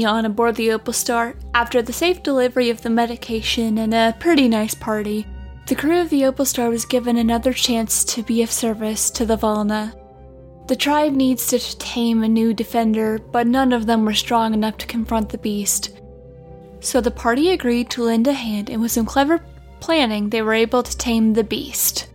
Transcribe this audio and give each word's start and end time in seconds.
on 0.00 0.24
aboard 0.24 0.56
the 0.56 0.72
Opal 0.72 0.94
Star, 0.94 1.34
after 1.54 1.82
the 1.82 1.92
safe 1.92 2.22
delivery 2.22 2.70
of 2.70 2.80
the 2.80 2.88
medication 2.88 3.76
and 3.76 3.92
a 3.92 4.16
pretty 4.18 4.48
nice 4.48 4.74
party, 4.74 5.26
the 5.66 5.74
crew 5.74 6.00
of 6.00 6.08
the 6.08 6.24
Opal 6.24 6.46
Star 6.46 6.70
was 6.70 6.86
given 6.86 7.18
another 7.18 7.52
chance 7.52 8.02
to 8.04 8.22
be 8.22 8.42
of 8.42 8.50
service 8.50 9.10
to 9.10 9.26
the 9.26 9.36
Volna. 9.36 9.94
The 10.66 10.76
tribe 10.76 11.12
needs 11.12 11.46
to 11.48 11.58
tame 11.78 12.22
a 12.22 12.28
new 12.28 12.54
defender, 12.54 13.18
but 13.18 13.46
none 13.46 13.72
of 13.72 13.84
them 13.84 14.04
were 14.04 14.14
strong 14.14 14.54
enough 14.54 14.78
to 14.78 14.86
confront 14.86 15.28
the 15.28 15.38
beast. 15.38 16.00
So 16.80 17.00
the 17.00 17.10
party 17.10 17.50
agreed 17.50 17.90
to 17.90 18.02
lend 18.02 18.26
a 18.26 18.32
hand, 18.32 18.70
and 18.70 18.80
with 18.80 18.92
some 18.92 19.06
clever 19.06 19.44
planning, 19.80 20.30
they 20.30 20.40
were 20.40 20.54
able 20.54 20.82
to 20.82 20.96
tame 20.96 21.34
the 21.34 21.44
beast. 21.44 22.08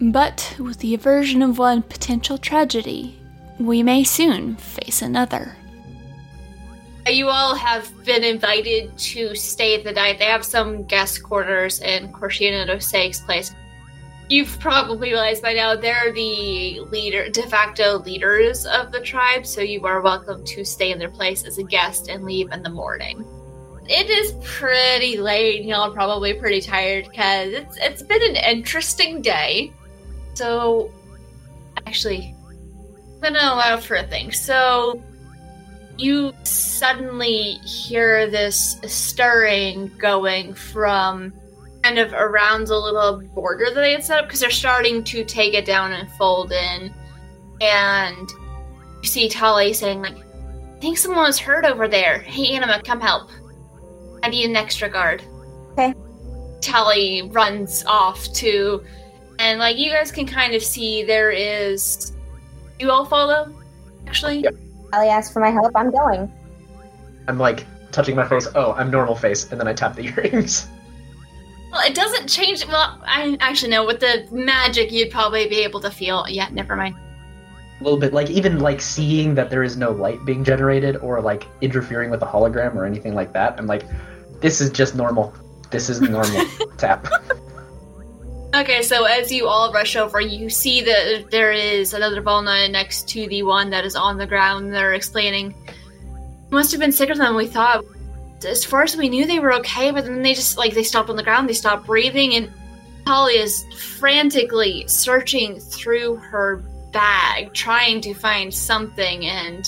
But 0.00 0.56
with 0.58 0.78
the 0.78 0.94
aversion 0.94 1.42
of 1.42 1.58
one 1.58 1.82
potential 1.82 2.38
tragedy, 2.38 3.20
we 3.58 3.82
may 3.82 4.02
soon 4.02 4.56
face 4.56 5.02
another. 5.02 5.56
You 7.06 7.28
all 7.30 7.56
have 7.56 8.04
been 8.04 8.22
invited 8.22 8.96
to 8.96 9.34
stay 9.34 9.82
the 9.82 9.90
night. 9.90 10.20
They 10.20 10.26
have 10.26 10.44
some 10.44 10.84
guest 10.84 11.22
quarters 11.22 11.80
in 11.80 12.12
Corshina 12.12 12.64
Dosaig's 12.66 13.20
place. 13.20 13.52
You've 14.28 14.58
probably 14.60 15.10
realized 15.10 15.42
by 15.42 15.52
now 15.52 15.74
they're 15.74 16.12
the 16.12 16.80
leader, 16.92 17.28
de 17.28 17.42
facto 17.42 17.98
leaders 17.98 18.66
of 18.66 18.92
the 18.92 19.00
tribe, 19.00 19.44
so 19.46 19.60
you 19.60 19.84
are 19.84 20.00
welcome 20.00 20.44
to 20.44 20.64
stay 20.64 20.92
in 20.92 20.98
their 21.00 21.10
place 21.10 21.44
as 21.44 21.58
a 21.58 21.64
guest 21.64 22.08
and 22.08 22.24
leave 22.24 22.52
in 22.52 22.62
the 22.62 22.70
morning. 22.70 23.26
It 23.88 24.08
is 24.08 24.34
pretty 24.44 25.18
late. 25.18 25.64
Y'all 25.64 25.90
are 25.90 25.90
probably 25.90 26.34
pretty 26.34 26.60
tired 26.60 27.08
because 27.10 27.52
it's 27.52 27.76
it's 27.78 28.02
been 28.02 28.22
an 28.22 28.36
interesting 28.36 29.20
day. 29.22 29.72
So, 30.34 30.92
actually, 31.84 32.34
I'm 33.16 33.20
gonna 33.20 33.40
allow 33.40 33.76
for 33.78 33.96
a 33.96 34.06
thing. 34.06 34.30
So, 34.30 35.02
you 35.98 36.32
suddenly 36.42 37.58
hear 37.64 38.30
this 38.30 38.78
stirring 38.86 39.90
going 39.98 40.54
from 40.54 41.32
kind 41.82 41.98
of 41.98 42.12
around 42.12 42.66
the 42.66 42.78
little 42.78 43.20
border 43.34 43.66
that 43.66 43.74
they 43.74 43.92
had 43.92 44.04
set 44.04 44.20
up 44.20 44.26
because 44.26 44.40
they're 44.40 44.50
starting 44.50 45.02
to 45.04 45.24
take 45.24 45.54
it 45.54 45.64
down 45.64 45.92
and 45.92 46.10
fold 46.12 46.52
in. 46.52 46.94
And 47.60 48.28
you 49.02 49.08
see 49.08 49.28
Tali 49.28 49.72
saying, 49.72 50.02
like, 50.02 50.16
I 50.16 50.80
think 50.80 50.98
someone 50.98 51.24
was 51.24 51.38
hurt 51.38 51.64
over 51.64 51.88
there. 51.88 52.18
Hey, 52.20 52.54
Anima, 52.54 52.82
come 52.82 53.00
help. 53.00 53.30
I 54.22 54.28
need 54.28 54.48
an 54.48 54.56
extra 54.56 54.88
guard. 54.88 55.22
Okay. 55.72 55.94
Tali 56.60 57.22
runs 57.32 57.84
off 57.84 58.32
to, 58.34 58.84
and 59.38 59.58
like 59.58 59.76
you 59.76 59.90
guys 59.90 60.12
can 60.12 60.26
kind 60.26 60.54
of 60.54 60.62
see 60.62 61.02
there 61.02 61.30
is. 61.30 62.12
You 62.78 62.90
all 62.90 63.04
follow, 63.04 63.52
actually. 64.06 64.40
Yep. 64.40 64.54
Ali 64.92 65.08
asked 65.08 65.32
for 65.32 65.40
my 65.40 65.50
help. 65.50 65.72
I'm 65.74 65.90
going. 65.90 66.32
I'm 67.28 67.38
like 67.38 67.66
touching 67.92 68.16
my 68.16 68.26
face. 68.26 68.48
Oh, 68.54 68.72
I'm 68.72 68.90
normal 68.90 69.14
face, 69.14 69.50
and 69.50 69.60
then 69.60 69.68
I 69.68 69.72
tap 69.72 69.94
the 69.94 70.04
earrings. 70.16 70.68
Well, 71.70 71.80
it 71.86 71.94
doesn't 71.94 72.28
change. 72.28 72.66
Well, 72.66 73.00
I 73.02 73.36
actually 73.40 73.70
know 73.70 73.86
with 73.86 74.00
the 74.00 74.28
magic, 74.30 74.92
you'd 74.92 75.10
probably 75.10 75.48
be 75.48 75.60
able 75.60 75.80
to 75.80 75.90
feel. 75.90 76.26
Yeah, 76.28 76.48
never 76.52 76.76
mind. 76.76 76.96
A 77.80 77.84
little 77.84 77.98
bit 77.98 78.12
like 78.12 78.30
even 78.30 78.60
like 78.60 78.80
seeing 78.80 79.34
that 79.34 79.50
there 79.50 79.62
is 79.62 79.76
no 79.76 79.90
light 79.90 80.24
being 80.24 80.44
generated 80.44 80.96
or 80.98 81.20
like 81.20 81.46
interfering 81.62 82.10
with 82.10 82.20
the 82.20 82.26
hologram 82.26 82.74
or 82.74 82.84
anything 82.84 83.14
like 83.14 83.32
that. 83.32 83.58
I'm 83.58 83.66
like, 83.66 83.84
this 84.40 84.60
is 84.60 84.70
just 84.70 84.94
normal. 84.94 85.34
This 85.70 85.88
is 85.88 86.00
normal. 86.02 86.44
tap. 86.76 87.08
Okay, 88.54 88.82
so 88.82 89.04
as 89.04 89.32
you 89.32 89.48
all 89.48 89.72
rush 89.72 89.96
over, 89.96 90.20
you 90.20 90.50
see 90.50 90.82
that 90.82 91.30
there 91.30 91.52
is 91.52 91.94
another 91.94 92.20
Volna 92.20 92.70
next 92.70 93.08
to 93.08 93.26
the 93.28 93.42
one 93.42 93.70
that 93.70 93.86
is 93.86 93.96
on 93.96 94.18
the 94.18 94.26
ground. 94.26 94.74
They're 94.74 94.92
explaining, 94.92 95.54
must 96.50 96.70
have 96.72 96.80
been 96.80 96.92
sicker 96.92 97.14
than 97.14 97.34
we 97.34 97.46
thought. 97.46 97.82
As 98.46 98.62
far 98.62 98.82
as 98.82 98.94
we 98.94 99.08
knew, 99.08 99.24
they 99.24 99.38
were 99.38 99.54
okay, 99.54 99.90
but 99.90 100.04
then 100.04 100.20
they 100.20 100.34
just 100.34 100.58
like 100.58 100.74
they 100.74 100.82
stopped 100.82 101.08
on 101.08 101.16
the 101.16 101.22
ground. 101.22 101.48
They 101.48 101.54
stopped 101.54 101.86
breathing, 101.86 102.34
and 102.34 102.52
Holly 103.06 103.38
is 103.38 103.64
frantically 103.98 104.84
searching 104.86 105.58
through 105.58 106.16
her 106.16 106.56
bag, 106.92 107.54
trying 107.54 108.02
to 108.02 108.12
find 108.12 108.52
something. 108.52 109.24
And 109.24 109.66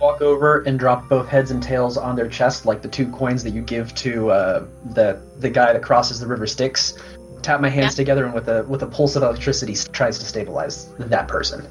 Walk 0.00 0.20
over 0.20 0.60
and 0.62 0.78
drop 0.78 1.08
both 1.08 1.26
heads 1.26 1.50
and 1.50 1.60
tails 1.60 1.96
on 1.96 2.14
their 2.14 2.28
chest, 2.28 2.66
like 2.66 2.82
the 2.82 2.88
two 2.88 3.10
coins 3.10 3.42
that 3.42 3.50
you 3.50 3.62
give 3.62 3.92
to 3.96 4.30
uh, 4.30 4.66
the 4.90 5.20
the 5.38 5.50
guy 5.50 5.72
that 5.72 5.82
crosses 5.82 6.20
the 6.20 6.26
river 6.28 6.46
Styx. 6.46 6.94
Tap 7.42 7.60
my 7.60 7.68
hands 7.68 7.94
Yeah. 7.94 8.02
together 8.02 8.24
and 8.24 8.34
with 8.34 8.48
a 8.48 8.64
with 8.64 8.82
a 8.82 8.86
pulse 8.86 9.16
of 9.16 9.22
electricity 9.22 9.74
tries 9.92 10.18
to 10.18 10.24
stabilize 10.24 10.88
that 10.98 11.28
person. 11.28 11.66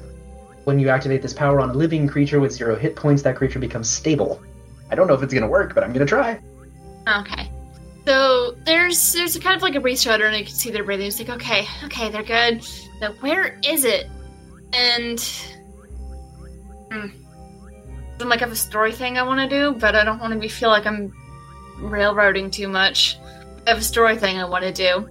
When 0.64 0.78
you 0.78 0.88
activate 0.88 1.22
this 1.22 1.32
power 1.32 1.60
on 1.60 1.70
a 1.70 1.72
living 1.72 2.06
creature 2.06 2.40
with 2.40 2.52
zero 2.52 2.76
hit 2.76 2.96
points, 2.96 3.22
that 3.22 3.36
creature 3.36 3.58
becomes 3.58 3.88
stable. 3.88 4.40
I 4.90 4.94
don't 4.94 5.06
know 5.06 5.14
if 5.14 5.22
it's 5.22 5.32
gonna 5.34 5.48
work, 5.48 5.74
but 5.74 5.84
I'm 5.84 5.92
gonna 5.92 6.06
try. 6.06 6.40
okay, 7.06 7.50
so 8.06 8.54
there's 8.64 9.12
there's 9.12 9.36
a 9.36 9.40
kind 9.40 9.56
of 9.56 9.62
like 9.62 9.74
a 9.74 9.80
breeze 9.80 10.02
shudder, 10.02 10.26
and 10.26 10.36
you 10.36 10.44
can 10.44 10.54
see 10.54 10.70
their 10.70 10.84
breathing. 10.84 11.06
It's 11.06 11.18
like 11.18 11.30
okay, 11.30 11.66
okay, 11.84 12.08
they're 12.10 12.22
good. 12.22 12.66
Now 13.00 13.12
where 13.20 13.58
is 13.64 13.84
it? 13.84 14.08
And 14.72 15.20
hmm, 16.90 17.06
I'm 18.20 18.28
like 18.28 18.40
I 18.42 18.44
have 18.44 18.52
a 18.52 18.56
story 18.56 18.92
thing 18.92 19.16
I 19.18 19.22
want 19.22 19.40
to 19.40 19.48
do, 19.48 19.78
but 19.78 19.94
I 19.94 20.04
don't 20.04 20.18
want 20.18 20.32
to 20.32 20.38
be 20.38 20.48
feel 20.48 20.70
like 20.70 20.86
I'm 20.86 21.12
railroading 21.78 22.50
too 22.50 22.68
much. 22.68 23.16
I 23.66 23.70
have 23.70 23.78
a 23.78 23.82
story 23.82 24.16
thing 24.16 24.38
I 24.38 24.44
want 24.44 24.64
to 24.64 24.72
do. 24.72 25.08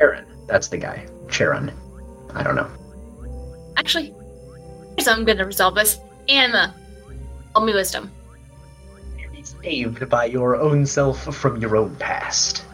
Aaron, 0.00 0.24
that's 0.46 0.68
the 0.68 0.78
guy. 0.78 1.06
Charon. 1.28 1.72
I 2.34 2.42
don't 2.42 2.56
know. 2.56 2.70
Actually, 3.76 4.14
here's 4.96 5.06
how 5.06 5.14
I'm 5.14 5.24
gonna 5.24 5.44
resolve 5.44 5.74
this. 5.74 5.98
Anna, 6.28 6.74
roll 7.54 7.64
me 7.64 7.74
wisdom. 7.74 8.10
Be 9.32 9.42
saved 9.42 10.08
by 10.08 10.24
your 10.26 10.56
own 10.56 10.86
self 10.86 11.22
from 11.34 11.60
your 11.60 11.76
own 11.76 11.94
past. 11.96 12.64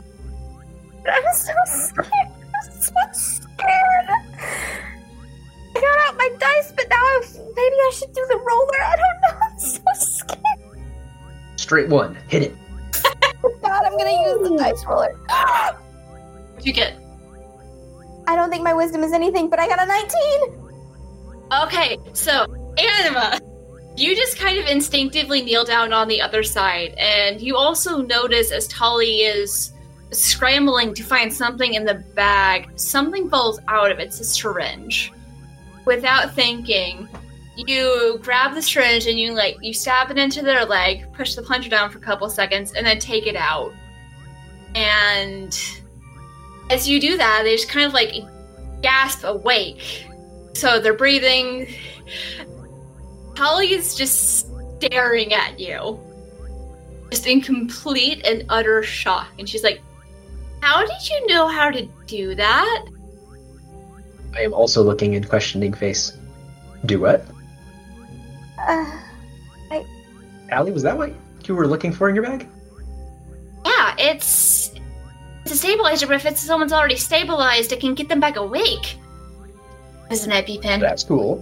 I'm 1.09 1.23
so 1.35 1.53
scared. 1.65 2.09
I'm 2.13 2.71
so 2.81 2.93
scared. 3.13 4.09
I 5.77 5.81
got 5.81 6.09
out 6.09 6.17
my 6.17 6.31
dice, 6.39 6.73
but 6.75 6.89
now 6.89 6.97
I, 6.97 7.23
maybe 7.35 7.77
I 7.77 7.93
should 7.95 8.13
do 8.13 8.27
the 8.29 8.37
roller. 8.37 8.83
I 8.83 8.97
don't 8.97 9.21
know. 9.23 9.39
I'm 9.53 9.59
so 9.59 9.83
scared. 9.95 10.81
Straight 11.57 11.89
one. 11.89 12.17
Hit 12.29 12.43
it. 12.45 12.57
God, 13.63 13.85
I'm 13.85 13.97
gonna 13.97 14.11
use 14.11 14.49
the 14.49 14.57
dice 14.59 14.85
roller. 14.87 15.13
What'd 16.55 16.67
you 16.67 16.73
get? 16.73 16.95
I 18.27 18.35
don't 18.37 18.51
think 18.51 18.63
my 18.63 18.75
wisdom 18.75 19.03
is 19.03 19.13
anything, 19.13 19.49
but 19.49 19.59
I 19.59 19.69
got 19.69 19.83
a 19.83 19.87
19. 19.87 20.67
Okay, 21.63 21.99
so 22.13 22.47
Anima, 22.77 23.39
you 23.97 24.17
just 24.17 24.37
kind 24.37 24.59
of 24.59 24.67
instinctively 24.67 25.43
kneel 25.43 25.65
down 25.65 25.93
on 25.93 26.09
the 26.09 26.21
other 26.21 26.43
side, 26.43 26.95
and 26.99 27.41
you 27.41 27.57
also 27.57 28.03
notice 28.03 28.51
as 28.51 28.67
Tali 28.69 29.21
is 29.21 29.73
scrambling 30.11 30.95
to 30.95 31.03
find 31.03 31.33
something 31.33 31.75
in 31.75 31.85
the 31.85 31.95
bag, 31.95 32.69
something 32.77 33.29
falls 33.29 33.61
out 33.69 33.91
of 33.91 33.99
it. 33.99 34.09
It's 34.09 34.21
a 34.21 34.25
syringe. 34.25 35.13
Without 35.85 36.35
thinking, 36.35 37.09
you 37.57 38.19
grab 38.23 38.55
the 38.55 38.63
syringe 38.63 39.07
and 39.07 39.19
you 39.19 39.33
like 39.33 39.57
you 39.63 39.73
stab 39.73 40.11
it 40.11 40.19
into 40.19 40.43
their 40.43 40.65
leg, 40.65 41.13
push 41.13 41.35
the 41.35 41.43
plunger 41.43 41.69
down 41.69 41.91
for 41.91 41.99
a 41.99 42.01
couple 42.01 42.29
seconds, 42.29 42.73
and 42.73 42.87
then 42.87 42.99
take 42.99 43.27
it 43.27 43.37
out. 43.37 43.73
And 44.75 45.59
as 46.71 46.89
you 46.89 47.01
do 47.01 47.17
that, 47.17 47.43
they 47.45 47.55
just 47.57 47.69
kind 47.69 47.87
of 47.87 47.93
like 47.93 48.15
gasp 48.83 49.25
awake. 49.25 50.07
So 50.55 50.81
they're 50.81 50.95
breathing. 50.95 51.69
Holly 53.37 53.73
is 53.73 53.95
just 53.95 54.49
staring 54.79 55.35
at 55.35 55.61
you, 55.61 56.01
just 57.11 57.27
in 57.27 57.41
complete 57.41 58.27
and 58.27 58.45
utter 58.49 58.83
shock. 58.83 59.29
And 59.39 59.49
she's 59.49 59.63
like, 59.63 59.83
How 60.61 60.87
did 60.87 61.09
you 61.09 61.27
know 61.27 61.49
how 61.49 61.71
to 61.71 61.87
do 62.07 62.35
that? 62.35 62.87
I 64.35 64.41
am 64.41 64.53
also 64.53 64.83
looking 64.83 65.15
in 65.15 65.25
questioning 65.25 65.73
face. 65.73 66.17
Do 66.85 67.01
what? 67.01 67.25
Uh, 68.59 69.01
Allie, 70.51 70.73
was 70.73 70.83
that 70.83 70.97
what 70.97 71.13
you 71.45 71.55
were 71.55 71.67
looking 71.67 71.93
for 71.93 72.09
in 72.09 72.15
your 72.15 72.25
bag? 72.25 72.49
Yeah, 73.65 73.95
it's. 73.99 74.73
It's 75.47 75.55
a 75.55 75.59
stabilizer, 75.59 76.09
but 76.09 76.17
if 76.17 76.27
it's 76.27 76.41
someone's 76.41 76.73
already 76.73 76.97
stabilized, 76.97 77.71
it 77.71 77.79
can 77.79 77.95
get 77.95 78.09
them 78.09 78.19
back 78.19 78.35
awake. 78.35 78.99
It's 80.11 80.27
an 80.27 80.33
EpiPen. 80.33 80.81
That's 80.81 81.05
cool. 81.05 81.39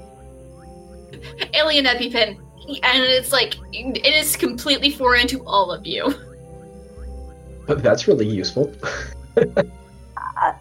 Alien 1.55 1.87
EpiPen. 1.87 2.39
And 2.83 3.03
it's 3.03 3.33
like, 3.33 3.55
it 3.73 4.05
is 4.05 4.37
completely 4.37 4.91
foreign 4.91 5.27
to 5.29 5.43
all 5.47 5.73
of 5.73 5.87
you. 5.87 6.15
But 7.67 7.83
that's 7.83 8.07
really 8.07 8.29
useful. 8.29 8.71
I 9.39 10.55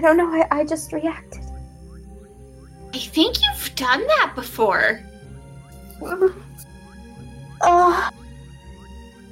don't 0.00 0.16
know. 0.16 0.32
I, 0.32 0.46
I 0.60 0.64
just 0.64 0.92
reacted. 0.92 1.42
I 2.94 2.98
think 2.98 3.38
you've 3.42 3.74
done 3.74 4.06
that 4.06 4.34
before. 4.36 5.02
Oh, 7.62 8.10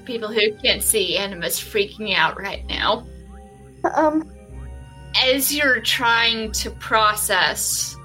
People 0.05 0.29
who 0.29 0.53
can't 0.57 0.83
see 0.83 1.17
Anima's 1.17 1.61
freaking 1.61 2.17
out 2.17 2.37
right 2.37 2.67
now. 2.67 3.07
Um, 3.95 4.31
As 5.25 5.55
you're 5.55 5.81
trying 5.81 6.53
to 6.53 6.71
process 6.71 7.97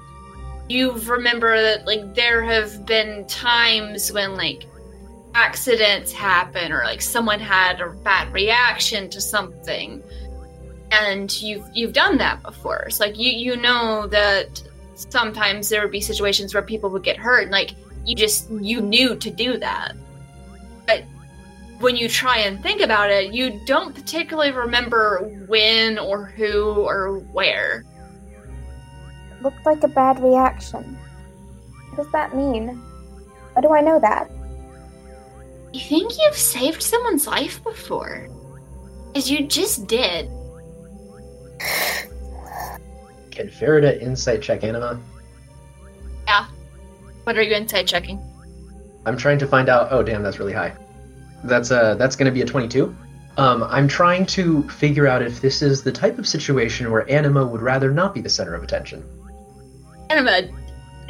you 0.68 0.92
remember 0.92 1.60
that 1.60 1.86
like 1.86 2.14
there 2.14 2.42
have 2.42 2.84
been 2.84 3.26
times 3.26 4.12
when 4.12 4.36
like 4.36 4.66
accidents 5.34 6.12
happen 6.12 6.72
or 6.72 6.84
like 6.84 7.00
someone 7.00 7.40
had 7.40 7.80
a 7.80 7.88
bad 7.88 8.32
reaction 8.32 9.08
to 9.10 9.20
something. 9.20 10.02
And 10.90 11.40
you've 11.40 11.66
you've 11.74 11.92
done 11.92 12.18
that 12.18 12.42
before. 12.42 12.90
So 12.90 13.04
like 13.04 13.18
you 13.18 13.30
you 13.30 13.56
know 13.56 14.06
that 14.08 14.62
sometimes 14.94 15.68
there 15.68 15.82
would 15.82 15.92
be 15.92 16.00
situations 16.00 16.54
where 16.54 16.62
people 16.62 16.90
would 16.90 17.02
get 17.02 17.16
hurt. 17.16 17.42
And 17.42 17.50
like 17.50 17.72
you 18.04 18.14
just 18.14 18.50
you 18.50 18.80
knew 18.80 19.16
to 19.16 19.30
do 19.30 19.58
that 19.58 19.94
when 21.80 21.96
you 21.96 22.08
try 22.08 22.38
and 22.38 22.62
think 22.62 22.80
about 22.80 23.10
it 23.10 23.32
you 23.32 23.60
don't 23.64 23.94
particularly 23.94 24.50
remember 24.50 25.44
when 25.46 25.98
or 25.98 26.26
who 26.26 26.72
or 26.72 27.18
where 27.32 27.84
Looked 29.40 29.64
like 29.64 29.84
a 29.84 29.88
bad 29.88 30.20
reaction. 30.20 30.98
What 31.90 32.02
does 32.02 32.10
that 32.10 32.34
mean? 32.34 32.82
How 33.54 33.60
do 33.60 33.72
I 33.72 33.80
know 33.80 34.00
that? 34.00 34.28
you 35.72 35.80
think 35.80 36.12
you've 36.18 36.36
saved 36.36 36.82
someone's 36.82 37.26
life 37.26 37.62
before 37.62 38.28
as 39.14 39.30
you 39.30 39.46
just 39.46 39.86
did 39.86 40.28
Can 43.30 43.48
Farida 43.48 44.00
insight 44.00 44.42
check 44.42 44.64
Anima? 44.64 45.00
Yeah. 46.26 46.46
What 47.24 47.36
are 47.36 47.42
you 47.42 47.54
insight 47.54 47.86
checking 47.86 48.20
I'm 49.06 49.16
trying 49.16 49.38
to 49.38 49.46
find 49.46 49.68
out. 49.68 49.88
Oh, 49.90 50.02
damn, 50.02 50.22
that's 50.22 50.38
really 50.38 50.52
high. 50.52 50.74
That's 51.44 51.70
uh, 51.70 51.94
that's 51.94 52.16
going 52.16 52.26
to 52.26 52.32
be 52.32 52.42
a 52.42 52.46
22. 52.46 52.94
Um, 53.36 53.62
I'm 53.64 53.86
trying 53.86 54.26
to 54.26 54.68
figure 54.68 55.06
out 55.06 55.22
if 55.22 55.40
this 55.40 55.62
is 55.62 55.82
the 55.84 55.92
type 55.92 56.18
of 56.18 56.26
situation 56.26 56.90
where 56.90 57.08
Anima 57.10 57.46
would 57.46 57.62
rather 57.62 57.92
not 57.92 58.12
be 58.12 58.20
the 58.20 58.28
center 58.28 58.54
of 58.54 58.64
attention. 58.64 59.04
Anima, 60.10 60.48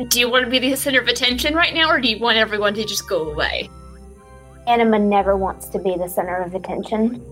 do 0.09 0.21
you 0.21 0.31
want 0.31 0.45
to 0.45 0.51
be 0.51 0.59
the 0.59 0.77
center 0.77 1.01
of 1.01 1.09
attention 1.09 1.55
right 1.55 1.73
now, 1.73 1.89
or 1.89 2.01
do 2.01 2.09
you 2.09 2.19
want 2.19 2.37
everyone 2.37 2.75
to 2.75 2.85
just 2.85 3.09
go 3.09 3.31
away? 3.31 3.71
Anima 4.67 4.99
never 4.99 5.37
wants 5.37 5.69
to 5.69 5.79
be 5.79 5.97
the 5.97 6.09
center 6.09 6.37
of 6.37 6.55
attention. 6.55 7.25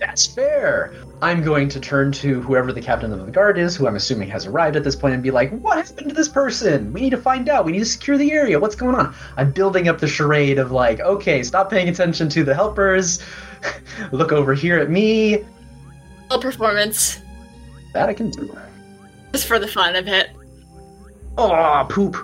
That's 0.00 0.26
fair. 0.26 0.94
I'm 1.22 1.42
going 1.42 1.68
to 1.68 1.78
turn 1.78 2.10
to 2.12 2.40
whoever 2.40 2.72
the 2.72 2.80
captain 2.80 3.12
of 3.12 3.24
the 3.26 3.30
guard 3.30 3.58
is, 3.58 3.76
who 3.76 3.86
I'm 3.86 3.96
assuming 3.96 4.30
has 4.30 4.46
arrived 4.46 4.74
at 4.76 4.82
this 4.82 4.96
point, 4.96 5.12
and 5.12 5.22
be 5.22 5.30
like, 5.30 5.50
"What 5.60 5.76
happened 5.76 6.08
to 6.08 6.14
this 6.14 6.28
person? 6.28 6.90
We 6.92 7.02
need 7.02 7.10
to 7.10 7.18
find 7.18 7.48
out. 7.50 7.66
We 7.66 7.72
need 7.72 7.80
to 7.80 7.84
secure 7.84 8.16
the 8.16 8.32
area. 8.32 8.58
What's 8.58 8.74
going 8.74 8.94
on?" 8.94 9.14
I'm 9.36 9.52
building 9.52 9.88
up 9.88 9.98
the 10.00 10.08
charade 10.08 10.58
of 10.58 10.72
like, 10.72 11.00
"Okay, 11.00 11.42
stop 11.42 11.68
paying 11.70 11.90
attention 11.90 12.30
to 12.30 12.42
the 12.42 12.54
helpers. 12.54 13.20
Look 14.12 14.32
over 14.32 14.54
here 14.54 14.78
at 14.78 14.88
me." 14.90 15.44
Full 16.30 16.40
performance, 16.40 17.20
That 17.92 18.08
I 18.08 18.14
can 18.14 18.30
do. 18.30 18.56
just 19.32 19.46
for 19.46 19.58
the 19.58 19.68
fun 19.68 19.96
of 19.96 20.08
it. 20.08 20.30
Oh, 21.36 21.86
poop. 21.90 22.16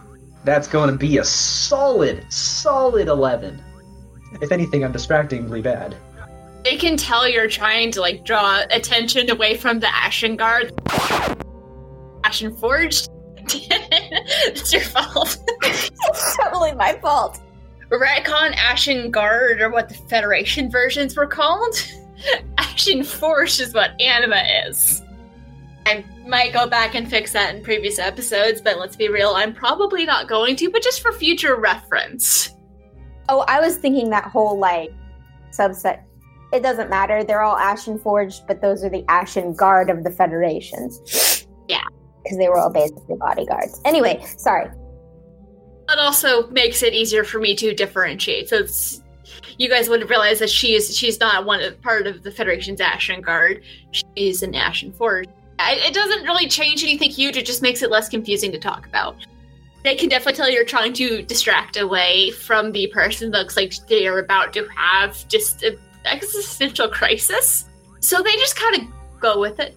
That's 0.45 0.69
going 0.69 0.91
to 0.91 0.97
be 0.97 1.19
a 1.19 1.25
solid, 1.25 2.25
solid 2.33 3.09
11. 3.09 3.61
If 4.41 4.53
anything, 4.53 4.85
I'm 4.85 4.93
distractingly 4.93 5.61
bad. 5.61 5.97
They 6.67 6.77
can 6.77 6.97
tell 6.97 7.29
you're 7.29 7.49
trying 7.49 7.93
to 7.93 8.01
like 8.01 8.25
draw 8.25 8.65
attention 8.73 9.31
away 9.31 9.57
from 9.57 9.79
the 9.79 9.87
Ashen 9.87 10.35
Guard. 10.35 10.73
Ashen 12.25 12.57
Forged. 12.57 13.09
it's 13.39 14.73
your 14.73 14.83
fault. 14.83 15.39
It's 15.63 16.37
totally 16.37 16.73
my 16.73 16.99
fault. 17.01 17.39
Retcon 17.89 18.57
Ashen 18.57 19.13
Guard 19.13 19.61
or 19.61 19.71
what 19.71 19.89
the 19.89 19.95
Federation 19.95 20.69
versions 20.69 21.17
were 21.17 21.29
called. 21.29 21.77
Ashen 22.59 23.05
Forged 23.05 23.61
is 23.61 23.73
what 23.73 23.93
Anima 24.01 24.43
is. 24.67 25.05
I 25.87 26.05
might 26.27 26.53
go 26.53 26.67
back 26.67 26.97
and 26.97 27.09
fix 27.09 27.33
that 27.35 27.55
in 27.55 27.63
previous 27.63 28.01
episodes, 28.01 28.61
but 28.61 28.77
let's 28.81 28.97
be 28.97 29.09
real, 29.09 29.35
I'm 29.37 29.55
probably 29.55 30.05
not 30.05 30.27
going 30.27 30.57
to, 30.57 30.71
but 30.73 30.83
just 30.83 31.01
for 31.01 31.13
future 31.13 31.55
reference. 31.55 32.57
Oh, 33.29 33.45
I 33.47 33.61
was 33.61 33.77
thinking 33.77 34.11
that 34.11 34.25
whole 34.25 34.59
like 34.59 34.93
subset. 35.53 36.06
It 36.53 36.63
doesn't 36.63 36.89
matter. 36.91 37.25
They're 37.25 37.43
all 37.43 37.57
Ashen 37.57 37.99
Forged, 37.99 38.47
but 38.47 38.61
those 38.63 38.85
are 38.85 38.89
the 38.89 39.05
Ashen 39.09 39.55
Guard 39.55 39.91
of 39.91 40.05
the 40.05 40.11
Federations. 40.11 41.01
Yeah. 41.69 41.83
Because 42.23 42.39
they 42.39 42.49
were 42.49 42.59
all 42.59 42.71
basically 42.73 43.17
bodyguards. 43.17 43.81
Anyway, 43.85 44.25
sorry. 44.39 44.67
It 45.89 45.99
also 45.99 46.47
makes 46.51 46.81
it 46.85 46.93
easier 46.95 47.25
for 47.25 47.41
me 47.41 47.57
to 47.57 47.75
differentiate. 47.75 48.49
So 48.49 48.59
it's 48.59 49.03
you 49.59 49.69
guys 49.69 49.89
would 49.89 50.09
realize 50.09 50.39
that 50.39 50.49
she 50.51 50.75
is 50.75 50.97
she's 50.97 51.19
not 51.19 51.45
one 51.45 51.61
of 51.61 51.81
part 51.83 52.07
of 52.07 52.23
the 52.23 52.31
Federation's 52.31 52.81
Ashen 52.81 53.21
Guard. 53.21 53.63
She's 54.17 54.45
an 54.45 54.55
Ashen 54.55 54.93
Forged. 54.93 55.29
I- 55.59 55.81
It 55.87 55.93
doesn't 55.93 56.23
really 56.23 56.47
change 56.49 56.85
anything 56.85 57.11
huge. 57.11 57.37
It 57.37 57.47
just 57.47 57.63
makes 57.63 57.83
it 57.83 57.91
less 57.91 58.09
confusing 58.09 58.53
to 58.53 58.59
talk 58.61 58.87
about. 58.87 59.17
They 59.83 59.97
can 59.97 60.09
definitely 60.09 60.35
tell 60.37 60.49
you're 60.49 60.65
trying 60.65 60.93
to 60.95 61.23
distract 61.23 61.77
away 61.77 62.31
from 62.31 62.71
the 62.71 62.87
person 62.95 63.33
that 63.33 63.39
looks 63.39 63.57
like 63.57 63.73
they 63.89 64.07
are 64.07 64.21
about 64.21 64.53
to 64.53 64.69
have 64.77 65.27
just 65.27 65.65
an 65.65 65.79
existential 66.07 66.89
crisis. 66.89 67.67
So 68.01 68.23
they 68.23 68.33
just 68.33 68.57
kind 68.57 68.77
of 68.77 69.21
go 69.21 69.41
with 69.41 69.59
it. 69.61 69.77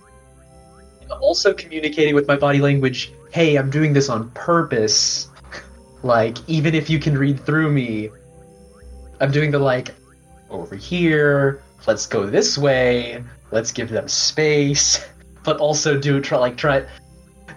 Also 1.22 1.54
communicating 1.54 2.14
with 2.14 2.28
my 2.28 2.36
body 2.36 2.60
language, 2.60 3.12
hey, 3.32 3.58
I'm 3.58 3.70
doing 3.70 3.94
this 3.94 4.10
on 4.10 4.30
purpose. 4.32 5.30
like, 6.04 6.38
even 6.48 6.76
if 6.76 6.90
you 6.90 7.00
can 7.00 7.18
read 7.18 7.40
through 7.46 7.72
me, 7.72 8.10
I'm 9.20 9.32
doing 9.32 9.52
the 9.52 9.60
like, 9.60 9.94
over 10.50 10.76
here, 10.76 11.62
let's 11.88 12.06
go 12.06 12.26
this 12.26 12.58
way, 12.58 13.24
let's 13.52 13.72
give 13.72 13.90
them 13.90 14.08
space, 14.08 15.06
but 15.44 15.58
also 15.58 16.00
do 16.00 16.22
try, 16.22 16.38
like, 16.38 16.58
try. 16.58 16.86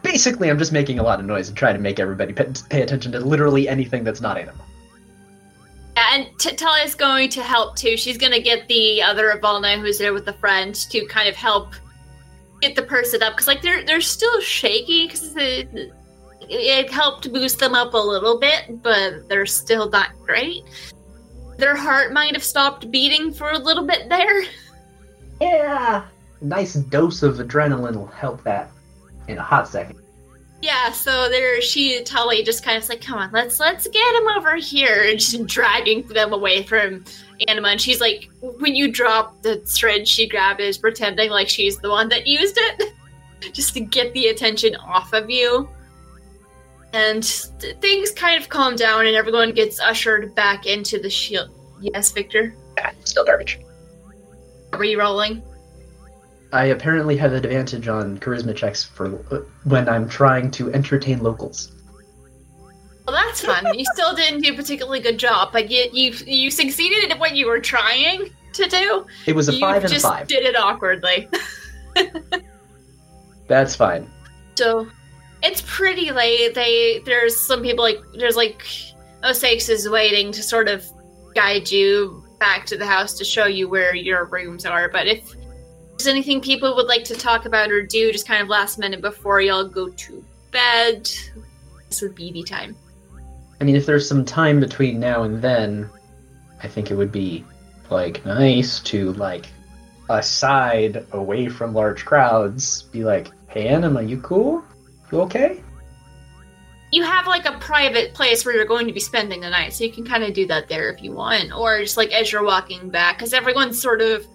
Basically, 0.03 0.51
I'm 0.51 0.59
just 0.59 0.73
making 0.73 0.99
a 0.99 1.03
lot 1.03 1.21
of 1.21 1.27
noise 1.27 1.49
and 1.49 1.57
trying 1.57 1.75
to 1.75 1.81
make 1.81 2.01
everybody 2.01 2.33
pay, 2.33 2.51
pay 2.69 2.83
attention 2.83 3.13
to 3.13 3.21
literally 3.21 3.69
anything 3.69 4.03
that's 4.03 4.21
not 4.21 4.37
Anima. 4.37 4.65
And 6.12 6.29
Talia 6.38 6.85
is 6.85 6.94
going 6.94 7.31
to 7.31 7.43
help 7.43 7.75
too. 7.75 7.96
She's 7.96 8.19
going 8.19 8.32
to 8.32 8.43
get 8.43 8.69
the 8.69 9.01
other 9.01 9.32
Avalna 9.34 9.81
who's 9.81 9.96
there 9.96 10.13
with 10.13 10.27
the 10.27 10.34
friend 10.34 10.75
to 10.75 11.06
kind 11.06 11.27
of 11.27 11.34
help 11.34 11.72
get 12.60 12.77
the 12.77 12.82
person 12.82 13.22
up 13.22 13.32
because 13.32 13.46
like 13.46 13.63
they're 13.63 13.82
they're 13.87 14.03
still 14.03 14.39
shaky 14.43 15.06
because 15.06 15.34
it, 15.37 15.91
it 16.43 16.93
helped 16.93 17.32
boost 17.32 17.58
them 17.58 17.75
up 17.75 17.94
a 17.94 17.96
little 17.96 18.39
bit, 18.39 18.82
but 18.82 19.27
they're 19.31 19.46
still 19.46 19.89
not 19.89 20.10
great. 20.27 20.65
Their 21.56 21.75
heart 21.75 22.13
might 22.13 22.34
have 22.34 22.44
stopped 22.44 22.91
beating 22.91 23.32
for 23.32 23.51
a 23.51 23.58
little 23.58 23.87
bit 23.87 24.08
there. 24.08 24.44
Yeah! 25.41 26.05
Nice 26.41 26.75
dose 26.75 27.25
of 27.25 27.39
adrenaline 27.39 27.96
will 27.96 28.06
help 28.06 28.44
that 28.44 28.70
in 29.27 29.39
a 29.39 29.43
hot 29.43 29.67
second. 29.67 29.98
Yeah, 30.63 30.93
so 30.93 31.29
there 31.29 31.61
she 31.61 32.03
Tali 32.05 32.45
just 32.45 32.65
kind 32.65 32.81
of 32.81 32.89
like, 32.89 33.01
come 33.01 33.19
on, 33.19 33.31
let's 33.33 33.59
let's 33.59 33.89
get 33.89 34.15
him 34.15 34.29
over 34.29 34.55
here 34.55 35.05
and 35.09 35.19
just 35.19 35.45
dragging 35.47 36.07
them 36.07 36.33
away 36.33 36.63
from 36.63 37.05
Anima. 37.49 37.69
And 37.69 37.81
she's 37.81 38.01
like, 38.01 38.31
when 38.41 38.77
you 38.77 38.91
drop 38.91 39.43
the 39.43 39.57
thread 39.57 40.07
she 40.07 40.29
grabbed 40.29 40.61
is 40.61 40.79
pretending 40.79 41.31
like 41.31 41.49
she's 41.49 41.79
the 41.79 41.91
one 41.91 42.09
that 42.11 42.27
used 42.27 42.57
it. 42.59 42.95
just 43.53 43.75
to 43.75 43.81
get 43.81 44.13
the 44.13 44.29
attention 44.29 44.77
off 44.77 45.13
of 45.13 45.29
you. 45.29 45.69
And 46.93 47.23
th- 47.59 47.77
things 47.79 48.11
kind 48.11 48.41
of 48.41 48.49
calm 48.49 48.77
down 48.77 49.07
and 49.07 49.17
everyone 49.17 49.53
gets 49.53 49.81
ushered 49.81 50.35
back 50.35 50.67
into 50.67 51.01
the 51.01 51.11
shield. 51.11 51.51
Yes, 51.81 52.13
Victor? 52.13 52.55
Ah, 52.79 52.93
still 53.05 53.25
garbage. 53.25 53.61
Are 54.73 54.85
you 54.85 54.99
rolling? 54.99 55.43
I 56.53 56.67
apparently 56.67 57.17
have 57.17 57.32
an 57.32 57.44
advantage 57.44 57.89
on 57.89 58.19
charisma 58.19 58.55
checks 58.55 58.85
for 58.85 59.06
uh, 59.31 59.39
when 59.65 59.89
I'm 59.89 60.09
trying 60.09 60.51
to 60.53 60.73
entertain 60.73 61.23
locals. 61.23 61.73
Well, 63.06 63.17
that's 63.17 63.44
fun. 63.44 63.67
you 63.77 63.85
still 63.94 64.15
didn't 64.15 64.43
do 64.43 64.53
a 64.53 64.56
particularly 64.56 65.01
good 65.01 65.19
job, 65.19 65.51
but 65.53 65.71
you 65.71 65.89
you 65.93 66.13
you 66.27 66.51
succeeded 66.51 67.11
at 67.11 67.19
what 67.19 67.35
you 67.35 67.47
were 67.47 67.61
trying 67.61 68.31
to 68.53 68.69
do. 68.69 69.06
It 69.27 69.35
was 69.35 69.49
a 69.49 69.55
you 69.55 69.61
five 69.61 69.82
and 69.82 69.87
a 69.87 69.89
just 69.89 70.05
five. 70.05 70.29
did 70.29 70.44
it 70.44 70.56
awkwardly. 70.56 71.29
That's 73.49 73.75
fine. 73.75 74.09
So 74.55 74.87
it's 75.43 75.63
pretty 75.67 76.13
late. 76.13 76.55
They 76.55 77.01
there's 77.05 77.39
some 77.41 77.63
people 77.63 77.82
like 77.82 77.99
there's 78.15 78.37
like 78.37 78.63
Osakes 79.25 79.69
is 79.69 79.89
waiting 79.89 80.31
to 80.32 80.43
sort 80.43 80.69
of 80.69 80.85
guide 81.35 81.71
you 81.71 82.25
back 82.39 82.67
to 82.67 82.77
the 82.77 82.87
house 82.87 83.15
to 83.15 83.25
show 83.25 83.47
you 83.47 83.69
where 83.69 83.94
your 83.94 84.27
rooms 84.27 84.67
are. 84.67 84.89
But 84.89 85.06
if 85.06 85.35
there's 86.05 86.13
anything 86.13 86.41
people 86.41 86.75
would 86.75 86.87
like 86.87 87.05
to 87.05 87.15
talk 87.15 87.44
about 87.44 87.71
or 87.71 87.81
do, 87.82 88.11
just 88.11 88.27
kind 88.27 88.43
of 88.43 88.49
last 88.49 88.79
minute 88.79 89.01
before 89.01 89.41
y'all 89.41 89.65
go 89.65 89.89
to 89.89 90.25
bed, 90.51 91.09
this 91.89 92.03
would 92.03 92.15
be 92.15 92.32
the 92.32 92.43
time. 92.43 92.75
I 93.61 93.65
mean, 93.65 93.77
if 93.77 93.87
there's 93.87 94.09
some 94.09 94.25
time 94.25 94.59
between 94.59 94.99
now 94.99 95.23
and 95.23 95.41
then, 95.41 95.89
I 96.61 96.67
think 96.67 96.91
it 96.91 96.97
would 96.97 97.13
be 97.13 97.44
like 97.89 98.25
nice 98.27 98.81
to 98.81 99.13
like 99.13 99.47
aside 100.11 101.06
away 101.13 101.49
from 101.49 101.73
large 101.73 102.05
crowds, 102.05 102.82
be 102.82 103.05
like, 103.05 103.31
"Hey, 103.47 103.69
Anima, 103.69 104.03
you 104.03 104.19
cool? 104.19 104.65
You 105.13 105.21
okay?" 105.23 105.63
you 106.91 107.03
have 107.03 107.27
like 107.27 107.47
a 107.47 107.59
private 107.59 108.13
place 108.13 108.44
where 108.44 108.55
you're 108.55 108.67
going 108.67 108.87
to 108.87 108.93
be 108.93 109.01
spending 109.01 109.41
the 109.41 109.49
night, 109.49 109.73
so 109.73 109.82
you 109.82 109.91
can 109.91 110.05
kind 110.05 110.23
of 110.23 110.35
do 110.35 110.47
that 110.47 110.69
there 110.69 110.93
if 110.93 111.03
you 111.03 111.13
want, 111.13 111.51
or 111.53 111.81
just 111.81 111.97
like 111.97 112.13
as 112.13 112.31
you're 112.31 112.44
walking 112.44 112.91
back, 112.91 113.17
because 113.17 113.32
everyone's 113.32 113.81
sort 113.81 114.03
of 114.03 114.27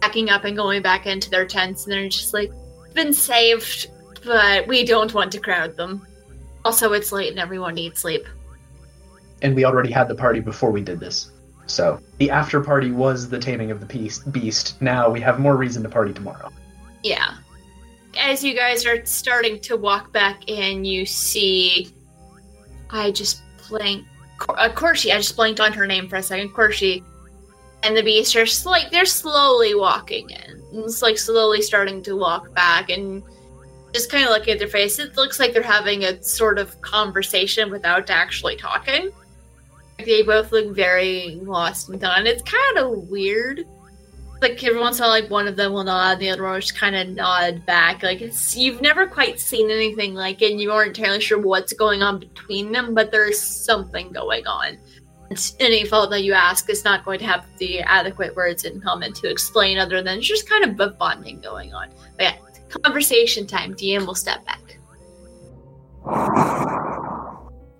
packing 0.00 0.30
up 0.30 0.44
and 0.44 0.56
going 0.56 0.82
back 0.82 1.06
into 1.06 1.30
their 1.30 1.46
tents, 1.46 1.84
and 1.84 1.92
they're 1.92 2.08
just 2.08 2.34
like, 2.34 2.52
"Been 2.94 3.12
saved, 3.12 3.88
but 4.24 4.66
we 4.66 4.84
don't 4.84 5.12
want 5.14 5.32
to 5.32 5.40
crowd 5.40 5.76
them." 5.76 6.06
Also, 6.64 6.92
it's 6.92 7.12
late 7.12 7.30
and 7.30 7.38
everyone 7.38 7.74
needs 7.74 8.00
sleep. 8.00 8.26
And 9.42 9.54
we 9.54 9.64
already 9.64 9.90
had 9.90 10.08
the 10.08 10.14
party 10.14 10.40
before 10.40 10.70
we 10.70 10.82
did 10.82 11.00
this. 11.00 11.30
So 11.66 12.00
the 12.18 12.30
after 12.30 12.60
party 12.60 12.90
was 12.90 13.28
the 13.28 13.38
taming 13.38 13.70
of 13.70 13.80
the 13.80 13.86
beast. 13.86 14.30
beast. 14.32 14.80
Now 14.82 15.08
we 15.08 15.20
have 15.20 15.38
more 15.38 15.56
reason 15.56 15.82
to 15.84 15.88
party 15.88 16.12
tomorrow. 16.12 16.50
Yeah. 17.02 17.36
As 18.18 18.42
you 18.42 18.54
guys 18.54 18.84
are 18.86 19.04
starting 19.06 19.60
to 19.60 19.76
walk 19.76 20.12
back 20.12 20.48
in, 20.48 20.84
you 20.84 21.06
see. 21.06 21.92
I 22.90 23.12
just 23.12 23.42
blanked. 23.68 24.08
Uh, 24.48 24.68
Corshi, 24.70 25.14
I 25.14 25.18
just 25.18 25.36
blanked 25.36 25.60
on 25.60 25.72
her 25.72 25.86
name 25.86 26.08
for 26.08 26.16
a 26.16 26.22
second. 26.22 26.50
Corshi. 26.50 27.04
And 27.82 27.96
the 27.96 28.02
beast 28.02 28.36
are 28.36 28.46
sl- 28.46 28.70
like, 28.70 28.90
they're 28.90 29.06
slowly 29.06 29.74
walking 29.74 30.30
in. 30.30 30.62
It's 30.72 31.02
like 31.02 31.18
slowly 31.18 31.62
starting 31.62 32.02
to 32.04 32.16
walk 32.16 32.54
back 32.54 32.90
and 32.90 33.22
just 33.92 34.10
kind 34.10 34.24
of 34.24 34.30
looking 34.30 34.52
at 34.52 34.58
their 34.58 34.68
face. 34.68 34.98
It 34.98 35.16
looks 35.16 35.40
like 35.40 35.52
they're 35.52 35.62
having 35.62 36.04
a 36.04 36.22
sort 36.22 36.58
of 36.58 36.80
conversation 36.80 37.70
without 37.70 38.10
actually 38.10 38.56
talking. 38.56 39.10
They 39.98 40.22
both 40.22 40.52
look 40.52 40.74
very 40.74 41.40
lost 41.42 41.88
and 41.88 42.00
done. 42.00 42.26
It's 42.26 42.42
kind 42.42 42.78
of 42.78 43.08
weird 43.08 43.66
like 44.40 44.62
every 44.64 44.80
once 44.80 44.98
in 44.98 45.04
a 45.04 45.06
while, 45.06 45.20
like 45.20 45.30
one 45.30 45.46
of 45.46 45.56
them 45.56 45.72
will 45.72 45.84
nod, 45.84 46.12
and 46.12 46.20
the 46.22 46.30
other 46.30 46.42
one 46.42 46.52
will 46.52 46.60
just 46.60 46.78
kind 46.78 46.96
of 46.96 47.08
nod 47.08 47.64
back. 47.66 48.02
Like 48.02 48.20
it's 48.20 48.56
you've 48.56 48.80
never 48.80 49.06
quite 49.06 49.38
seen 49.38 49.70
anything 49.70 50.14
like 50.14 50.40
it, 50.42 50.52
and 50.52 50.60
you 50.60 50.72
aren't 50.72 50.96
entirely 50.96 51.20
sure 51.20 51.38
what's 51.38 51.72
going 51.72 52.02
on 52.02 52.18
between 52.18 52.72
them, 52.72 52.94
but 52.94 53.10
there's 53.10 53.40
something 53.40 54.10
going 54.12 54.46
on. 54.46 54.78
And 55.30 55.52
any 55.60 55.84
fault 55.84 56.10
that 56.10 56.24
you 56.24 56.32
ask 56.32 56.68
is 56.68 56.84
not 56.84 57.04
going 57.04 57.20
to 57.20 57.24
have 57.24 57.46
the 57.58 57.80
adequate 57.80 58.34
words 58.34 58.64
in 58.64 58.80
comment 58.80 59.14
to 59.16 59.30
explain, 59.30 59.78
other 59.78 60.02
than 60.02 60.20
just 60.20 60.48
kind 60.48 60.64
of 60.64 60.80
a 60.80 60.90
bonding 60.90 61.40
going 61.40 61.72
on. 61.72 61.88
But 62.16 62.22
yeah, 62.22 62.36
conversation 62.82 63.46
time. 63.46 63.74
DM 63.74 64.06
will 64.06 64.16
step 64.16 64.44
back. 64.44 64.76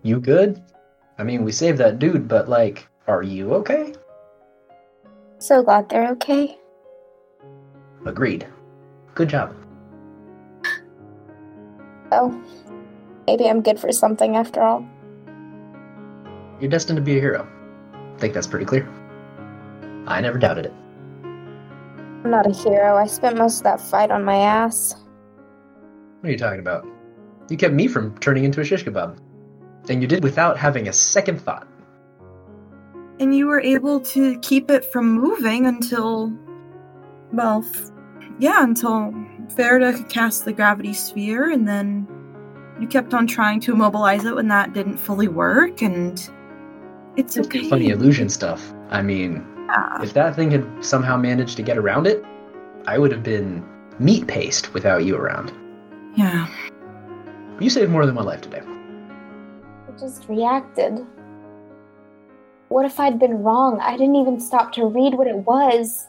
You 0.02 0.20
good? 0.20 0.62
I 1.18 1.24
mean, 1.24 1.44
we 1.44 1.50
saved 1.50 1.78
that 1.78 1.98
dude, 1.98 2.28
but 2.28 2.48
like, 2.48 2.88
are 3.08 3.24
you 3.24 3.52
okay? 3.54 3.94
So 5.38 5.62
glad 5.62 5.88
they're 5.88 6.08
okay. 6.12 6.56
Agreed. 8.06 8.46
Good 9.14 9.28
job. 9.28 9.56
Oh, 12.12 12.40
maybe 13.26 13.48
I'm 13.48 13.60
good 13.60 13.78
for 13.78 13.92
something 13.92 14.36
after 14.36 14.62
all. 14.62 14.86
You're 16.60 16.70
destined 16.70 16.96
to 16.96 17.02
be 17.02 17.16
a 17.16 17.20
hero. 17.20 17.48
I 18.14 18.18
think 18.18 18.34
that's 18.34 18.46
pretty 18.46 18.66
clear. 18.66 18.88
I 20.06 20.20
never 20.20 20.38
doubted 20.38 20.66
it. 20.66 20.72
I'm 21.22 22.30
not 22.30 22.46
a 22.46 22.52
hero. 22.52 22.96
I 22.96 23.06
spent 23.06 23.38
most 23.38 23.58
of 23.58 23.62
that 23.64 23.80
fight 23.80 24.10
on 24.10 24.24
my 24.24 24.36
ass. 24.36 24.94
What 26.20 26.28
are 26.28 26.32
you 26.32 26.38
talking 26.38 26.60
about? 26.60 26.86
You 27.48 27.56
kept 27.56 27.74
me 27.74 27.88
from 27.88 28.16
turning 28.18 28.44
into 28.44 28.60
a 28.60 28.64
shish 28.64 28.84
kebab. 28.84 29.18
And 29.88 30.02
you 30.02 30.06
did 30.06 30.22
without 30.22 30.58
having 30.58 30.88
a 30.88 30.92
second 30.92 31.40
thought 31.40 31.66
and 33.20 33.36
you 33.36 33.46
were 33.46 33.60
able 33.60 34.00
to 34.00 34.38
keep 34.40 34.70
it 34.70 34.90
from 34.90 35.12
moving 35.12 35.66
until, 35.66 36.32
well, 37.32 37.62
f- 37.62 37.90
yeah, 38.38 38.64
until 38.64 39.12
Farida 39.54 39.94
could 39.94 40.08
cast 40.08 40.46
the 40.46 40.54
gravity 40.54 40.94
sphere, 40.94 41.50
and 41.50 41.68
then 41.68 42.08
you 42.80 42.88
kept 42.88 43.12
on 43.12 43.26
trying 43.26 43.60
to 43.60 43.74
immobilize 43.74 44.24
it 44.24 44.34
when 44.34 44.48
that 44.48 44.72
didn't 44.72 44.96
fully 44.96 45.28
work, 45.28 45.82
and 45.82 46.30
it's 47.16 47.36
okay. 47.38 47.68
Funny 47.68 47.88
illusion 47.90 48.28
stuff. 48.28 48.72
I 48.90 49.02
mean, 49.02 49.44
Yeah. 49.68 50.02
if 50.02 50.12
that 50.14 50.34
thing 50.36 50.50
had 50.50 50.66
somehow 50.84 51.16
managed 51.16 51.56
to 51.56 51.62
get 51.62 51.76
around 51.78 52.06
it, 52.06 52.24
I 52.86 52.98
would 52.98 53.12
have 53.12 53.22
been 53.22 53.64
meat 53.98 54.26
paste 54.26 54.72
without 54.74 55.04
you 55.04 55.16
around. 55.16 55.52
Yeah. 56.16 56.46
You 57.60 57.70
saved 57.70 57.90
more 57.90 58.06
than 58.06 58.14
one 58.14 58.24
life 58.24 58.40
today. 58.40 58.62
I 58.62 59.98
just 59.98 60.28
reacted. 60.28 61.06
What 62.68 62.86
if 62.86 62.98
I'd 63.00 63.18
been 63.18 63.42
wrong? 63.42 63.80
I 63.80 63.92
didn't 63.96 64.16
even 64.16 64.40
stop 64.40 64.72
to 64.74 64.86
read 64.86 65.14
what 65.14 65.26
it 65.26 65.36
was. 65.36 66.06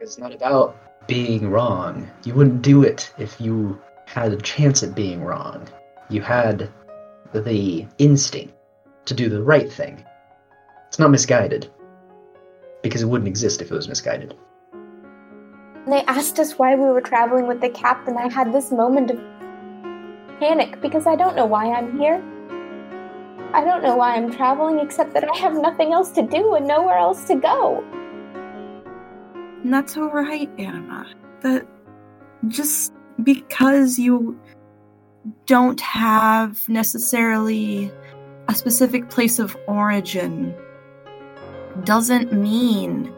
It's 0.00 0.18
not 0.18 0.34
about 0.34 0.76
being 1.06 1.50
wrong. 1.50 2.10
You 2.24 2.34
wouldn't 2.34 2.62
do 2.62 2.82
it 2.82 3.12
if 3.18 3.40
you 3.40 3.78
had 4.06 4.32
a 4.32 4.36
chance 4.36 4.82
at 4.82 4.94
being 4.94 5.22
wrong. 5.22 5.68
You 6.08 6.22
had 6.22 6.70
the 7.32 7.86
instinct 7.98 8.53
to 9.06 9.14
do 9.14 9.28
the 9.28 9.42
right 9.42 9.70
thing. 9.70 10.04
It's 10.88 10.98
not 10.98 11.10
misguided. 11.10 11.70
Because 12.82 13.02
it 13.02 13.06
wouldn't 13.06 13.28
exist 13.28 13.62
if 13.62 13.70
it 13.70 13.74
was 13.74 13.88
misguided. 13.88 14.34
They 15.86 16.02
asked 16.02 16.38
us 16.38 16.58
why 16.58 16.74
we 16.74 16.86
were 16.86 17.00
traveling 17.00 17.46
with 17.46 17.60
the 17.60 17.68
captain, 17.68 18.16
I 18.16 18.32
had 18.32 18.52
this 18.52 18.72
moment 18.72 19.10
of 19.10 19.20
panic 20.40 20.80
because 20.80 21.06
I 21.06 21.16
don't 21.16 21.36
know 21.36 21.46
why 21.46 21.72
I'm 21.72 21.98
here. 21.98 22.22
I 23.52 23.62
don't 23.62 23.82
know 23.82 23.96
why 23.96 24.16
I'm 24.16 24.32
traveling 24.32 24.78
except 24.78 25.14
that 25.14 25.30
I 25.30 25.36
have 25.36 25.54
nothing 25.54 25.92
else 25.92 26.10
to 26.12 26.22
do 26.22 26.54
and 26.54 26.66
nowhere 26.66 26.96
else 26.96 27.24
to 27.28 27.36
go. 27.36 27.84
And 29.62 29.72
that's 29.72 29.96
all 29.96 30.10
right, 30.10 30.50
Anima. 30.58 31.06
That 31.42 31.66
just 32.48 32.92
because 33.22 33.98
you 33.98 34.38
don't 35.46 35.80
have 35.80 36.68
necessarily 36.68 37.92
a 38.54 38.56
specific 38.56 39.10
place 39.10 39.40
of 39.40 39.56
origin 39.66 40.54
doesn't 41.82 42.32
mean 42.32 43.12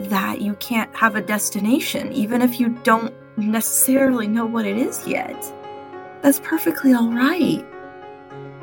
that 0.00 0.40
you 0.40 0.54
can't 0.54 0.94
have 0.96 1.14
a 1.14 1.22
destination, 1.22 2.12
even 2.12 2.42
if 2.42 2.58
you 2.58 2.70
don't 2.82 3.14
necessarily 3.36 4.26
know 4.26 4.44
what 4.44 4.66
it 4.66 4.76
is 4.76 5.06
yet. 5.06 5.40
That's 6.22 6.40
perfectly 6.40 6.92
all 6.94 7.12
right. 7.12 7.64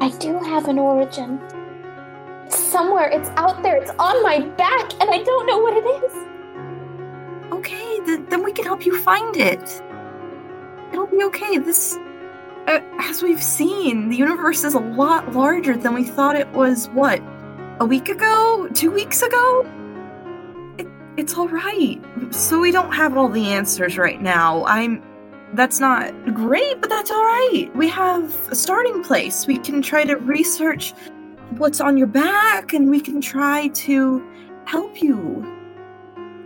I 0.02 0.10
do 0.20 0.38
have 0.40 0.68
an 0.68 0.78
origin. 0.78 1.40
It's 2.48 2.60
somewhere, 2.60 3.10
it's 3.10 3.30
out 3.38 3.64
there, 3.64 3.78
it's 3.78 3.92
on 3.98 4.22
my 4.24 4.42
back, 4.58 4.92
and 5.00 5.10
I 5.10 5.24
don't 5.24 5.48
know 5.48 5.60
what 5.60 5.78
it 5.78 5.86
is. 6.04 6.14
Okay, 7.54 8.02
th- 8.06 8.28
then 8.30 8.44
we 8.44 8.52
can 8.52 8.66
help 8.66 8.86
you 8.86 9.00
find 9.00 9.38
it. 9.38 9.82
It'll 10.92 11.08
be 11.08 11.24
okay. 11.24 11.60
This, 11.60 11.98
uh, 12.68 12.80
as 13.00 13.22
we've 13.22 13.44
seen, 13.44 14.10
the 14.10 14.16
universe 14.16 14.64
is 14.64 14.74
a 14.74 14.80
lot 14.80 15.34
larger 15.34 15.76
than 15.76 15.94
we 15.94 16.04
thought 16.04 16.36
it 16.36 16.50
was. 16.50 16.88
What, 16.90 17.22
a 17.80 17.86
week 17.86 18.10
ago? 18.10 18.70
Two 18.74 18.92
weeks 18.92 19.22
ago? 19.22 19.66
It, 20.78 20.88
it's 21.18 21.36
all 21.36 21.50
right. 21.50 22.02
So 22.32 22.60
we 22.60 22.72
don't 22.72 22.94
have 22.94 23.18
all 23.18 23.30
the 23.30 23.48
answers 23.48 23.98
right 23.98 24.22
now. 24.22 24.66
I'm. 24.66 25.04
That's 25.54 25.80
not 25.80 26.34
great, 26.34 26.82
but 26.82 26.90
that's 26.90 27.12
all 27.12 27.24
right. 27.24 27.70
We 27.76 27.88
have 27.90 28.48
a 28.50 28.56
starting 28.56 29.04
place. 29.04 29.46
We 29.46 29.60
can 29.60 29.84
try 29.84 30.04
to 30.04 30.16
research 30.16 30.94
what's 31.58 31.80
on 31.80 31.96
your 31.96 32.08
back, 32.08 32.74
and 32.74 32.90
we 32.90 33.00
can 33.00 33.22
try 33.22 33.68
to 33.68 34.26
help 34.66 35.00
you. 35.00 35.46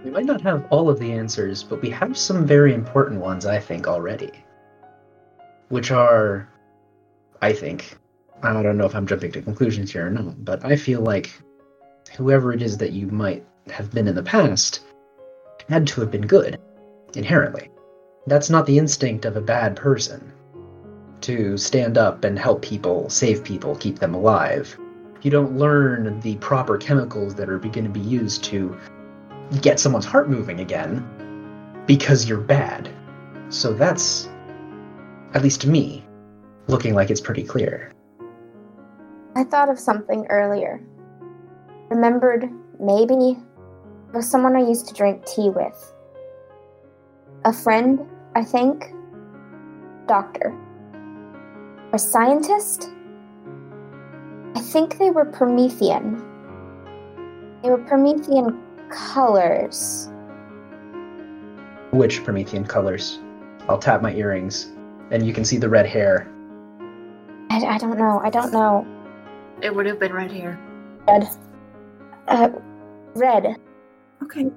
We 0.03 0.11
might 0.11 0.25
not 0.25 0.41
have 0.41 0.65
all 0.71 0.89
of 0.89 0.99
the 0.99 1.13
answers, 1.13 1.63
but 1.63 1.81
we 1.81 1.89
have 1.91 2.17
some 2.17 2.45
very 2.45 2.73
important 2.73 3.21
ones, 3.21 3.45
I 3.45 3.59
think, 3.59 3.87
already. 3.87 4.31
Which 5.69 5.91
are, 5.91 6.47
I 7.41 7.53
think, 7.53 7.97
I 8.43 8.61
don't 8.61 8.77
know 8.77 8.85
if 8.85 8.95
I'm 8.95 9.07
jumping 9.07 9.31
to 9.33 9.41
conclusions 9.41 9.91
here 9.91 10.07
or 10.07 10.09
not, 10.09 10.45
but 10.45 10.63
I 10.63 10.75
feel 10.75 11.01
like 11.01 11.31
whoever 12.15 12.53
it 12.53 12.61
is 12.61 12.77
that 12.77 12.93
you 12.93 13.07
might 13.07 13.45
have 13.69 13.91
been 13.91 14.07
in 14.07 14.15
the 14.15 14.23
past 14.23 14.85
had 15.67 15.85
to 15.87 16.01
have 16.01 16.11
been 16.11 16.25
good, 16.25 16.59
inherently. 17.15 17.69
That's 18.27 18.49
not 18.49 18.65
the 18.65 18.77
instinct 18.77 19.25
of 19.25 19.35
a 19.35 19.41
bad 19.41 19.75
person. 19.75 20.31
To 21.21 21.57
stand 21.57 21.97
up 21.97 22.23
and 22.23 22.37
help 22.37 22.61
people, 22.61 23.09
save 23.09 23.43
people, 23.43 23.75
keep 23.75 23.99
them 23.99 24.13
alive. 24.13 24.77
You 25.23 25.31
don't 25.31 25.57
learn 25.57 26.19
the 26.21 26.35
proper 26.35 26.77
chemicals 26.77 27.35
that 27.35 27.49
are 27.49 27.57
going 27.57 27.83
to 27.83 27.89
be 27.89 27.99
used 27.99 28.43
to 28.45 28.77
get 29.61 29.79
someone's 29.79 30.05
heart 30.05 30.29
moving 30.29 30.59
again 30.59 31.05
because 31.85 32.29
you're 32.29 32.39
bad. 32.39 32.89
So 33.49 33.73
that's, 33.73 34.29
at 35.33 35.43
least 35.43 35.61
to 35.61 35.69
me, 35.69 36.03
looking 36.67 36.93
like 36.93 37.09
it's 37.09 37.21
pretty 37.21 37.43
clear. 37.43 37.91
I 39.35 39.43
thought 39.43 39.69
of 39.69 39.79
something 39.79 40.25
earlier. 40.29 40.81
Remembered 41.89 42.49
maybe 42.79 43.13
it 43.13 44.13
was 44.13 44.29
someone 44.29 44.55
I 44.55 44.61
used 44.61 44.87
to 44.87 44.93
drink 44.93 45.25
tea 45.25 45.49
with. 45.49 45.93
A 47.45 47.53
friend, 47.53 48.07
I 48.35 48.43
think. 48.43 48.93
Doctor. 50.07 50.53
Or 51.91 51.97
scientist? 51.97 52.89
I 54.55 54.59
think 54.59 54.97
they 54.97 55.11
were 55.11 55.25
Promethean. 55.25 56.17
They 57.61 57.69
were 57.69 57.77
Promethean 57.77 58.59
colors. 58.89 60.09
Which 61.91 62.23
Promethean 62.23 62.65
colors? 62.65 63.19
I'll 63.69 63.79
tap 63.79 64.01
my 64.01 64.13
earrings, 64.13 64.71
and 65.11 65.25
you 65.25 65.33
can 65.33 65.45
see 65.45 65.57
the 65.57 65.69
red 65.69 65.85
hair. 65.85 66.27
I, 67.49 67.63
I 67.65 67.77
don't 67.77 67.97
know. 67.97 68.19
I 68.23 68.29
don't 68.29 68.51
know. 68.51 68.85
It 69.61 69.73
would 69.73 69.85
have 69.85 69.99
been 69.99 70.13
right 70.13 70.31
here. 70.31 70.59
Red. 71.07 71.27
Uh, 72.27 72.49
red. 73.15 73.55
Okay. 74.23 74.51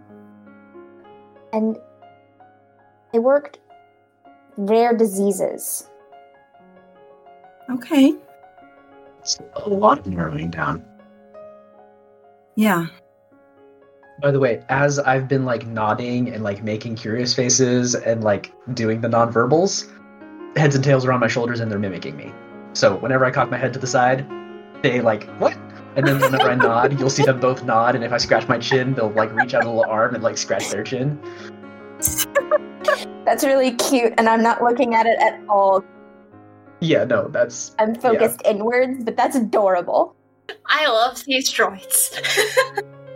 And 1.52 1.78
they 3.12 3.18
worked 3.18 3.58
rare 4.56 4.96
diseases. 4.96 5.88
Okay. 7.70 8.14
It's 9.20 9.38
a 9.54 9.68
lot 9.68 9.98
of 9.98 10.06
narrowing 10.06 10.50
down. 10.50 10.84
Yeah. 12.56 12.86
By 14.20 14.30
the 14.30 14.40
way, 14.40 14.62
as 14.68 14.98
I've 14.98 15.28
been 15.28 15.44
like 15.44 15.66
nodding 15.66 16.30
and 16.30 16.42
like 16.42 16.62
making 16.62 16.96
curious 16.96 17.34
faces 17.34 17.94
and 17.94 18.22
like 18.22 18.52
doing 18.74 19.00
the 19.00 19.08
nonverbals, 19.08 19.88
heads 20.56 20.74
and 20.74 20.84
tails 20.84 21.04
are 21.04 21.12
on 21.12 21.20
my 21.20 21.28
shoulders 21.28 21.60
and 21.60 21.70
they're 21.70 21.78
mimicking 21.78 22.16
me. 22.16 22.32
So 22.72 22.96
whenever 22.96 23.24
I 23.24 23.30
cock 23.30 23.50
my 23.50 23.58
head 23.58 23.72
to 23.72 23.78
the 23.78 23.86
side, 23.86 24.26
they 24.82 25.00
like 25.00 25.28
what? 25.38 25.56
And 25.96 26.06
then 26.06 26.20
whenever 26.20 26.50
I 26.50 26.54
nod, 26.54 26.98
you'll 26.98 27.10
see 27.10 27.24
them 27.24 27.40
both 27.40 27.64
nod. 27.64 27.94
And 27.94 28.04
if 28.04 28.12
I 28.12 28.18
scratch 28.18 28.46
my 28.48 28.58
chin, 28.58 28.94
they'll 28.94 29.10
like 29.10 29.34
reach 29.34 29.54
out 29.54 29.64
a 29.64 29.68
little 29.68 29.90
arm 29.90 30.14
and 30.14 30.22
like 30.22 30.38
scratch 30.38 30.70
their 30.70 30.84
chin. 30.84 31.20
That's 33.24 33.44
really 33.44 33.72
cute, 33.72 34.14
and 34.18 34.28
I'm 34.28 34.42
not 34.42 34.62
looking 34.62 34.94
at 34.94 35.06
it 35.06 35.18
at 35.20 35.40
all. 35.48 35.84
Yeah, 36.80 37.04
no, 37.04 37.28
that's 37.28 37.76
I'm 37.78 37.94
focused 37.94 38.40
inwards, 38.44 39.04
but 39.04 39.16
that's 39.16 39.36
adorable. 39.36 40.16
I 40.66 40.88
love 40.88 41.22
these 41.26 41.52
droids. 41.52 42.16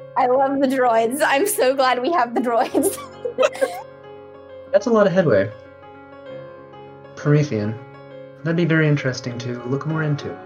I 0.16 0.26
love 0.26 0.60
the 0.60 0.68
droids. 0.68 1.20
I'm 1.24 1.46
so 1.46 1.74
glad 1.74 2.02
we 2.02 2.12
have 2.12 2.34
the 2.34 2.40
droids. 2.40 2.96
that's 4.72 4.86
a 4.86 4.90
lot 4.90 5.06
of 5.06 5.12
headway. 5.12 5.50
Promethean. 7.24 7.74
That'd 8.42 8.58
be 8.58 8.66
very 8.66 8.86
interesting 8.86 9.38
to 9.38 9.58
look 9.64 9.86
more 9.86 10.02
into. 10.02 10.38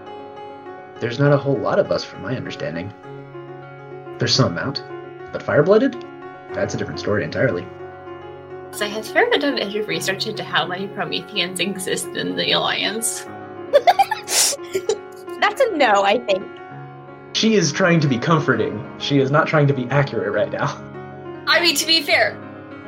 There's 1.01 1.19
not 1.19 1.33
a 1.33 1.37
whole 1.37 1.57
lot 1.57 1.77
of 1.77 1.91
us, 1.91 2.05
from 2.05 2.21
my 2.21 2.37
understanding. 2.37 2.93
There's 4.17 4.33
some 4.33 4.53
amount, 4.53 4.81
but 5.33 5.43
fire-blooded? 5.43 5.93
That's 6.53 6.75
a 6.75 6.77
different 6.77 7.01
story 7.01 7.25
entirely. 7.25 7.67
So 8.71 8.85
I 8.85 8.87
had 8.87 9.03
a 9.03 9.07
fair 9.09 9.29
bit 9.29 9.43
of 9.43 9.87
research 9.89 10.25
into 10.25 10.41
how 10.41 10.65
many 10.65 10.87
Prometheans 10.87 11.59
exist 11.59 12.07
in 12.15 12.37
the 12.37 12.53
Alliance. 12.53 13.25
That's 13.73 14.55
a 14.55 15.75
no, 15.75 16.05
I 16.05 16.23
think. 16.25 16.47
She 17.33 17.55
is 17.55 17.73
trying 17.73 17.99
to 17.99 18.07
be 18.07 18.17
comforting. 18.17 18.89
She 18.99 19.19
is 19.19 19.31
not 19.31 19.47
trying 19.47 19.67
to 19.67 19.73
be 19.73 19.85
accurate 19.89 20.31
right 20.31 20.49
now. 20.49 20.67
I 21.45 21.59
mean, 21.59 21.75
to 21.75 21.85
be 21.85 22.01
fair, 22.01 22.39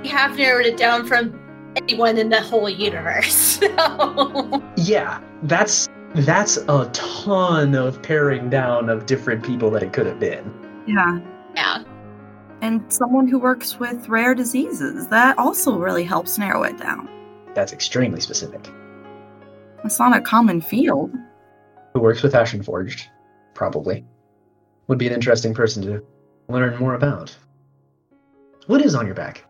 we 0.01 0.07
have 0.07 0.38
narrowed 0.38 0.65
it 0.65 0.77
down 0.77 1.05
from 1.05 1.40
anyone 1.75 2.18
in 2.18 2.30
the 2.30 2.42
whole 2.42 2.70
universe. 2.70 3.60
So. 3.72 4.63
Yeah, 4.75 5.22
that's 5.44 5.88
that's 6.16 6.58
a 6.58 6.90
ton 6.94 7.75
of 7.75 8.01
paring 8.01 8.50
down 8.50 8.90
of 8.90 9.06
different 9.06 9.46
people 9.46 9.70
that 9.72 9.84
it 9.84 9.94
could 9.94 10.06
have 10.06 10.20
been. 10.20 10.51
Yeah. 10.88 11.20
Yeah. 11.56 11.84
And 12.62 12.92
someone 12.92 13.28
who 13.28 13.40
works 13.40 13.80
with 13.80 14.10
rare 14.10 14.36
diseases. 14.36 15.08
That 15.08 15.38
also 15.38 15.78
really 15.78 16.04
helps 16.04 16.38
narrow 16.38 16.63
it 16.63 16.78
down. 16.78 17.10
That's 17.54 17.74
extremely 17.74 18.20
specific. 18.20 18.70
It's 19.84 20.00
not 20.00 20.16
a 20.16 20.22
common 20.22 20.62
field. 20.62 21.12
Who 21.94 22.01
works 22.01 22.24
with 22.24 22.36
Ashen 22.36 22.63
Forged? 22.63 23.08
Probably. 23.54 24.06
Would 24.88 24.98
be 24.98 25.08
an 25.08 25.13
interesting 25.13 25.54
person 25.54 25.84
to 25.84 26.04
learn 26.50 26.78
more 26.78 26.96
about. 26.96 27.36
What 28.68 28.82
is 28.82 28.96
on 28.96 29.05
your 29.05 29.16
back? 29.16 29.44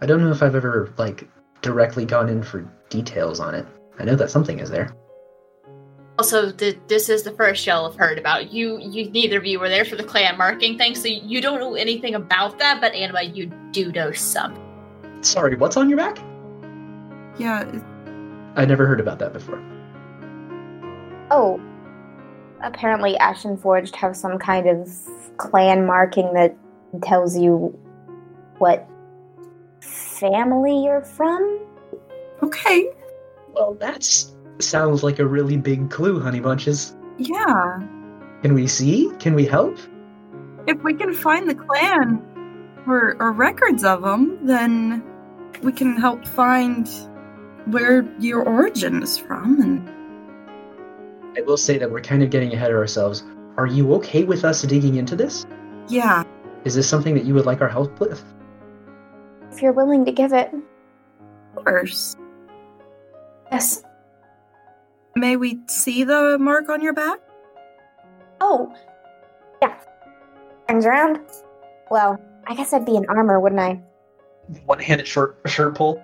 I 0.00 0.06
don't 0.06 0.20
know 0.20 0.30
if 0.30 0.42
I've 0.42 0.54
ever, 0.54 0.92
like, 0.98 1.28
directly 1.64 2.04
gone 2.04 2.28
in 2.28 2.42
for 2.42 2.70
details 2.90 3.40
on 3.40 3.54
it. 3.54 3.66
I 3.98 4.04
know 4.04 4.14
that 4.16 4.30
something 4.30 4.60
is 4.60 4.70
there. 4.70 4.94
Also, 6.18 6.52
th- 6.52 6.78
this 6.86 7.08
is 7.08 7.24
the 7.24 7.32
first 7.32 7.66
y'all 7.66 7.90
have 7.90 7.98
heard 7.98 8.18
about. 8.18 8.52
You, 8.52 8.78
you 8.78 9.10
neither 9.10 9.38
of 9.38 9.46
you 9.46 9.58
were 9.58 9.68
there 9.68 9.84
for 9.84 9.96
the 9.96 10.04
clan 10.04 10.38
marking 10.38 10.78
thing, 10.78 10.94
so 10.94 11.08
you 11.08 11.40
don't 11.40 11.58
know 11.58 11.74
anything 11.74 12.14
about 12.14 12.58
that. 12.60 12.80
But 12.80 12.94
Anima, 12.94 13.22
you 13.22 13.46
do 13.72 13.90
know 13.90 14.12
some. 14.12 14.54
Sorry, 15.22 15.56
what's 15.56 15.76
on 15.76 15.88
your 15.88 15.98
back? 15.98 16.18
Yeah. 17.38 17.64
I 18.54 18.64
never 18.64 18.86
heard 18.86 19.00
about 19.00 19.18
that 19.18 19.32
before. 19.32 19.60
Oh, 21.32 21.60
apparently 22.62 23.16
Ashen 23.16 23.56
Forged 23.56 23.96
have 23.96 24.14
some 24.14 24.38
kind 24.38 24.68
of 24.68 24.88
clan 25.38 25.86
marking 25.86 26.32
that 26.34 26.54
tells 27.02 27.36
you 27.36 27.76
what 28.58 28.88
family 30.20 30.84
you're 30.84 31.02
from. 31.02 31.60
Okay. 32.42 32.88
Well, 33.52 33.74
that 33.74 34.04
sounds 34.58 35.02
like 35.02 35.18
a 35.18 35.26
really 35.26 35.56
big 35.56 35.90
clue, 35.90 36.20
honey 36.20 36.40
bunches. 36.40 36.94
Yeah. 37.18 37.80
Can 38.42 38.54
we 38.54 38.66
see? 38.66 39.10
Can 39.18 39.34
we 39.34 39.44
help? 39.46 39.78
If 40.66 40.82
we 40.82 40.94
can 40.94 41.14
find 41.14 41.48
the 41.48 41.54
clan 41.54 42.22
or, 42.86 43.16
or 43.20 43.32
records 43.32 43.84
of 43.84 44.02
them, 44.02 44.38
then 44.46 45.02
we 45.62 45.72
can 45.72 45.96
help 45.96 46.26
find 46.26 46.88
where 47.66 48.04
your 48.18 48.42
origin 48.42 49.02
is 49.02 49.16
from. 49.16 49.60
And 49.60 49.90
I 51.38 51.42
will 51.42 51.56
say 51.56 51.78
that 51.78 51.90
we're 51.90 52.00
kind 52.00 52.22
of 52.22 52.30
getting 52.30 52.52
ahead 52.52 52.70
of 52.70 52.76
ourselves. 52.76 53.24
Are 53.56 53.66
you 53.66 53.94
okay 53.94 54.24
with 54.24 54.44
us 54.44 54.62
digging 54.62 54.96
into 54.96 55.16
this? 55.16 55.46
yeah, 55.88 56.24
Is 56.64 56.74
this 56.74 56.88
something 56.88 57.14
that 57.14 57.24
you 57.24 57.34
would 57.34 57.44
like 57.46 57.60
our 57.60 57.68
help 57.68 58.00
with? 58.00 58.24
If 59.54 59.62
you're 59.62 59.72
willing 59.72 60.04
to 60.04 60.10
give 60.12 60.32
it. 60.32 60.52
of 61.56 61.64
course. 61.64 62.16
Yes. 63.52 63.84
May 65.14 65.36
we 65.36 65.60
see 65.68 66.02
the 66.02 66.38
mark 66.40 66.68
on 66.68 66.82
your 66.82 66.92
back? 66.92 67.20
Oh, 68.40 68.74
yeah. 69.62 69.78
Turns 70.68 70.84
around. 70.86 71.20
Well, 71.88 72.20
I 72.48 72.56
guess 72.56 72.72
I'd 72.72 72.84
be 72.84 72.96
in 72.96 73.06
armor, 73.06 73.38
wouldn't 73.38 73.60
I? 73.60 73.80
One-handed 74.66 75.06
short 75.06 75.38
shirt 75.46 75.76
pull. 75.76 76.02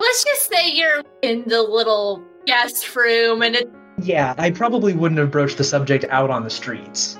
Let's 0.00 0.24
just 0.24 0.50
say 0.50 0.72
you're 0.72 1.02
in 1.22 1.44
the 1.46 1.62
little 1.62 2.20
guest 2.46 2.96
room, 2.96 3.42
and 3.42 3.54
it, 3.54 3.70
Yeah, 4.02 4.34
I 4.38 4.50
probably 4.50 4.92
wouldn't 4.92 5.20
have 5.20 5.30
broached 5.30 5.58
the 5.58 5.64
subject 5.64 6.04
out 6.10 6.30
on 6.30 6.42
the 6.42 6.50
streets. 6.50 7.16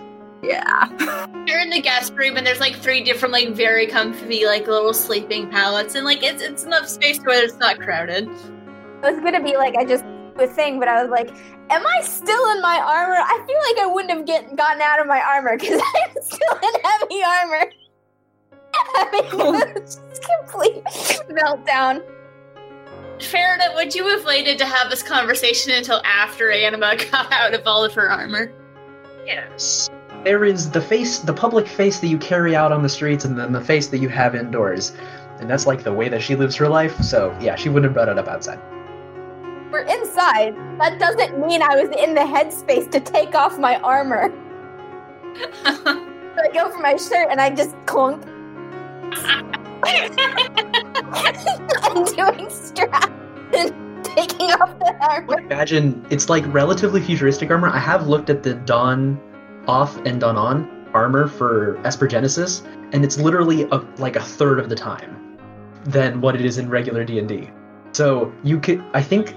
Yeah. 0.47 1.27
you're 1.47 1.61
in 1.61 1.71
the 1.71 1.81
guest 1.81 2.13
room, 2.15 2.37
and 2.37 2.47
there's 2.47 2.61
like 2.61 2.77
three 2.77 3.03
different, 3.03 3.33
like 3.33 3.51
very 3.51 3.87
comfy, 3.87 4.47
like 4.47 4.67
little 4.67 4.95
sleeping 4.95 5.51
pallets, 5.51 5.95
and 5.95 6.05
like 6.05 6.23
it's 6.23 6.43
it's 6.43 6.65
enough 6.65 6.87
space 6.87 7.19
where 7.21 7.43
it's 7.43 7.57
not 7.57 7.81
crowded. 7.81 8.29
I 9.03 9.11
was 9.13 9.21
gonna 9.21 9.43
be 9.43 9.57
like, 9.57 9.77
I 9.77 9.85
just 9.85 10.05
do 10.05 10.45
a 10.45 10.47
thing, 10.47 10.79
but 10.79 10.89
I 10.89 11.03
was 11.03 11.11
like, 11.11 11.31
am 11.71 11.87
I 11.87 12.03
still 12.03 12.51
in 12.53 12.63
my 12.63 12.79
armor? 12.79 13.17
I 13.17 13.45
feel 13.47 13.59
like 13.69 13.79
I 13.79 13.87
wouldn't 13.87 14.13
have 14.13 14.27
get, 14.27 14.57
gotten 14.57 14.83
out 14.83 15.01
of 15.01 15.07
my 15.07 15.21
armor 15.21 15.57
because 15.59 15.81
I'm 16.07 16.23
still 16.23 16.55
in 16.63 16.81
heavy 16.83 17.23
armor. 17.23 17.73
I 18.77 19.11
mean, 19.13 19.63
it's 19.77 19.97
just 19.97 20.25
complete 20.41 20.85
meltdown. 21.29 22.03
Farida, 23.19 23.75
would 23.77 23.95
you 23.95 24.07
have 24.09 24.25
waited 24.25 24.59
to 24.59 24.67
have 24.67 24.91
this 24.91 25.03
conversation 25.03 25.73
until 25.73 26.03
after 26.05 26.51
Anima 26.51 26.97
got 27.11 27.33
out 27.33 27.55
of 27.55 27.63
all 27.67 27.85
of 27.85 27.95
her 27.95 28.11
armor? 28.11 28.53
Yes. 29.25 29.91
There 30.25 30.45
is 30.47 30.71
the 30.71 30.81
face, 30.81 31.19
the 31.19 31.35
public 31.35 31.69
face 31.69 32.01
that 32.01 32.07
you 32.07 32.17
carry 32.17 32.57
out 32.57 32.73
on 32.73 32.83
the 32.83 32.89
streets, 32.89 33.27
and 33.27 33.39
then 33.39 33.53
the 33.53 33.61
face 33.61 33.89
that 33.89 33.99
you 33.99 34.09
have 34.09 34.35
indoors. 34.35 34.97
And 35.39 35.51
that's 35.51 35.67
like 35.67 35.83
the 35.83 35.93
way 35.93 36.09
that 36.09 36.23
she 36.23 36.35
lives 36.35 36.57
her 36.57 36.67
life, 36.67 36.97
so 37.03 37.37
yeah, 37.43 37.57
she 37.57 37.69
wouldn't 37.69 37.85
have 37.85 37.93
brought 37.93 38.09
it 38.09 38.19
up 38.19 38.27
outside. 38.27 38.59
We're 39.71 39.83
inside. 39.83 40.57
That 40.79 40.99
doesn't 40.99 41.47
mean 41.47 41.61
I 41.61 41.77
was 41.77 41.91
in 41.99 42.15
the 42.15 42.23
headspace 42.23 42.91
to 42.93 43.01
take 43.01 43.35
off 43.35 43.59
my 43.59 43.77
armor. 43.81 44.33
So 45.35 45.51
I 45.67 46.51
go 46.55 46.71
for 46.71 46.79
my 46.79 46.97
shirt 46.97 47.29
and 47.31 47.39
I 47.39 47.51
just 47.51 47.75
clunk. 47.85 48.23
Undoing 51.85 52.49
strap 52.49 53.13
and 53.53 54.03
taking 54.03 54.53
off 54.53 54.79
the 54.79 54.97
armor. 55.03 55.41
Imagine 55.41 56.07
it's 56.09 56.31
like 56.31 56.45
relatively 56.47 57.03
futuristic 57.03 57.51
armor. 57.51 57.69
I 57.69 57.79
have 57.79 58.07
looked 58.07 58.31
at 58.31 58.43
the 58.43 58.55
Don 58.55 59.21
off 59.67 59.97
and 60.05 60.21
Don 60.21 60.37
on 60.37 60.89
armor 60.95 61.27
for 61.27 61.79
Esper 61.85 62.07
Genesis, 62.07 62.63
and 62.93 63.05
it's 63.05 63.19
literally 63.19 63.63
a, 63.65 63.77
like 63.99 64.17
a 64.17 64.21
third 64.21 64.61
of 64.61 64.69
the 64.69 64.77
time 64.77 65.39
than 65.85 66.21
what 66.21 66.35
it 66.35 66.45
is 66.45 66.59
in 66.59 66.69
regular 66.71 67.05
D 67.05 67.19
and 67.19 67.29
D. 67.29 67.51
So 67.93 68.33
you 68.43 68.59
could, 68.59 68.83
I 68.95 69.03
think, 69.03 69.35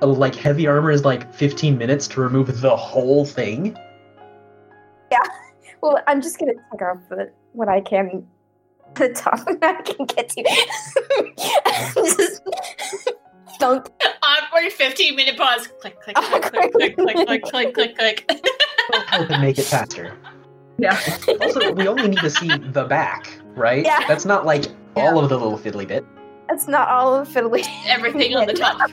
a, 0.00 0.06
like 0.06 0.34
heavy 0.34 0.66
armor 0.66 0.90
is 0.90 1.04
like 1.04 1.32
15 1.32 1.78
minutes 1.78 2.06
to 2.08 2.20
remove 2.20 2.60
the 2.60 2.76
whole 2.76 3.24
thing. 3.24 3.76
Yeah. 5.10 5.18
Well, 5.80 6.02
I'm 6.08 6.20
just 6.20 6.40
gonna 6.40 6.54
take 6.72 6.82
off 6.82 6.98
the, 7.08 7.30
what 7.52 7.68
I 7.68 7.80
can, 7.80 8.26
the 8.94 9.10
top 9.10 9.38
I 9.62 9.74
can 9.82 10.06
get 10.06 10.28
to. 10.30 10.42
Just 13.58 13.60
thunk. 13.60 13.88
Awkward 14.22 14.72
15 14.72 15.16
minute 15.16 15.36
pause. 15.36 15.68
Click, 15.80 16.00
click, 16.00 16.16
click, 16.16 16.42
click, 16.42 16.72
click, 16.72 16.96
click, 16.96 17.26
click, 17.26 17.44
click, 17.44 17.74
click, 17.74 17.98
click. 17.98 18.24
It'll 18.30 19.02
help 19.06 19.40
make 19.40 19.58
it 19.58 19.64
faster. 19.64 20.16
Yeah. 20.78 20.98
Also, 21.40 21.72
we 21.72 21.88
only 21.88 22.08
need 22.08 22.20
to 22.20 22.30
see 22.30 22.48
the 22.48 22.84
back, 22.84 23.28
right? 23.54 23.84
Yeah. 23.84 24.06
That's 24.06 24.24
not 24.24 24.46
like 24.46 24.66
all 24.96 25.18
of 25.18 25.28
the 25.28 25.38
little 25.38 25.58
fiddly 25.58 25.86
bit. 25.86 26.04
That's 26.48 26.68
not 26.68 26.88
all 26.88 27.14
of 27.14 27.32
the 27.32 27.40
fiddly. 27.40 27.64
Everything 27.86 28.34
on 28.36 28.46
the 28.46 28.54
top. 28.54 28.90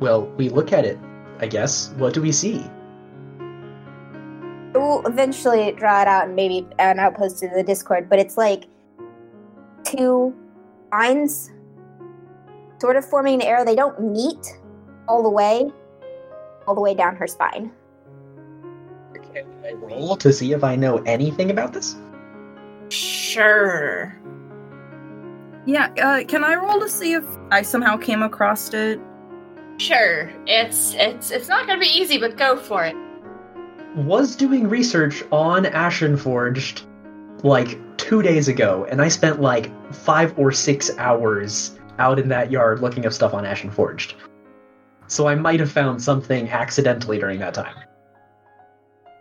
Well, 0.00 0.26
we 0.36 0.48
look 0.48 0.72
at 0.72 0.84
it, 0.84 0.98
I 1.38 1.46
guess. 1.46 1.92
What 1.96 2.12
do 2.12 2.20
we 2.20 2.32
see? 2.32 2.64
We'll 4.74 5.06
eventually 5.06 5.72
draw 5.72 6.02
it 6.02 6.08
out 6.08 6.26
and 6.26 6.36
maybe 6.36 6.68
and 6.78 7.00
I'll 7.00 7.12
post 7.12 7.42
it 7.42 7.46
in 7.46 7.56
the 7.56 7.62
Discord. 7.62 8.10
But 8.10 8.18
it's 8.18 8.36
like 8.36 8.66
two 9.84 10.34
lines, 10.92 11.50
sort 12.80 12.96
of 12.96 13.04
forming 13.04 13.34
an 13.34 13.42
arrow. 13.42 13.64
They 13.64 13.74
don't 13.74 14.12
meet 14.12 14.58
all 15.08 15.22
the 15.22 15.30
way, 15.30 15.70
all 16.66 16.74
the 16.74 16.80
way 16.80 16.94
down 16.94 17.16
her 17.16 17.26
spine. 17.26 17.70
Can 19.14 19.46
I 19.64 19.72
roll 19.72 20.16
to 20.16 20.32
see 20.32 20.52
if 20.52 20.64
I 20.64 20.76
know 20.76 20.98
anything 20.98 21.50
about 21.50 21.72
this? 21.72 21.96
Sure. 22.88 24.16
Yeah, 25.66 25.92
uh, 26.00 26.24
can 26.24 26.44
I 26.44 26.54
roll 26.54 26.80
to 26.80 26.88
see 26.88 27.12
if 27.14 27.24
I 27.50 27.62
somehow 27.62 27.96
came 27.96 28.22
across 28.22 28.72
it? 28.72 29.00
Sure. 29.78 30.32
It's 30.46 30.94
it's 30.94 31.30
it's 31.30 31.48
not 31.48 31.66
gonna 31.66 31.80
be 31.80 31.86
easy, 31.86 32.18
but 32.18 32.36
go 32.36 32.56
for 32.56 32.84
it. 32.84 32.94
Was 33.96 34.36
doing 34.36 34.68
research 34.68 35.24
on 35.32 35.64
Ashenforged 35.64 36.82
like 37.42 37.78
two 37.96 38.22
days 38.22 38.48
ago, 38.48 38.86
and 38.90 39.02
I 39.02 39.08
spent 39.08 39.40
like 39.40 39.70
five 39.92 40.38
or 40.38 40.52
six 40.52 40.96
hours 40.98 41.78
out 41.98 42.18
in 42.18 42.28
that 42.28 42.50
yard 42.50 42.80
looking 42.80 43.06
up 43.06 43.12
stuff 43.12 43.34
on 43.34 43.44
Ashenforged. 43.44 44.14
So 45.08 45.28
I 45.28 45.34
might 45.34 45.60
have 45.60 45.70
found 45.70 46.02
something 46.02 46.48
accidentally 46.48 47.18
during 47.18 47.38
that 47.40 47.54
time. 47.54 47.74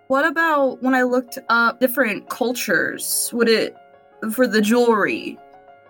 What 0.07 0.25
about 0.25 0.81
when 0.83 0.93
I 0.93 1.03
looked 1.03 1.37
up 1.49 1.79
different 1.79 2.29
cultures? 2.29 3.29
Would 3.33 3.49
it 3.49 3.75
for 4.31 4.47
the 4.47 4.61
jewelry? 4.61 5.37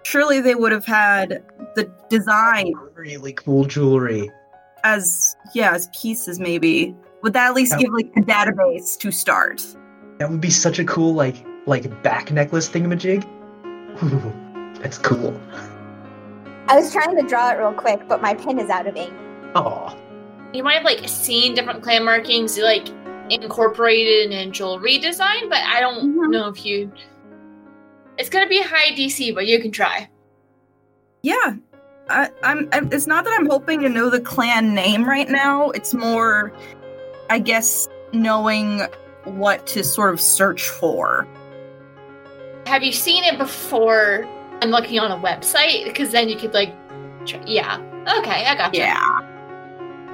Surely 0.04 0.40
they 0.40 0.56
would 0.56 0.72
have 0.72 0.86
had 0.86 1.44
the 1.76 1.92
design 2.10 2.74
Really 2.94 3.34
cool 3.34 3.66
jewelry. 3.66 4.30
as 4.84 5.36
yeah 5.54 5.74
as 5.74 5.90
pieces 6.00 6.40
maybe. 6.40 6.96
Would 7.24 7.34
that 7.34 7.48
at 7.50 7.56
least 7.56 7.72
That- 7.72 7.80
give 7.82 7.92
like 7.94 8.12
a 8.16 8.22
database 8.22 8.98
to 9.00 9.12
start? 9.12 9.66
That 10.20 10.30
would 10.30 10.42
be 10.42 10.50
such 10.52 10.80
a 10.80 10.86
cool 10.86 11.14
like 11.14 11.36
like 11.66 12.04
back 12.04 12.32
necklace 12.32 12.70
thingamajig. 12.70 13.26
Ooh, 14.04 14.34
that's 14.82 14.98
cool. 14.98 15.38
I 16.68 16.80
was 16.80 16.92
trying 16.92 17.16
to 17.16 17.24
draw 17.28 17.52
it 17.52 17.56
real 17.58 17.74
quick, 17.74 18.08
but 18.08 18.22
my 18.22 18.34
pen 18.34 18.60
is 18.60 18.70
out 18.70 18.88
of 18.88 18.96
ink. 18.96 19.14
Oh. 19.56 19.96
You 20.54 20.64
might 20.64 20.76
have 20.76 20.84
like 20.84 21.08
seen 21.08 21.54
different 21.54 21.84
clan 21.84 22.04
markings 22.04 22.58
like 22.58 22.88
incorporated 23.30 24.32
in 24.32 24.52
jewelry 24.52 24.98
design, 24.98 25.50
but 25.50 25.60
I 25.60 25.80
don't 25.80 26.16
Mhm. 26.16 26.32
know 26.32 26.48
if 26.48 26.66
you. 26.66 26.92
It's 28.18 28.30
gonna 28.30 28.48
be 28.48 28.62
high 28.62 28.92
DC, 28.96 29.32
but 29.34 29.46
you 29.46 29.60
can 29.62 29.72
try. 29.72 30.10
Yeah, 31.22 31.56
I, 32.10 32.30
I'm, 32.44 32.70
I'm. 32.72 32.92
It's 32.94 33.08
not 33.08 33.26
that 33.26 33.34
I'm 33.38 33.48
hoping 33.48 33.82
to 33.82 33.90
know 33.90 34.10
the 34.10 34.22
clan 34.22 34.74
name 34.74 35.04
right 35.06 35.28
now. 35.30 35.72
It's 35.72 35.94
more, 35.94 36.54
I 37.30 37.40
guess, 37.40 37.88
knowing 38.14 38.82
what 39.26 39.66
to 39.68 39.84
sort 39.84 40.14
of 40.14 40.22
search 40.22 40.70
for. 40.70 41.28
Have 42.68 42.84
you 42.84 42.92
seen 42.92 43.24
it 43.24 43.38
before? 43.38 44.28
And 44.62 44.72
looking 44.72 45.00
on 45.00 45.12
a 45.12 45.22
website 45.22 45.86
because 45.86 46.12
then 46.12 46.30
you 46.30 46.38
could 46.38 46.54
like, 46.54 46.74
tr- 47.26 47.38
yeah. 47.46 47.78
Okay, 48.20 48.46
I 48.46 48.56
got 48.56 48.74
you. 48.74 48.82
Yeah. 48.82 49.34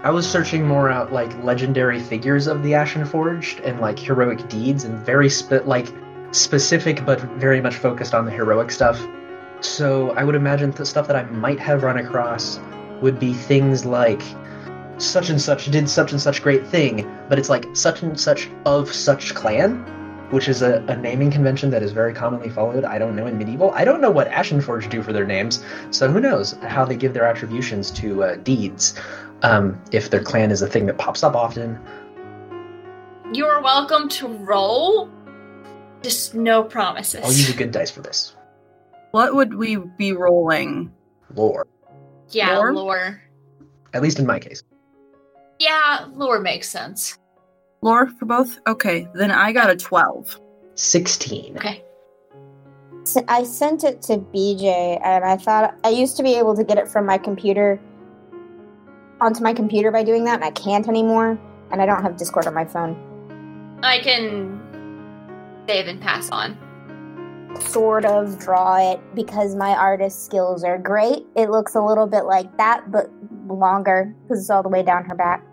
I 0.03 0.09
was 0.09 0.29
searching 0.29 0.65
more 0.65 0.89
out 0.89 1.13
like 1.13 1.31
legendary 1.43 1.99
figures 1.99 2.47
of 2.47 2.63
the 2.63 2.71
Ashenforged 2.71 3.63
and 3.63 3.79
like 3.79 3.99
heroic 3.99 4.49
deeds 4.49 4.83
and 4.83 4.97
very 4.97 5.29
spe- 5.29 5.65
like 5.65 5.87
specific 6.31 7.05
but 7.05 7.21
very 7.39 7.61
much 7.61 7.75
focused 7.75 8.15
on 8.15 8.25
the 8.25 8.31
heroic 8.31 8.71
stuff. 8.71 8.99
So 9.59 10.11
I 10.11 10.23
would 10.23 10.33
imagine 10.33 10.71
the 10.71 10.85
stuff 10.87 11.05
that 11.07 11.15
I 11.15 11.23
might 11.23 11.59
have 11.59 11.83
run 11.83 11.97
across 11.97 12.59
would 13.01 13.19
be 13.19 13.33
things 13.33 13.85
like 13.85 14.21
such 14.97 15.29
and 15.29 15.41
such 15.41 15.65
did 15.65 15.89
such 15.89 16.11
and 16.11 16.21
such 16.21 16.41
great 16.41 16.65
thing, 16.65 17.09
but 17.29 17.37
it's 17.37 17.49
like 17.49 17.65
such 17.73 18.01
and 18.01 18.19
such 18.19 18.49
of 18.65 18.91
such 18.91 19.35
clan, 19.35 19.85
which 20.31 20.47
is 20.49 20.61
a, 20.61 20.83
a 20.87 20.95
naming 20.95 21.29
convention 21.29 21.69
that 21.69 21.83
is 21.83 21.91
very 21.91 22.13
commonly 22.13 22.49
followed. 22.49 22.83
I 22.83 22.97
don't 22.97 23.15
know 23.15 23.27
in 23.27 23.37
medieval. 23.37 23.71
I 23.71 23.85
don't 23.85 24.01
know 24.01 24.09
what 24.09 24.29
Ashenforged 24.29 24.89
do 24.89 25.03
for 25.03 25.13
their 25.13 25.25
names, 25.25 25.63
so 25.91 26.09
who 26.09 26.19
knows 26.19 26.53
how 26.63 26.85
they 26.85 26.95
give 26.95 27.13
their 27.13 27.25
attributions 27.25 27.91
to 27.91 28.23
uh, 28.23 28.35
deeds 28.37 28.99
um, 29.43 29.79
if 29.91 30.09
their 30.09 30.23
clan 30.23 30.51
is 30.51 30.61
a 30.61 30.67
thing 30.67 30.85
that 30.87 30.97
pops 30.97 31.23
up 31.23 31.35
often. 31.35 31.79
You're 33.33 33.61
welcome 33.61 34.09
to 34.09 34.27
roll. 34.27 35.09
Just 36.01 36.33
no 36.33 36.63
promises. 36.63 37.21
I'll 37.23 37.31
use 37.31 37.49
a 37.49 37.55
good 37.55 37.71
dice 37.71 37.91
for 37.91 38.01
this. 38.01 38.35
What 39.11 39.35
would 39.35 39.53
we 39.53 39.75
be 39.75 40.13
rolling? 40.13 40.91
Lore, 41.35 41.67
yeah, 42.29 42.57
Lore? 42.57 42.73
lore. 42.73 43.21
at 43.93 44.01
least 44.01 44.19
in 44.19 44.25
my 44.25 44.39
case. 44.39 44.63
Yeah, 45.59 46.07
lore 46.13 46.39
makes 46.39 46.67
sense. 46.69 47.17
Lore 47.81 48.07
for 48.07 48.25
both? 48.25 48.59
Okay, 48.67 49.07
then 49.15 49.31
I 49.31 49.51
got 49.51 49.69
a 49.69 49.75
12. 49.75 50.39
16. 50.75 51.57
Okay. 51.57 51.83
I 53.27 53.43
sent 53.43 53.83
it 53.83 54.01
to 54.03 54.17
BJ, 54.17 54.99
and 55.03 55.25
I 55.25 55.35
thought 55.35 55.75
I 55.83 55.89
used 55.89 56.15
to 56.17 56.23
be 56.23 56.35
able 56.35 56.55
to 56.55 56.63
get 56.63 56.77
it 56.77 56.87
from 56.87 57.05
my 57.05 57.17
computer 57.17 57.79
onto 59.19 59.43
my 59.43 59.53
computer 59.53 59.91
by 59.91 60.03
doing 60.03 60.23
that, 60.25 60.35
and 60.35 60.43
I 60.43 60.51
can't 60.51 60.87
anymore. 60.87 61.39
And 61.71 61.81
I 61.81 61.85
don't 61.85 62.03
have 62.03 62.17
Discord 62.17 62.47
on 62.47 62.53
my 62.53 62.65
phone. 62.65 62.97
I 63.81 63.99
can 63.99 64.59
save 65.67 65.87
and 65.87 66.01
pass 66.01 66.29
on. 66.29 66.57
Sort 67.61 68.05
of 68.05 68.37
draw 68.39 68.91
it 68.91 68.99
because 69.15 69.55
my 69.55 69.71
artist 69.71 70.25
skills 70.25 70.63
are 70.63 70.77
great. 70.77 71.25
It 71.35 71.49
looks 71.49 71.75
a 71.75 71.81
little 71.81 72.07
bit 72.07 72.25
like 72.25 72.57
that, 72.57 72.91
but 72.91 73.09
longer 73.47 74.13
because 74.23 74.41
it's 74.41 74.49
all 74.49 74.63
the 74.63 74.69
way 74.69 74.83
down 74.83 75.05
her 75.05 75.15
back. 75.15 75.43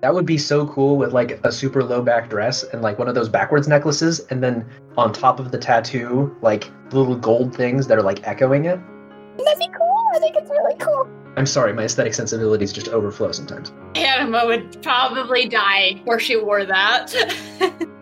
That 0.00 0.14
would 0.14 0.24
be 0.24 0.38
so 0.38 0.66
cool 0.66 0.96
with 0.96 1.12
like 1.12 1.44
a 1.44 1.52
super 1.52 1.84
low 1.84 2.00
back 2.00 2.30
dress 2.30 2.62
and 2.62 2.80
like 2.80 2.98
one 2.98 3.08
of 3.08 3.14
those 3.14 3.28
backwards 3.28 3.68
necklaces, 3.68 4.20
and 4.30 4.42
then 4.42 4.66
on 4.96 5.12
top 5.12 5.38
of 5.38 5.50
the 5.50 5.58
tattoo, 5.58 6.34
like 6.40 6.70
little 6.92 7.16
gold 7.16 7.54
things 7.54 7.86
that 7.86 7.98
are 7.98 8.02
like 8.02 8.26
echoing 8.26 8.64
it. 8.64 8.80
That'd 9.36 9.58
be 9.58 9.68
cool. 9.76 10.08
I 10.14 10.18
think 10.18 10.36
it's 10.36 10.50
really 10.50 10.76
cool. 10.78 11.08
I'm 11.36 11.46
sorry, 11.46 11.72
my 11.74 11.84
aesthetic 11.84 12.14
sensibilities 12.14 12.72
just 12.72 12.88
overflow 12.88 13.30
sometimes. 13.32 13.72
Anima 13.94 14.46
would 14.46 14.82
probably 14.82 15.46
die 15.46 15.94
before 15.94 16.18
she 16.18 16.36
wore 16.36 16.64
that. 16.64 17.10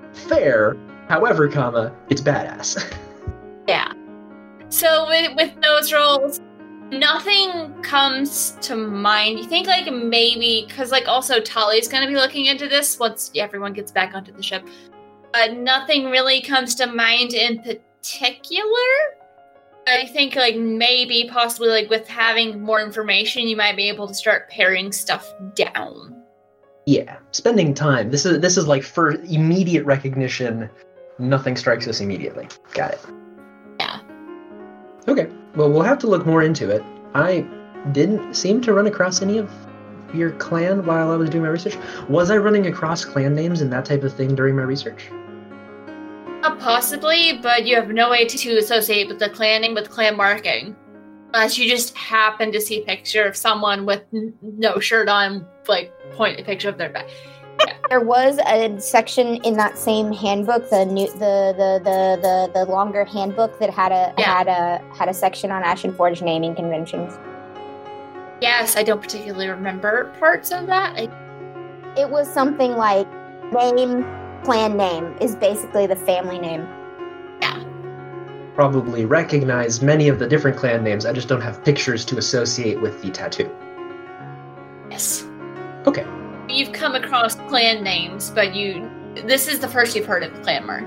Fair, 0.13 0.77
however, 1.09 1.49
comma, 1.49 1.95
it's 2.09 2.21
badass. 2.21 2.97
yeah. 3.69 3.93
So 4.71 5.07
with, 5.09 5.35
with 5.37 5.61
those 5.63 5.93
rolls, 5.93 6.41
nothing 6.91 7.83
comes 7.83 8.53
to 8.63 8.77
mind. 8.77 9.39
You 9.39 9.47
think 9.47 9.67
like 9.67 9.93
maybe 9.93 10.65
because 10.69 10.91
like 10.91 11.07
also 11.09 11.41
Tali's 11.41 11.89
gonna 11.89 12.07
be 12.07 12.15
looking 12.15 12.47
into 12.47 12.69
this 12.69 12.99
once 12.99 13.31
everyone 13.37 13.73
gets 13.73 13.93
back 13.93 14.15
onto 14.15 14.33
the 14.33 14.43
ship. 14.43 14.67
But 15.33 15.55
nothing 15.55 16.07
really 16.07 16.41
comes 16.41 16.75
to 16.77 16.87
mind 16.87 17.35
in 17.35 17.63
particular. 17.63 18.65
I 19.87 20.07
think 20.07 20.37
like 20.37 20.57
maybe 20.57 21.29
possibly 21.31 21.69
like 21.69 21.89
with 21.89 22.07
having 22.09 22.61
more 22.61 22.81
information, 22.81 23.49
you 23.49 23.57
might 23.57 23.77
be 23.77 23.89
able 23.89 24.07
to 24.09 24.15
start 24.15 24.49
paring 24.51 24.93
stuff 24.93 25.33
down. 25.55 26.15
yeah, 26.87 27.19
spending 27.33 27.75
time. 27.75 28.11
This 28.11 28.25
is 28.25 28.41
this 28.41 28.57
is 28.57 28.67
like 28.67 28.83
for 28.83 29.11
immediate 29.25 29.85
recognition. 29.85 30.71
Nothing 31.19 31.57
strikes 31.57 31.87
us 31.87 32.01
immediately. 32.01 32.49
Got 32.73 32.93
it. 32.93 33.07
Yeah. 33.81 34.01
Okay. 35.07 35.29
Well, 35.59 35.73
we'll 35.73 35.83
have 35.83 35.99
to 35.99 36.07
look 36.07 36.25
more 36.25 36.45
into 36.45 36.71
it. 36.71 36.85
I 37.17 37.45
didn't 37.91 38.35
seem 38.35 38.61
to 38.61 38.73
run 38.73 38.87
across 38.87 39.23
any 39.23 39.39
of 39.39 39.51
your 40.15 40.31
clan 40.31 40.87
while 40.87 41.11
I 41.11 41.17
was 41.17 41.31
doing 41.31 41.43
my 41.43 41.49
research. 41.49 41.77
Was 42.09 42.31
I 42.31 42.37
running 42.37 42.69
across 42.69 43.05
clan 43.05 43.35
names 43.35 43.61
and 43.61 43.73
that 43.73 43.85
type 43.85 44.05
of 44.05 44.15
thing 44.15 44.37
during 44.37 44.55
my 44.55 44.63
research? 44.63 45.11
Uh, 46.45 46.55
possibly, 46.61 47.41
but 47.43 47.67
you 47.67 47.75
have 47.75 47.89
no 47.89 48.09
way 48.09 48.25
to, 48.25 48.39
to 48.39 48.57
associate 48.59 49.09
with 49.09 49.19
the 49.19 49.31
clan 49.31 49.63
name 49.63 49.75
with 49.75 49.91
clan 49.91 50.17
marking. 50.17 50.77
Unless 51.35 51.59
you 51.59 51.69
just 51.69 51.97
happen 51.97 52.53
to 52.53 52.61
see 52.61 52.81
a 52.81 52.85
picture 52.85 53.25
of 53.25 53.37
someone 53.37 53.85
with 53.85 54.05
n- 54.15 54.35
no 54.41 54.79
shirt 54.79 55.09
on, 55.09 55.45
like 55.67 55.93
point 56.13 56.39
a 56.39 56.45
picture 56.45 56.69
of 56.69 56.79
their 56.79 56.89
back. 56.89 57.09
There 57.91 58.01
was 58.01 58.39
a 58.47 58.79
section 58.81 59.37
in 59.37 59.55
that 59.55 59.79
same 59.79 60.13
handbook, 60.13 60.69
the 60.69 60.85
new, 60.85 61.07
the 61.13 61.55
the 61.57 61.81
the 61.83 62.19
the, 62.21 62.51
the 62.67 62.71
longer 62.71 63.05
handbook 63.05 63.59
that 63.61 63.71
had 63.71 63.93
a 63.93 64.13
Yeah. 64.19 64.37
had 64.39 64.47
a 64.49 64.83
had 64.95 65.09
a 65.09 65.15
section 65.15 65.51
on 65.51 65.63
Ashen 65.63 65.93
Forge 65.95 66.21
naming 66.23 66.55
conventions. 66.55 67.19
Yes, 68.41 68.77
I 68.77 68.83
don't 68.83 69.01
particularly 69.03 69.49
remember 69.49 70.15
parts 70.21 70.51
of 70.53 70.67
that. 70.67 70.97
I, 70.99 71.09
It 71.99 72.09
was 72.11 72.29
something 72.33 72.73
like 72.73 73.09
name 73.53 74.05
clan 74.45 74.77
name 74.77 75.17
is 75.21 75.35
basically 75.35 75.87
the 75.87 75.97
family 75.97 76.39
name. 76.39 76.69
Yeah. 77.41 77.65
Probably 78.55 79.07
recognize 79.07 79.81
many 79.83 80.09
of 80.09 80.19
the 80.19 80.29
different 80.29 80.57
clan 80.59 80.85
names. 80.85 81.07
I 81.07 81.13
just 81.13 81.27
don't 81.29 81.41
have 81.41 81.65
pictures 81.65 82.05
to 82.05 82.19
associate 82.19 82.81
with 82.81 83.01
the 83.03 83.11
tattoo. 83.11 83.51
yes. 84.91 85.25
Okay. 85.87 86.05
You've 86.49 86.73
come 86.73 86.95
across 86.95 87.35
clan 87.35 87.83
names, 87.83 88.31
but 88.31 88.55
you. 88.55 88.91
This 89.27 89.49
is 89.49 89.59
the 89.59 89.69
first 89.69 89.97
you've 89.97 90.07
heard 90.07 90.23
of 90.23 90.33
clan 90.43 90.67
mark. 90.67 90.85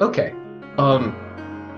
Okay. 0.00 0.34
Um 0.78 1.16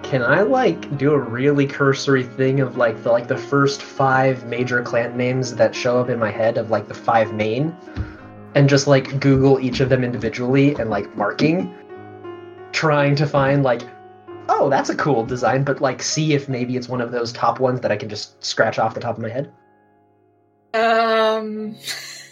can 0.03 0.23
I 0.23 0.43
like 0.43 0.99
do 0.99 1.13
a 1.13 1.19
really 1.19 1.67
cursory 1.67 2.25
thing 2.25 2.61
of 2.61 2.77
like 2.77 3.03
the 3.03 3.11
like 3.11 3.27
the 3.27 3.39
first 3.39 3.81
5 3.81 4.45
major 4.47 4.83
clan 4.83 5.17
names 5.17 5.57
that 5.57 5.75
show 5.75 5.99
up 5.99 6.11
in 6.11 6.19
my 6.19 6.31
head 6.31 6.59
of 6.59 6.71
like 6.71 6.89
the 6.89 6.95
5 6.95 7.33
main 7.33 7.75
and 8.55 8.69
just 8.69 8.87
like 8.87 9.19
google 9.19 9.59
each 9.61 9.81
of 9.81 9.89
them 9.89 10.05
individually 10.05 10.75
and 10.75 10.91
like 10.91 11.17
marking 11.17 11.75
trying 12.73 13.17
to 13.17 13.27
find 13.27 13.63
like 13.63 13.83
oh, 14.49 14.69
that's 14.69 14.91
a 14.91 14.95
cool 14.95 15.25
design 15.25 15.65
but 15.65 15.81
like 15.81 16.03
see 16.03 16.35
if 16.35 16.49
maybe 16.49 16.77
it's 16.77 16.89
one 16.89 17.01
of 17.01 17.11
those 17.11 17.33
top 17.33 17.61
ones 17.61 17.81
that 17.81 17.91
I 17.91 17.97
can 17.97 18.09
just 18.09 18.43
scratch 18.45 18.79
off 18.79 18.95
the 18.95 19.01
top 19.01 19.17
of 19.17 19.23
my 19.23 19.29
head. 19.29 19.53
Um. 20.75 21.77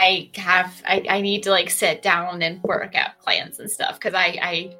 I 0.00 0.30
have 0.36 0.82
I, 0.86 1.04
I 1.08 1.20
need 1.20 1.42
to 1.44 1.50
like 1.50 1.70
sit 1.70 2.02
down 2.02 2.42
and 2.42 2.62
work 2.62 2.94
out 2.94 3.18
plans 3.22 3.58
and 3.58 3.70
stuff 3.70 3.94
because 3.94 4.14
I 4.14 4.38
I 4.40 4.76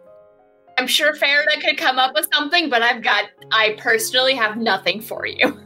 I'm 0.79 0.87
sure 0.87 1.13
Farida 1.13 1.61
could 1.61 1.77
come 1.77 1.99
up 1.99 2.15
with 2.15 2.29
something, 2.33 2.71
but 2.71 2.83
I've 2.83 3.03
got 3.03 3.25
I 3.53 3.77
personally 3.79 4.35
have 4.35 4.57
nothing 4.57 5.01
for 5.01 5.27
you. 5.27 5.61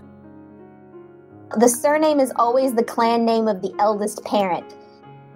The 1.59 1.69
surname 1.69 2.19
is 2.19 2.33
always 2.37 2.73
the 2.73 2.83
clan 2.83 3.27
name 3.27 3.47
of 3.47 3.61
the 3.61 3.75
eldest 3.79 4.25
parent. 4.25 4.75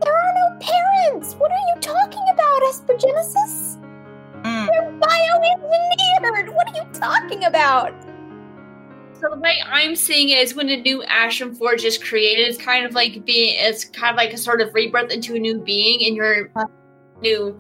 There 0.01 0.17
are 0.17 0.35
no 0.35 0.59
parents! 0.61 1.35
What 1.35 1.51
are 1.51 1.75
you 1.75 1.81
talking 1.81 2.25
about, 2.33 2.63
Esper 2.63 2.97
Genesis? 2.97 3.77
Mm. 4.43 4.67
They're 4.67 4.93
bioengineered! 4.99 6.55
What 6.55 6.71
are 6.71 6.75
you 6.75 6.93
talking 6.95 7.45
about? 7.45 7.93
So 9.27 9.35
the 9.35 9.41
way 9.41 9.61
I'm 9.67 9.97
seeing 9.97 10.29
it 10.29 10.39
is 10.39 10.55
when 10.55 10.69
a 10.69 10.77
new 10.77 11.03
Ashen 11.03 11.53
Forged 11.53 11.85
is 11.85 11.99
created, 11.99 12.47
it's 12.47 12.59
kind 12.59 12.87
of 12.87 12.95
like 12.95 13.25
being 13.25 13.57
it's 13.59 13.85
kind 13.85 14.11
of 14.11 14.17
like 14.17 14.33
a 14.33 14.37
sort 14.37 14.61
of 14.61 14.73
rebirth 14.73 15.11
into 15.11 15.35
a 15.35 15.39
new 15.39 15.59
being 15.59 16.07
and 16.07 16.15
you're 16.15 16.49
new 17.23 17.59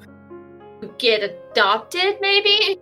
get 0.98 1.24
adopted 1.24 2.18
maybe? 2.20 2.78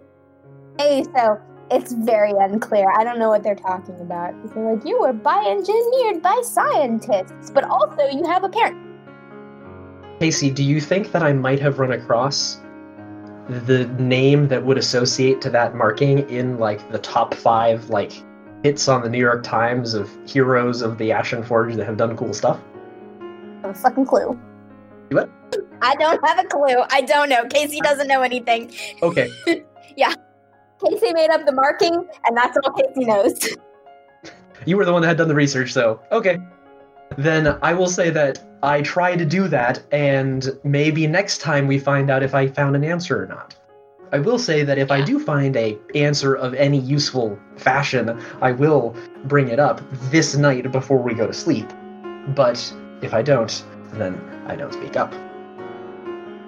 Hey, 0.78 1.02
so 1.16 1.40
it's 1.70 1.92
very 1.92 2.32
unclear. 2.38 2.92
I 2.94 3.04
don't 3.04 3.18
know 3.18 3.30
what 3.30 3.42
they're 3.42 3.54
talking 3.54 3.98
about. 4.00 4.34
They're 4.54 4.74
like, 4.74 4.84
you 4.84 5.00
were 5.00 5.14
bioengineered 5.14 6.20
by 6.20 6.42
scientists, 6.44 7.50
but 7.50 7.64
also 7.64 8.02
you 8.12 8.24
have 8.26 8.44
a 8.44 8.50
parent. 8.50 8.76
Casey, 10.20 10.50
do 10.50 10.62
you 10.62 10.78
think 10.78 11.12
that 11.12 11.22
I 11.22 11.32
might 11.32 11.60
have 11.60 11.78
run 11.78 11.92
across 11.92 12.60
the 13.48 13.86
name 13.98 14.48
that 14.48 14.66
would 14.66 14.76
associate 14.76 15.40
to 15.40 15.50
that 15.50 15.74
marking 15.74 16.28
in 16.28 16.58
like 16.58 16.90
the 16.92 16.98
top 16.98 17.32
five 17.32 17.88
like 17.88 18.22
hits 18.64 18.88
on 18.88 19.03
the 19.03 19.11
New 19.11 19.18
York 19.18 19.42
Times 19.42 19.92
of 19.92 20.11
heroes 20.27 20.81
of 20.81 20.96
the 20.96 21.12
Ashen 21.12 21.44
Forge 21.44 21.74
that 21.74 21.85
have 21.85 21.98
done 21.98 22.16
cool 22.16 22.33
stuff? 22.33 22.59
I 23.20 23.66
have 23.66 23.70
a 23.70 23.74
fucking 23.74 24.07
clue. 24.07 24.40
What? 25.11 25.31
I 25.83 25.94
don't 25.96 26.27
have 26.27 26.38
a 26.38 26.48
clue. 26.48 26.83
I 26.90 27.03
don't 27.03 27.29
know. 27.29 27.44
Casey 27.44 27.79
doesn't 27.81 28.09
know 28.09 28.22
anything. 28.22 28.72
Okay. 29.03 29.31
Yeah. 29.96 30.12
Casey 30.85 31.12
made 31.12 31.31
up 31.31 31.46
the 31.46 31.53
marking, 31.53 31.94
and 31.94 32.37
that's 32.37 32.59
all 32.64 32.72
Casey 32.72 33.05
knows. 33.05 33.38
You 34.66 34.77
were 34.77 34.85
the 34.85 34.92
one 34.92 35.03
that 35.03 35.09
had 35.09 35.18
done 35.18 35.29
the 35.29 35.35
research, 35.35 35.72
so 35.72 36.00
okay. 36.11 36.38
Then 37.18 37.59
I 37.62 37.74
will 37.74 37.87
say 37.87 38.09
that 38.11 38.42
I 38.62 38.81
try 38.81 39.14
to 39.14 39.24
do 39.24 39.46
that, 39.48 39.83
and 39.92 40.48
maybe 40.64 41.07
next 41.07 41.42
time 41.42 41.66
we 41.66 41.79
find 41.79 42.11
out 42.11 42.22
if 42.22 42.35
I 42.35 42.48
found 42.48 42.74
an 42.74 42.83
answer 42.83 43.22
or 43.22 43.27
not. 43.27 43.55
I 44.12 44.18
will 44.18 44.38
say 44.38 44.62
that 44.62 44.78
if 44.78 44.90
I 44.90 45.02
do 45.02 45.18
find 45.18 45.56
a 45.56 45.78
answer 45.94 46.34
of 46.34 46.54
any 46.54 46.78
useful 46.78 47.38
fashion, 47.56 48.20
I 48.40 48.52
will 48.52 48.94
bring 49.24 49.48
it 49.48 49.58
up 49.58 49.80
this 50.10 50.36
night 50.36 50.70
before 50.70 50.98
we 50.98 51.14
go 51.14 51.26
to 51.26 51.32
sleep. 51.32 51.68
But 52.28 52.72
if 53.02 53.12
I 53.12 53.22
don't, 53.22 53.64
then 53.94 54.14
I 54.46 54.56
don't 54.56 54.72
speak 54.72 54.96
up. 54.96 55.12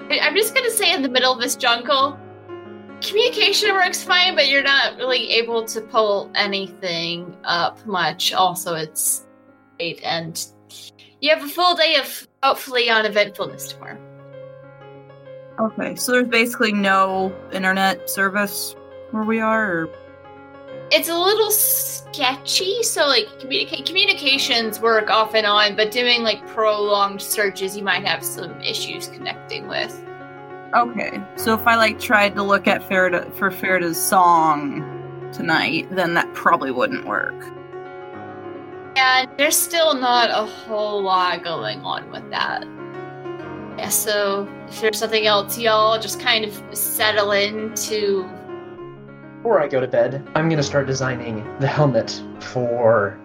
I'm 0.09 0.37
just 0.37 0.55
gonna 0.55 0.71
say 0.71 0.93
in 0.93 1.03
the 1.03 1.09
middle 1.09 1.33
of 1.33 1.41
this 1.41 1.57
jungle, 1.57 2.19
communication 3.01 3.73
works 3.73 4.03
fine, 4.03 4.37
but 4.37 4.49
you're 4.49 4.63
not 4.63 4.97
really 4.97 5.31
able 5.31 5.65
to 5.65 5.81
pull 5.81 6.31
anything 6.35 7.37
up 7.45 7.85
much. 7.87 8.33
Also, 8.33 8.75
it's 8.75 9.27
late 9.81 10.01
and 10.05 10.47
you 11.21 11.31
have 11.35 11.43
a 11.45 11.49
full 11.49 11.75
day 11.75 11.97
of 11.97 12.29
hopefully 12.43 12.89
uneventfulness 12.89 13.69
tomorrow. 13.69 13.99
Okay, 15.59 15.95
so 15.97 16.13
there's 16.13 16.29
basically 16.29 16.73
no 16.73 17.35
internet 17.53 18.11
service 18.11 18.77
where 19.11 19.23
we 19.23 19.41
are, 19.41 19.65
or 19.65 19.91
It's 20.91 21.09
a 21.09 21.19
little 21.19 21.51
sketchy, 21.51 22.83
so 22.83 23.07
like 23.07 23.27
communica- 23.41 23.87
communications 23.87 24.81
work 24.81 25.09
off 25.11 25.35
and 25.35 25.47
on, 25.47 25.75
but 25.75 25.91
doing 25.91 26.23
like 26.23 26.47
prolonged 26.47 27.23
searches, 27.23 27.77
you 27.77 27.83
might 27.83 28.05
have 28.05 28.23
some 28.23 28.61
issues 28.61 29.09
connecting 29.09 29.67
with. 29.67 29.99
okay. 30.75 31.21
So 31.37 31.55
if 31.55 31.67
I 31.67 31.77
like 31.77 31.99
tried 31.99 32.35
to 32.35 32.43
look 32.43 32.67
at 32.67 32.83
Farida 32.83 33.33
for 33.35 33.51
Farida's 33.51 33.97
song 33.97 34.85
tonight, 35.33 35.89
then 35.91 36.13
that 36.15 36.33
probably 36.35 36.71
wouldn't 36.71 37.07
work. 37.07 37.35
And 38.97 39.29
there's 39.39 39.57
still 39.57 39.95
not 39.95 40.31
a 40.31 40.47
whole 40.51 41.03
lot 41.03 41.45
going 41.45 41.81
on 41.81 42.11
with 42.11 42.29
that. 42.31 42.65
Yeah, 43.79 43.89
so 43.91 44.49
if 44.69 44.81
there's 44.81 44.99
something 44.99 45.27
else, 45.27 45.59
y'all 45.59 46.01
just 46.01 46.21
kind 46.21 46.45
of 46.45 46.77
settle 46.77 47.33
into. 47.33 48.29
Before 49.37 49.61
I 49.61 49.69
go 49.69 49.81
to 49.81 49.87
bed, 49.87 50.27
I'm 50.35 50.49
going 50.49 50.57
to 50.57 50.63
start 50.63 50.87
designing 50.87 51.45
the 51.61 51.67
helmet 51.67 52.23
for 52.41 53.19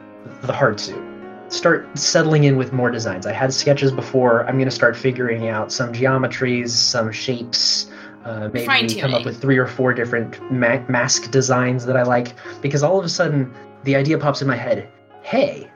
the 0.43 0.53
hard 0.53 0.79
suit. 0.79 1.01
Start 1.47 1.97
settling 1.97 2.43
in 2.43 2.57
with 2.57 2.73
more 2.73 2.91
designs. 2.91 3.25
I 3.25 3.33
had 3.33 3.53
sketches 3.53 3.91
before. 3.91 4.45
I'm 4.47 4.55
going 4.55 4.69
to 4.69 4.75
start 4.75 4.95
figuring 4.95 5.47
out 5.49 5.71
some 5.71 5.91
geometries, 5.91 6.69
some 6.69 7.11
shapes, 7.11 7.89
uh, 8.23 8.49
maybe 8.53 8.95
come 8.99 9.13
up 9.13 9.25
with 9.25 9.41
three 9.41 9.57
or 9.57 9.67
four 9.67 9.93
different 9.93 10.39
ma- 10.51 10.83
mask 10.87 11.31
designs 11.31 11.85
that 11.85 11.97
I 11.97 12.03
like. 12.03 12.33
Because 12.61 12.83
all 12.83 12.99
of 12.99 13.05
a 13.05 13.09
sudden, 13.09 13.53
the 13.83 13.95
idea 13.95 14.17
pops 14.17 14.41
in 14.41 14.47
my 14.47 14.55
head 14.55 14.87
hey, 15.23 15.69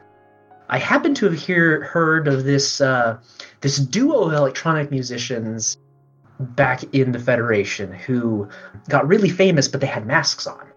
I 0.70 0.78
happen 0.78 1.14
to 1.16 1.26
have 1.26 1.40
hear, 1.40 1.84
heard 1.84 2.28
of 2.28 2.44
this, 2.44 2.82
uh, 2.82 3.18
this 3.62 3.78
duo 3.78 4.24
of 4.24 4.34
electronic 4.34 4.92
musicians 4.92 5.78
back 6.40 6.84
in 6.94 7.12
the 7.12 7.20
Federation 7.20 7.92
who 7.92 8.48
got 8.90 9.08
really 9.08 9.30
famous, 9.30 9.68
but 9.68 9.82
they 9.82 9.88
had 9.88 10.06
masks 10.06 10.48
on. 10.48 10.68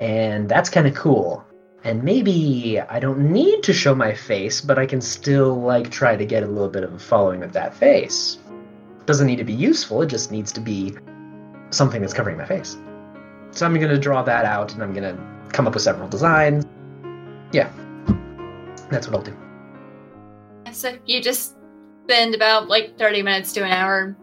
And 0.00 0.48
that's 0.48 0.70
kind 0.70 0.86
of 0.86 0.94
cool. 0.94 1.44
And 1.82 2.02
maybe 2.02 2.80
I 2.80 3.00
don't 3.00 3.32
need 3.32 3.62
to 3.64 3.72
show 3.72 3.94
my 3.94 4.14
face, 4.14 4.60
but 4.60 4.78
I 4.78 4.86
can 4.86 5.00
still 5.00 5.60
like 5.60 5.90
try 5.90 6.16
to 6.16 6.24
get 6.24 6.42
a 6.42 6.46
little 6.46 6.68
bit 6.68 6.84
of 6.84 6.92
a 6.92 6.98
following 6.98 7.40
with 7.40 7.52
that 7.52 7.74
face. 7.74 8.38
Doesn't 9.06 9.26
need 9.26 9.36
to 9.36 9.44
be 9.44 9.52
useful, 9.52 10.02
it 10.02 10.06
just 10.06 10.30
needs 10.30 10.52
to 10.52 10.60
be 10.60 10.94
something 11.70 12.00
that's 12.00 12.12
covering 12.12 12.36
my 12.36 12.44
face. 12.44 12.76
So 13.52 13.66
I'm 13.66 13.74
gonna 13.80 13.98
draw 13.98 14.22
that 14.22 14.44
out 14.44 14.74
and 14.74 14.82
I'm 14.82 14.92
gonna 14.92 15.18
come 15.52 15.66
up 15.66 15.74
with 15.74 15.82
several 15.82 16.08
designs. 16.08 16.64
Yeah. 17.52 17.72
That's 18.90 19.08
what 19.08 19.16
I'll 19.16 19.22
do. 19.22 19.36
So 20.72 20.96
you 21.06 21.20
just 21.20 21.56
spend 22.10 22.34
about 22.34 22.66
like 22.66 22.98
30 22.98 23.22
minutes 23.22 23.52
to 23.52 23.64
an 23.64 23.70
hour 23.70 24.16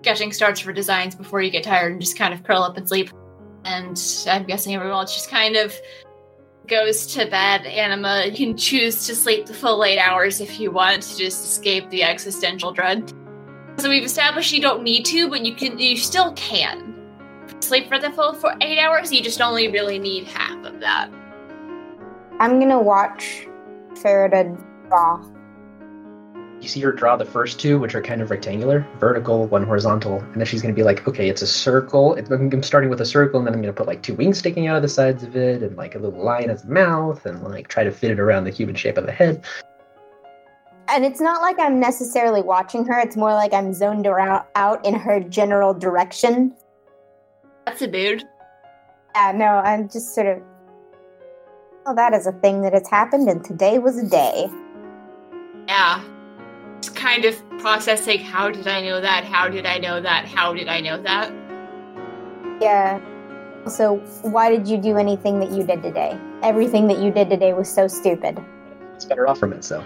sketching 0.00 0.32
starts 0.32 0.58
for 0.58 0.72
designs 0.72 1.14
before 1.14 1.40
you 1.40 1.52
get 1.52 1.62
tired 1.62 1.92
and 1.92 2.00
just 2.00 2.18
kind 2.18 2.34
of 2.34 2.42
curl 2.42 2.62
up 2.62 2.76
and 2.76 2.88
sleep. 2.88 3.10
And 3.64 3.96
I'm 4.26 4.44
guessing 4.44 4.74
everyone 4.74 4.96
else 4.96 5.14
just 5.14 5.30
kind 5.30 5.54
of 5.54 5.72
goes 6.66 7.06
to 7.14 7.30
bed. 7.30 7.64
Anima, 7.64 8.26
you 8.26 8.36
can 8.36 8.56
choose 8.56 9.06
to 9.06 9.14
sleep 9.14 9.46
the 9.46 9.54
full 9.54 9.84
eight 9.84 10.00
hours 10.00 10.40
if 10.40 10.58
you 10.58 10.72
want 10.72 11.00
to 11.04 11.16
just 11.16 11.44
escape 11.44 11.88
the 11.90 12.02
existential 12.02 12.72
dread. 12.72 13.12
So 13.78 13.88
we've 13.88 14.04
established 14.04 14.52
you 14.52 14.60
don't 14.60 14.82
need 14.82 15.04
to, 15.06 15.30
but 15.30 15.44
you 15.44 15.54
can. 15.54 15.78
You 15.78 15.96
still 15.96 16.32
can 16.32 17.08
sleep 17.60 17.86
for 17.86 18.00
the 18.00 18.10
full 18.10 18.34
for 18.34 18.52
eight 18.60 18.80
hours. 18.80 19.12
You 19.12 19.22
just 19.22 19.40
only 19.40 19.68
really 19.68 20.00
need 20.00 20.24
half 20.24 20.64
of 20.64 20.80
that. 20.80 21.08
I'm 22.40 22.58
gonna 22.58 22.82
watch 22.82 23.46
Farida 23.94 24.60
draw. 24.88 25.31
You 26.62 26.68
see 26.68 26.80
her 26.82 26.92
draw 26.92 27.16
the 27.16 27.24
first 27.24 27.58
two, 27.58 27.80
which 27.80 27.96
are 27.96 28.00
kind 28.00 28.22
of 28.22 28.30
rectangular, 28.30 28.86
vertical, 29.00 29.48
one 29.48 29.64
horizontal, 29.64 30.20
and 30.20 30.36
then 30.36 30.46
she's 30.46 30.62
going 30.62 30.72
to 30.72 30.78
be 30.78 30.84
like, 30.84 31.08
okay, 31.08 31.28
it's 31.28 31.42
a 31.42 31.46
circle. 31.46 32.14
I'm 32.14 32.62
starting 32.62 32.88
with 32.88 33.00
a 33.00 33.04
circle, 33.04 33.40
and 33.40 33.46
then 33.48 33.52
I'm 33.52 33.60
going 33.60 33.74
to 33.74 33.76
put 33.76 33.88
like 33.88 34.00
two 34.02 34.14
wings 34.14 34.38
sticking 34.38 34.68
out 34.68 34.76
of 34.76 34.82
the 34.82 34.88
sides 34.88 35.24
of 35.24 35.34
it, 35.34 35.64
and 35.64 35.76
like 35.76 35.96
a 35.96 35.98
little 35.98 36.22
line 36.22 36.50
as 36.50 36.62
a 36.62 36.68
mouth, 36.68 37.26
and 37.26 37.42
like 37.42 37.66
try 37.66 37.82
to 37.82 37.90
fit 37.90 38.12
it 38.12 38.20
around 38.20 38.44
the 38.44 38.50
human 38.50 38.76
shape 38.76 38.96
of 38.96 39.06
the 39.06 39.12
head. 39.12 39.44
And 40.86 41.04
it's 41.04 41.20
not 41.20 41.40
like 41.40 41.58
I'm 41.58 41.80
necessarily 41.80 42.42
watching 42.42 42.84
her, 42.86 42.96
it's 43.00 43.16
more 43.16 43.32
like 43.32 43.52
I'm 43.52 43.74
zoned 43.74 44.06
around, 44.06 44.44
out 44.54 44.86
in 44.86 44.94
her 44.94 45.18
general 45.18 45.74
direction. 45.74 46.54
That's 47.66 47.82
a 47.82 47.88
mood. 47.88 48.22
Yeah, 49.16 49.32
no, 49.34 49.46
I'm 49.46 49.88
just 49.88 50.14
sort 50.14 50.28
of. 50.28 50.40
Oh, 51.86 51.94
that 51.96 52.14
is 52.14 52.28
a 52.28 52.32
thing 52.32 52.62
that 52.62 52.72
has 52.72 52.88
happened, 52.88 53.28
and 53.28 53.44
today 53.44 53.80
was 53.80 53.98
a 53.98 54.08
day. 54.08 54.48
Yeah. 55.66 56.04
Just 56.82 56.96
kind 56.96 57.24
of 57.24 57.40
processing 57.60 58.18
how 58.18 58.50
did 58.50 58.66
I 58.66 58.80
know 58.82 59.00
that? 59.00 59.22
How 59.22 59.48
did 59.48 59.66
I 59.66 59.78
know 59.78 60.00
that? 60.00 60.26
How 60.26 60.52
did 60.52 60.66
I 60.66 60.80
know 60.80 61.00
that? 61.00 61.32
Yeah. 62.60 63.00
So, 63.68 63.98
why 64.22 64.50
did 64.50 64.66
you 64.66 64.78
do 64.78 64.96
anything 64.96 65.38
that 65.38 65.52
you 65.52 65.62
did 65.62 65.80
today? 65.80 66.18
Everything 66.42 66.88
that 66.88 66.98
you 66.98 67.12
did 67.12 67.30
today 67.30 67.52
was 67.52 67.72
so 67.72 67.86
stupid. 67.86 68.44
It's 68.94 69.04
better 69.04 69.28
off 69.28 69.38
from 69.38 69.52
it, 69.52 69.62
so. 69.62 69.84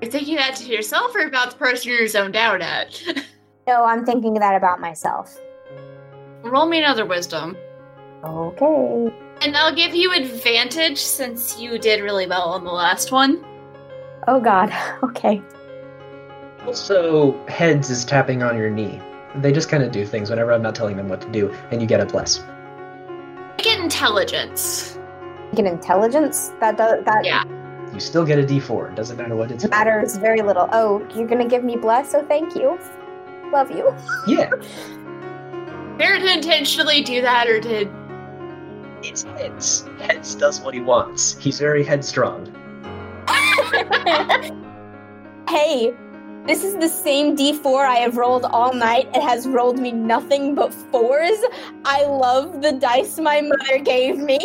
You're 0.00 0.10
thinking 0.10 0.36
that 0.36 0.56
to 0.56 0.64
yourself 0.64 1.14
or 1.14 1.26
about 1.26 1.50
the 1.50 1.56
person 1.56 1.92
you're 1.92 2.08
zoned 2.08 2.36
out 2.36 2.62
at? 2.62 3.02
No, 3.66 3.82
I'm 3.82 4.04
thinking 4.04 4.34
that 4.34 4.54
about 4.56 4.78
myself. 4.78 5.38
Roll 6.42 6.66
me 6.66 6.80
another 6.80 7.06
wisdom. 7.06 7.56
Okay. 8.22 9.14
And 9.40 9.56
I'll 9.56 9.74
give 9.74 9.94
you 9.94 10.12
advantage 10.12 10.98
since 10.98 11.58
you 11.58 11.78
did 11.78 12.02
really 12.02 12.26
well 12.26 12.50
on 12.50 12.64
the 12.64 12.70
last 12.70 13.10
one. 13.10 13.42
Oh, 14.28 14.38
God. 14.38 14.70
Okay. 15.02 15.40
Also, 16.66 17.44
heads 17.46 17.90
is 17.90 18.04
tapping 18.04 18.42
on 18.42 18.56
your 18.56 18.70
knee. 18.70 19.00
They 19.36 19.52
just 19.52 19.68
kind 19.68 19.82
of 19.82 19.90
do 19.92 20.06
things 20.06 20.30
whenever 20.30 20.52
I'm 20.52 20.62
not 20.62 20.74
telling 20.74 20.96
them 20.96 21.08
what 21.08 21.20
to 21.22 21.30
do, 21.30 21.52
and 21.70 21.80
you 21.80 21.86
get 21.86 22.00
a 22.00 22.06
bless. 22.06 22.40
I 22.40 23.56
get 23.58 23.80
intelligence. 23.80 24.98
Get 25.54 25.66
intelligence? 25.66 26.52
That 26.60 26.76
does. 26.76 27.04
That, 27.04 27.24
Yeah. 27.24 27.44
You 27.92 28.00
still 28.00 28.24
get 28.24 28.38
a 28.38 28.42
D4. 28.42 28.90
It 28.90 28.96
doesn't 28.96 29.16
matter 29.16 29.36
what 29.36 29.50
it's. 29.52 29.68
Matters 29.68 30.16
very 30.16 30.42
little. 30.42 30.68
Oh, 30.72 31.06
you're 31.14 31.28
gonna 31.28 31.46
give 31.48 31.62
me 31.62 31.76
bless? 31.76 32.14
Oh, 32.14 32.24
thank 32.26 32.56
you. 32.56 32.78
Love 33.52 33.70
you. 33.70 33.94
Yeah, 34.26 34.50
Fair 35.98 36.18
to 36.18 36.32
intentionally 36.32 37.02
do 37.02 37.22
that, 37.22 37.46
or 37.46 37.60
did 37.60 37.88
it's 39.04 39.22
heads. 39.22 39.86
Heads 40.00 40.34
does 40.34 40.60
what 40.60 40.74
he 40.74 40.80
wants. 40.80 41.36
He's 41.38 41.60
very 41.60 41.84
headstrong. 41.84 42.46
hey, 45.48 45.94
this 46.46 46.62
is 46.62 46.76
the 46.76 46.88
same 46.88 47.36
D4 47.36 47.86
I 47.86 47.96
have 47.96 48.16
rolled 48.16 48.44
all 48.44 48.72
night. 48.74 49.08
It 49.14 49.22
has 49.22 49.46
rolled 49.46 49.78
me 49.78 49.92
nothing 49.92 50.54
but 50.54 50.74
fours. 50.74 51.38
I 51.84 52.04
love 52.04 52.60
the 52.60 52.72
dice 52.72 53.18
my 53.18 53.40
mother 53.40 53.78
gave 53.78 54.18
me. 54.18 54.38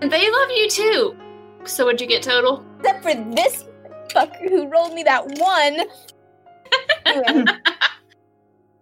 they 0.00 0.30
love 0.30 0.50
you 0.50 0.68
too? 0.70 1.16
So 1.64 1.86
what'd 1.86 2.00
you 2.00 2.06
get 2.06 2.22
total? 2.22 2.64
Except 2.78 3.02
for 3.02 3.14
this 3.34 3.64
fucker 4.10 4.48
who 4.48 4.68
rolled 4.68 4.94
me 4.94 5.02
that 5.02 5.26
one. 5.38 5.80
Anyway. 7.06 7.44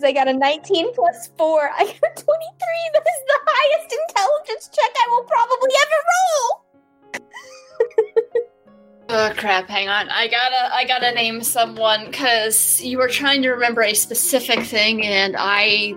I 0.04 0.10
got 0.12 0.26
a 0.26 0.32
19 0.32 0.94
plus 0.94 1.30
4. 1.38 1.70
I 1.74 1.84
got 1.84 1.86
a 1.86 1.94
23. 1.94 2.04
That 2.92 3.02
is 3.02 3.22
the 3.26 3.38
highest 3.46 3.92
intelligence 4.08 4.68
check 4.72 4.90
I 4.96 5.06
will 5.10 5.24
probably 5.24 5.70
ever 5.82 6.00
roll. 6.12 6.48
Oh 9.14 9.30
crap! 9.36 9.68
Hang 9.68 9.90
on, 9.90 10.08
I 10.08 10.26
gotta, 10.26 10.74
I 10.74 10.86
gotta 10.86 11.12
name 11.12 11.42
someone 11.42 12.06
because 12.06 12.80
you 12.80 12.96
were 12.96 13.08
trying 13.08 13.42
to 13.42 13.50
remember 13.50 13.82
a 13.82 13.92
specific 13.92 14.60
thing, 14.60 15.04
and 15.04 15.36
I 15.38 15.94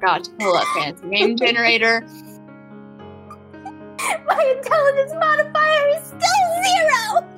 got 0.00 0.24
to 0.24 0.30
pull 0.40 0.56
up 0.56 0.64
fancy 0.74 1.04
name 1.04 1.36
generator. 1.38 2.00
My 4.26 4.54
intelligence 4.56 5.12
modifier 5.12 5.88
is 5.88 6.06
still 6.06 6.48
zero. 6.64 7.28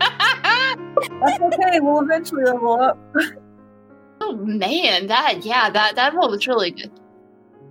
That's 0.00 1.40
okay. 1.40 1.78
We'll 1.78 2.00
eventually 2.00 2.42
level 2.42 2.80
up. 2.80 2.98
oh 4.20 4.34
man, 4.34 5.06
that 5.06 5.44
yeah, 5.44 5.70
that 5.70 5.94
that 5.94 6.12
roll 6.12 6.28
was 6.28 6.48
really 6.48 6.72
good. 6.72 6.90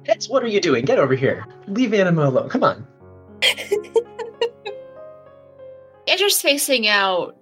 Heads, 0.06 0.30
what 0.30 0.44
are 0.44 0.48
you 0.48 0.62
doing? 0.62 0.86
Get 0.86 0.98
over 0.98 1.14
here. 1.14 1.46
Leave 1.68 1.94
Anima 1.94 2.30
alone. 2.30 2.48
Come 2.48 2.64
on. 2.64 2.88
As 6.12 6.20
you're 6.20 6.28
spacing 6.28 6.90
out, 6.90 7.38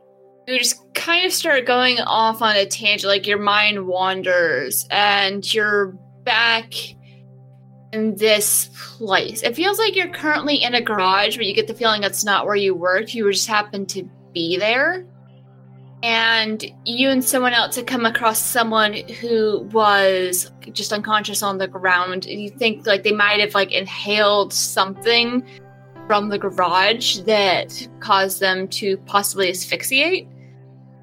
you 0.47 0.59
just 0.59 0.93
kind 0.93 1.25
of 1.25 1.33
start 1.33 1.65
going 1.65 1.97
off 2.01 2.43
on 2.43 2.55
a 2.55 2.67
tangent, 2.67 3.09
like 3.09 3.25
your 3.25 3.39
mind 3.39 3.87
wanders, 3.87 4.87
and 4.91 5.51
you're 5.51 5.97
back 6.23 6.71
in 7.93 8.15
this 8.15 8.69
place. 8.97 9.41
It 9.41 9.55
feels 9.55 9.79
like 9.79 9.95
you're 9.95 10.13
currently 10.13 10.57
in 10.57 10.75
a 10.75 10.81
garage, 10.81 11.35
but 11.35 11.47
you 11.47 11.55
get 11.55 11.65
the 11.65 11.73
feeling 11.73 12.01
that's 12.01 12.23
not 12.23 12.45
where 12.45 12.55
you 12.55 12.75
worked. 12.75 13.15
You 13.15 13.31
just 13.31 13.47
happen 13.47 13.87
to 13.87 14.07
be 14.33 14.55
there. 14.57 15.03
And 16.03 16.63
you 16.85 17.09
and 17.09 17.23
someone 17.23 17.53
else 17.53 17.75
had 17.75 17.87
come 17.87 18.05
across 18.05 18.39
someone 18.39 18.93
who 18.93 19.67
was 19.73 20.51
just 20.73 20.93
unconscious 20.93 21.41
on 21.41 21.57
the 21.57 21.67
ground. 21.67 22.27
You 22.27 22.51
think 22.51 22.85
like 22.85 23.01
they 23.01 23.13
might 23.13 23.39
have 23.39 23.55
like 23.55 23.71
inhaled 23.71 24.53
something 24.53 25.43
from 26.09 26.29
the 26.29 26.39
garage 26.39 27.19
that 27.19 27.87
caused 27.99 28.39
them 28.39 28.67
to 28.67 28.97
possibly 29.05 29.47
asphyxiate. 29.47 30.27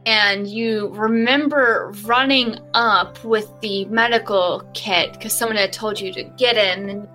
And 0.04 0.48
you 0.48 0.88
remember 0.88 1.92
running 2.02 2.58
up 2.74 3.22
with 3.22 3.48
the 3.60 3.84
medical 3.84 4.68
kit 4.74 5.12
because 5.12 5.32
someone 5.32 5.58
had 5.58 5.72
told 5.72 6.00
you 6.00 6.12
to 6.12 6.24
get 6.36 6.56
in. 6.56 6.90
And 6.90 7.08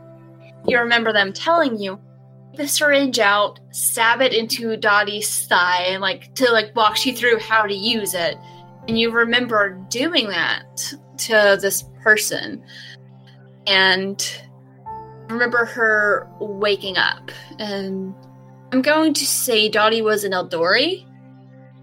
you 0.66 0.80
remember 0.80 1.12
them 1.12 1.34
telling 1.34 1.78
you, 1.78 2.00
the 2.56 2.66
syringe 2.66 3.20
out, 3.20 3.60
stab 3.72 4.22
it 4.22 4.34
into 4.34 4.78
Dottie's 4.78 5.46
thigh, 5.48 5.84
and 5.90 6.02
like 6.02 6.34
to 6.36 6.50
like 6.50 6.74
walk 6.74 7.06
you 7.06 7.14
through 7.14 7.40
how 7.40 7.64
to 7.64 7.76
use 7.76 8.14
it. 8.14 8.38
And 8.88 8.98
you 8.98 9.12
remember 9.12 9.78
doing 9.90 10.30
that 10.30 10.94
to 11.18 11.58
this 11.62 11.84
person. 12.02 12.64
And 13.68 14.42
remember 15.34 15.66
her 15.66 16.28
waking 16.40 16.98
up. 16.98 17.32
And 17.60 18.14
I'm 18.72 18.82
going 18.82 19.14
to 19.14 19.26
say 19.26 19.70
Dottie 19.70 20.02
was 20.02 20.24
an 20.24 20.32
Eldori. 20.32 21.06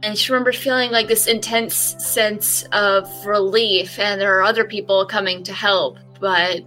And 0.00 0.16
she 0.16 0.32
remembered 0.32 0.54
feeling 0.54 0.92
like 0.92 1.08
this 1.08 1.26
intense 1.26 1.74
sense 1.98 2.62
of 2.70 3.10
relief, 3.26 3.98
and 3.98 4.20
there 4.20 4.38
are 4.38 4.44
other 4.44 4.64
people 4.64 5.04
coming 5.04 5.42
to 5.42 5.52
help, 5.52 5.98
but 6.20 6.62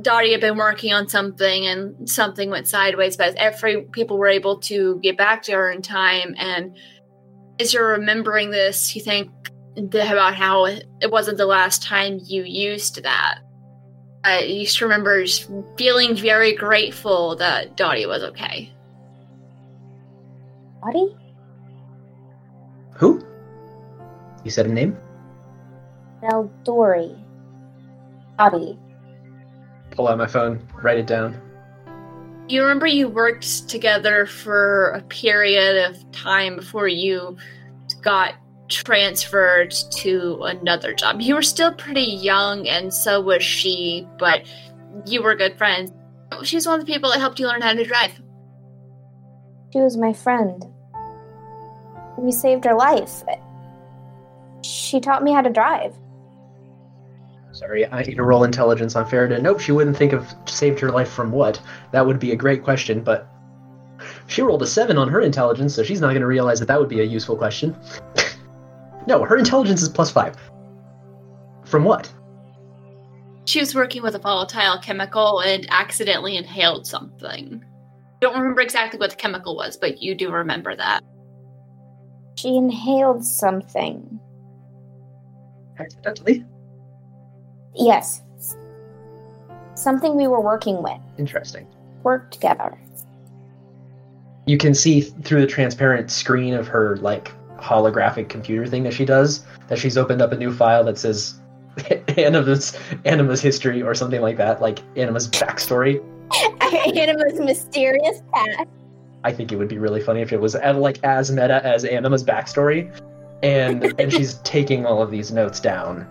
Dottie 0.00 0.32
had 0.32 0.40
been 0.40 0.56
working 0.56 0.94
on 0.94 1.06
something 1.06 1.66
and 1.66 2.08
something 2.08 2.48
went 2.48 2.66
sideways, 2.66 3.18
but 3.18 3.36
every 3.36 3.82
people 3.82 4.16
were 4.16 4.26
able 4.26 4.58
to 4.60 4.98
get 5.02 5.18
back 5.18 5.42
to 5.42 5.52
her 5.52 5.70
in 5.70 5.82
time. 5.82 6.34
And 6.38 6.74
as 7.58 7.74
you're 7.74 7.88
remembering 7.88 8.50
this, 8.50 8.96
you 8.96 9.02
think 9.02 9.30
about 9.76 10.34
how 10.34 10.64
it 10.64 11.10
wasn't 11.10 11.36
the 11.36 11.44
last 11.44 11.82
time 11.82 12.20
you 12.24 12.44
used 12.44 13.02
that. 13.02 13.40
Uh, 14.24 14.40
you 14.44 14.64
just 14.64 14.80
remember 14.80 15.24
just 15.24 15.50
feeling 15.76 16.14
very 16.14 16.54
grateful 16.54 17.36
that 17.36 17.76
Dottie 17.76 18.06
was 18.06 18.22
okay. 18.22 18.70
Dottie? 20.82 21.16
Who? 22.96 23.24
You 24.44 24.50
said 24.50 24.66
a 24.66 24.72
name? 24.72 24.96
Eldori. 26.22 27.18
Dottie. 28.38 28.78
Pull 29.92 30.08
out 30.08 30.18
my 30.18 30.26
phone. 30.26 30.66
Write 30.82 30.98
it 30.98 31.06
down. 31.06 31.40
You 32.48 32.62
remember 32.62 32.86
you 32.86 33.08
worked 33.08 33.68
together 33.68 34.26
for 34.26 34.90
a 34.90 35.02
period 35.02 35.88
of 35.88 36.12
time 36.12 36.56
before 36.56 36.88
you 36.88 37.36
got 38.02 38.34
transferred 38.70 39.72
to 39.90 40.42
another 40.44 40.94
job. 40.94 41.20
You 41.20 41.34
were 41.34 41.42
still 41.42 41.74
pretty 41.74 42.02
young, 42.02 42.66
and 42.68 42.92
so 42.92 43.20
was 43.20 43.42
she, 43.42 44.06
but 44.18 44.42
you 45.06 45.22
were 45.22 45.34
good 45.34 45.58
friends. 45.58 45.92
She's 46.42 46.66
one 46.66 46.80
of 46.80 46.86
the 46.86 46.92
people 46.92 47.10
that 47.10 47.18
helped 47.18 47.40
you 47.40 47.48
learn 47.48 47.60
how 47.60 47.74
to 47.74 47.84
drive. 47.84 48.12
She 49.72 49.80
was 49.80 49.96
my 49.96 50.12
friend. 50.12 50.64
We 52.16 52.32
saved 52.32 52.64
her 52.64 52.74
life. 52.74 53.22
She 54.62 55.00
taught 55.00 55.22
me 55.22 55.32
how 55.32 55.42
to 55.42 55.50
drive. 55.50 55.94
Sorry, 57.52 57.86
I 57.86 58.02
need 58.02 58.14
to 58.14 58.22
roll 58.22 58.44
intelligence 58.44 58.94
on 58.94 59.08
Farida. 59.08 59.40
Nope, 59.42 59.60
she 59.60 59.72
wouldn't 59.72 59.96
think 59.96 60.12
of 60.12 60.32
saved 60.46 60.78
her 60.80 60.90
life 60.90 61.10
from 61.10 61.32
what. 61.32 61.60
That 61.92 62.06
would 62.06 62.20
be 62.20 62.30
a 62.32 62.36
great 62.36 62.62
question, 62.62 63.02
but 63.02 63.28
she 64.28 64.42
rolled 64.42 64.62
a 64.62 64.66
7 64.66 64.96
on 64.96 65.08
her 65.08 65.20
intelligence, 65.20 65.74
so 65.74 65.82
she's 65.82 66.00
not 66.00 66.08
going 66.08 66.20
to 66.20 66.26
realize 66.26 66.60
that 66.60 66.66
that 66.66 66.78
would 66.78 66.88
be 66.88 67.00
a 67.00 67.04
useful 67.04 67.36
question. 67.36 67.76
no, 69.06 69.24
her 69.24 69.36
intelligence 69.36 69.82
is 69.82 69.88
plus 69.88 70.10
5. 70.10 70.36
From 71.64 71.84
what? 71.84 72.12
She 73.46 73.60
was 73.60 73.74
working 73.74 74.02
with 74.02 74.14
a 74.14 74.18
volatile 74.18 74.78
chemical 74.78 75.40
and 75.40 75.66
accidentally 75.70 76.36
inhaled 76.36 76.86
something. 76.86 77.64
I 77.64 78.16
Don't 78.20 78.38
remember 78.38 78.60
exactly 78.60 78.98
what 78.98 79.10
the 79.10 79.16
chemical 79.16 79.56
was, 79.56 79.76
but 79.76 80.02
you 80.02 80.14
do 80.14 80.30
remember 80.30 80.76
that. 80.76 81.02
She 82.36 82.56
inhaled 82.56 83.24
something. 83.24 84.20
Accidentally? 85.78 86.44
Yes. 87.74 88.22
Something 89.74 90.16
we 90.16 90.26
were 90.26 90.40
working 90.40 90.82
with. 90.82 91.00
Interesting. 91.18 91.66
Worked 92.02 92.34
together. 92.34 92.78
You 94.46 94.58
can 94.58 94.74
see 94.74 95.00
through 95.00 95.40
the 95.40 95.46
transparent 95.46 96.10
screen 96.10 96.54
of 96.54 96.66
her, 96.68 96.96
like, 96.98 97.32
holographic 97.60 98.28
computer 98.28 98.66
thing 98.66 98.82
that 98.84 98.92
she 98.92 99.04
does, 99.04 99.44
that 99.68 99.78
she's 99.78 99.96
opened 99.96 100.22
up 100.22 100.32
a 100.32 100.36
new 100.36 100.52
file 100.52 100.84
that 100.84 100.98
says 100.98 101.40
Anima's, 102.16 102.78
Anima's 103.04 103.40
history 103.40 103.82
or 103.82 103.94
something 103.94 104.20
like 104.20 104.36
that, 104.36 104.60
like 104.60 104.80
Anima's 104.96 105.28
backstory. 105.28 106.02
Anima's 106.96 107.40
mysterious 107.40 108.22
past. 108.32 108.68
I 109.24 109.32
think 109.32 109.52
it 109.52 109.56
would 109.56 109.68
be 109.68 109.78
really 109.78 110.00
funny 110.00 110.22
if 110.22 110.32
it 110.32 110.40
was 110.40 110.54
uh, 110.54 110.74
like 110.76 111.02
as 111.04 111.30
meta 111.30 111.64
as 111.64 111.84
Anima's 111.84 112.24
backstory, 112.24 112.90
and 113.42 113.94
and 114.00 114.12
she's 114.16 114.34
taking 114.38 114.86
all 114.86 115.02
of 115.02 115.10
these 115.10 115.30
notes 115.30 115.60
down, 115.60 116.06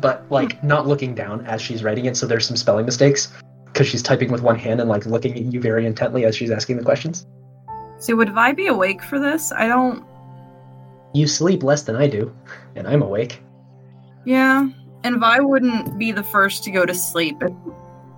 but 0.00 0.24
like 0.30 0.62
not 0.62 0.86
looking 0.86 1.14
down 1.14 1.46
as 1.46 1.62
she's 1.62 1.82
writing 1.82 2.04
it. 2.04 2.16
So 2.16 2.26
there's 2.26 2.46
some 2.46 2.56
spelling 2.56 2.84
mistakes 2.84 3.32
because 3.66 3.86
she's 3.86 4.02
typing 4.02 4.30
with 4.30 4.42
one 4.42 4.58
hand 4.58 4.80
and 4.80 4.88
like 4.88 5.06
looking 5.06 5.32
at 5.34 5.52
you 5.52 5.60
very 5.60 5.86
intently 5.86 6.24
as 6.24 6.36
she's 6.36 6.50
asking 6.50 6.76
the 6.76 6.84
questions. 6.84 7.26
So 7.98 8.14
would 8.16 8.30
Vi 8.34 8.52
be 8.52 8.66
awake 8.66 9.02
for 9.02 9.18
this? 9.18 9.52
I 9.52 9.66
don't. 9.66 10.04
You 11.14 11.28
sleep 11.28 11.62
less 11.62 11.82
than 11.82 11.94
I 11.94 12.08
do, 12.08 12.34
and 12.74 12.88
I'm 12.88 13.00
awake. 13.00 13.40
Yeah, 14.24 14.68
and 15.04 15.20
Vi 15.20 15.40
wouldn't 15.40 15.96
be 15.96 16.10
the 16.10 16.24
first 16.24 16.64
to 16.64 16.72
go 16.72 16.84
to 16.84 16.92
sleep. 16.92 17.36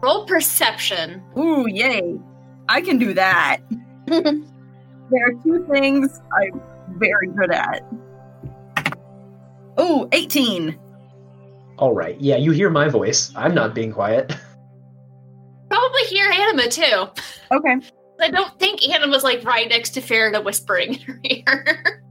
Roll 0.02 0.24
perception. 0.24 1.22
Ooh, 1.38 1.68
yay! 1.68 2.18
I 2.70 2.80
can 2.80 2.98
do 2.98 3.12
that. 3.12 3.58
there 4.06 5.26
are 5.26 5.32
two 5.44 5.66
things 5.70 6.20
I'm 6.32 6.62
very 6.98 7.28
good 7.28 7.50
at. 7.50 7.82
Ooh, 9.78 10.08
18. 10.12 10.78
All 11.78 11.92
right, 11.92 12.18
yeah, 12.18 12.36
you 12.36 12.52
hear 12.52 12.70
my 12.70 12.88
voice. 12.88 13.30
I'm 13.36 13.54
not 13.54 13.74
being 13.74 13.92
quiet. 13.92 14.34
Probably 15.68 16.02
hear 16.04 16.30
Anima 16.30 16.68
too. 16.68 17.08
Okay. 17.52 17.76
I 18.20 18.30
don't 18.30 18.58
think 18.58 18.88
Anna 18.88 19.08
was 19.08 19.22
like 19.22 19.44
right 19.44 19.68
next 19.68 19.90
to 19.90 20.00
Farida 20.00 20.42
whispering 20.42 20.94
in 20.94 21.00
her 21.00 21.20
ear. 21.24 22.02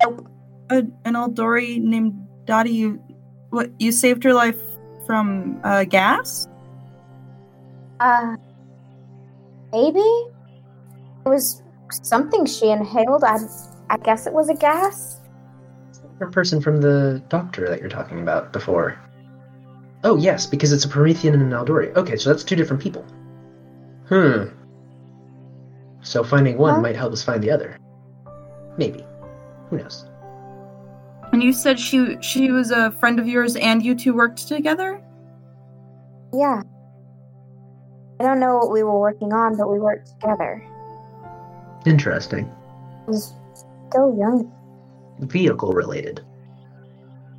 A, 0.00 0.76
an 1.04 1.14
Eldori 1.14 1.80
named 1.80 2.14
Dottie, 2.44 2.70
you 2.70 3.02
what 3.50 3.70
you 3.78 3.92
saved 3.92 4.22
her 4.24 4.34
life 4.34 4.60
from 5.06 5.60
uh, 5.64 5.84
gas? 5.84 6.46
Uh, 8.00 8.36
maybe 9.72 9.98
it 10.00 11.28
was 11.28 11.62
something 11.90 12.44
she 12.46 12.68
inhaled. 12.68 13.24
I, 13.24 13.38
I 13.90 13.96
guess 13.98 14.26
it 14.26 14.32
was 14.32 14.48
a 14.50 14.54
gas. 14.54 15.20
A 16.20 16.26
person 16.26 16.60
from 16.60 16.80
the 16.80 17.22
doctor 17.28 17.68
that 17.68 17.80
you're 17.80 17.88
talking 17.88 18.20
about 18.20 18.52
before. 18.52 18.98
Oh 20.04 20.16
yes, 20.16 20.46
because 20.46 20.72
it's 20.72 20.84
a 20.84 20.88
Promethean 20.88 21.34
and 21.34 21.42
an 21.42 21.50
Eldori. 21.50 21.94
Okay, 21.96 22.16
so 22.16 22.30
that's 22.30 22.44
two 22.44 22.56
different 22.56 22.82
people. 22.82 23.02
Hmm. 24.08 24.44
So 26.02 26.22
finding 26.22 26.56
one 26.58 26.76
Huh? 26.76 26.80
might 26.80 26.96
help 26.96 27.12
us 27.12 27.22
find 27.22 27.42
the 27.42 27.50
other. 27.50 27.78
Maybe. 28.76 29.04
Who 29.70 29.78
knows? 29.78 30.06
And 31.32 31.42
you 31.42 31.52
said 31.52 31.78
she 31.78 32.16
she 32.20 32.50
was 32.50 32.70
a 32.70 32.90
friend 32.92 33.18
of 33.18 33.28
yours, 33.28 33.56
and 33.56 33.84
you 33.84 33.94
two 33.94 34.14
worked 34.14 34.48
together. 34.48 35.02
Yeah. 36.32 36.62
I 38.20 38.24
don't 38.24 38.40
know 38.40 38.56
what 38.56 38.72
we 38.72 38.82
were 38.82 38.98
working 38.98 39.32
on, 39.32 39.56
but 39.56 39.70
we 39.70 39.78
worked 39.78 40.08
together. 40.20 40.64
Interesting. 41.86 42.50
I 43.06 43.10
was 43.10 43.32
so 43.92 44.16
young. 44.18 44.52
Vehicle 45.20 45.72
related. 45.72 46.24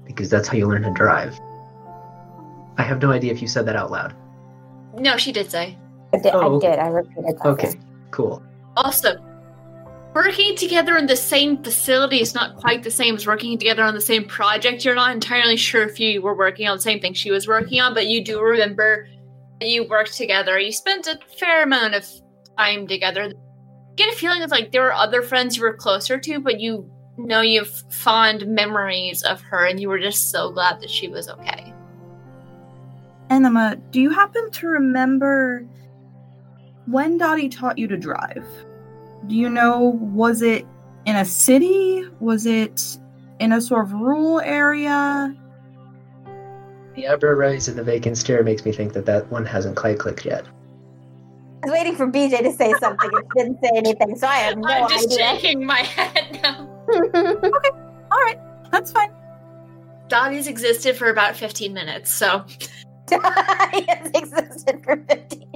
Because 0.05 0.29
that's 0.29 0.47
how 0.47 0.57
you 0.57 0.67
learn 0.67 0.83
to 0.83 0.91
drive. 0.91 1.37
I 2.77 2.83
have 2.83 3.01
no 3.01 3.11
idea 3.11 3.31
if 3.31 3.41
you 3.41 3.47
said 3.47 3.65
that 3.65 3.75
out 3.75 3.91
loud. 3.91 4.15
no, 4.97 5.17
she 5.17 5.31
did 5.31 5.51
say. 5.51 5.77
I 6.13 6.17
did. 6.17 6.33
Oh, 6.33 6.57
I 6.57 6.59
did. 6.59 6.79
I 6.79 6.87
repeated 6.87 7.25
that. 7.25 7.45
Okay, 7.45 7.73
cool. 8.11 8.41
Also, 8.77 9.17
working 10.19 10.53
together 10.53 10.97
in 10.97 11.05
the 11.05 11.15
same 11.15 11.63
facility 11.63 12.19
is 12.19 12.35
not 12.35 12.57
quite 12.57 12.83
the 12.83 12.91
same 12.91 13.15
as 13.15 13.25
working 13.25 13.57
together 13.57 13.83
on 13.83 13.93
the 13.93 14.01
same 14.01 14.25
project. 14.25 14.83
You're 14.83 14.93
not 14.93 15.13
entirely 15.13 15.55
sure 15.55 15.83
if 15.83 15.97
you 15.97 16.21
were 16.21 16.35
working 16.35 16.67
on 16.67 16.75
the 16.75 16.83
same 16.83 16.99
thing 16.99 17.13
she 17.13 17.31
was 17.31 17.47
working 17.47 17.79
on, 17.79 17.93
but 17.93 18.07
you 18.07 18.21
do 18.21 18.41
remember 18.41 19.07
that 19.61 19.69
you 19.69 19.87
worked 19.87 20.17
together. 20.17 20.59
You 20.59 20.73
spent 20.73 21.07
a 21.07 21.17
fair 21.39 21.63
amount 21.63 21.95
of 21.95 22.05
time 22.57 22.85
together. 22.85 23.31
Get 23.95 24.13
a 24.13 24.17
feeling 24.17 24.43
of 24.43 24.51
like 24.51 24.73
there 24.73 24.81
were 24.81 24.93
other 24.93 25.21
friends 25.21 25.55
you 25.55 25.63
were 25.63 25.73
closer 25.73 26.19
to, 26.19 26.39
but 26.41 26.59
you 26.59 26.91
know 27.17 27.39
you 27.39 27.59
have 27.59 27.69
fond 27.89 28.45
memories 28.45 29.23
of 29.23 29.39
her, 29.41 29.65
and 29.65 29.79
you 29.79 29.87
were 29.87 29.99
just 29.99 30.31
so 30.31 30.51
glad 30.51 30.81
that 30.81 30.89
she 30.89 31.07
was 31.07 31.29
okay. 31.29 31.73
Anima, 33.29 33.77
do 33.91 34.01
you 34.01 34.09
happen 34.09 34.51
to 34.51 34.67
remember 34.67 35.65
when 36.87 37.17
Dottie 37.17 37.47
taught 37.47 37.77
you 37.77 37.87
to 37.87 37.95
drive? 37.95 38.45
Do 39.27 39.35
you 39.35 39.49
know, 39.49 39.97
was 40.01 40.41
it 40.41 40.65
in 41.05 41.15
a 41.15 41.25
city? 41.25 42.05
Was 42.19 42.45
it 42.45 42.97
in 43.39 43.51
a 43.51 43.61
sort 43.61 43.85
of 43.85 43.93
rural 43.93 44.39
area? 44.39 45.35
The 46.95 47.07
eyebrow 47.07 47.31
raise 47.31 47.67
and 47.67 47.77
the 47.77 47.83
vacant 47.83 48.17
stare 48.17 48.43
makes 48.43 48.65
me 48.65 48.71
think 48.71 48.93
that 48.93 49.05
that 49.05 49.29
one 49.31 49.45
hasn't 49.45 49.75
quite 49.75 49.99
clicked 49.99 50.25
yet. 50.25 50.45
I 51.63 51.67
was 51.67 51.73
waiting 51.73 51.95
for 51.95 52.07
BJ 52.07 52.39
to 52.39 52.53
say 52.53 52.73
something. 52.79 53.09
It 53.13 53.25
didn't 53.35 53.59
say 53.61 53.71
anything, 53.75 54.15
so 54.17 54.27
I 54.27 54.35
have 54.35 54.57
no 54.57 54.67
I'm 54.67 54.89
just 54.89 55.11
idea. 55.11 55.17
shaking 55.17 55.65
my 55.65 55.79
head 55.79 56.39
now. 56.41 56.67
Okay, 56.91 57.69
all 58.11 58.17
right, 58.17 58.39
that's 58.71 58.91
fine. 58.91 59.11
Dottie's 60.07 60.47
existed 60.47 60.95
for 60.95 61.09
about 61.09 61.35
15 61.35 61.71
minutes, 61.71 62.11
so 62.11 62.43
he 63.09 63.15
has 63.87 64.09
existed 64.15 64.83
for 64.83 64.97
15 65.07 65.51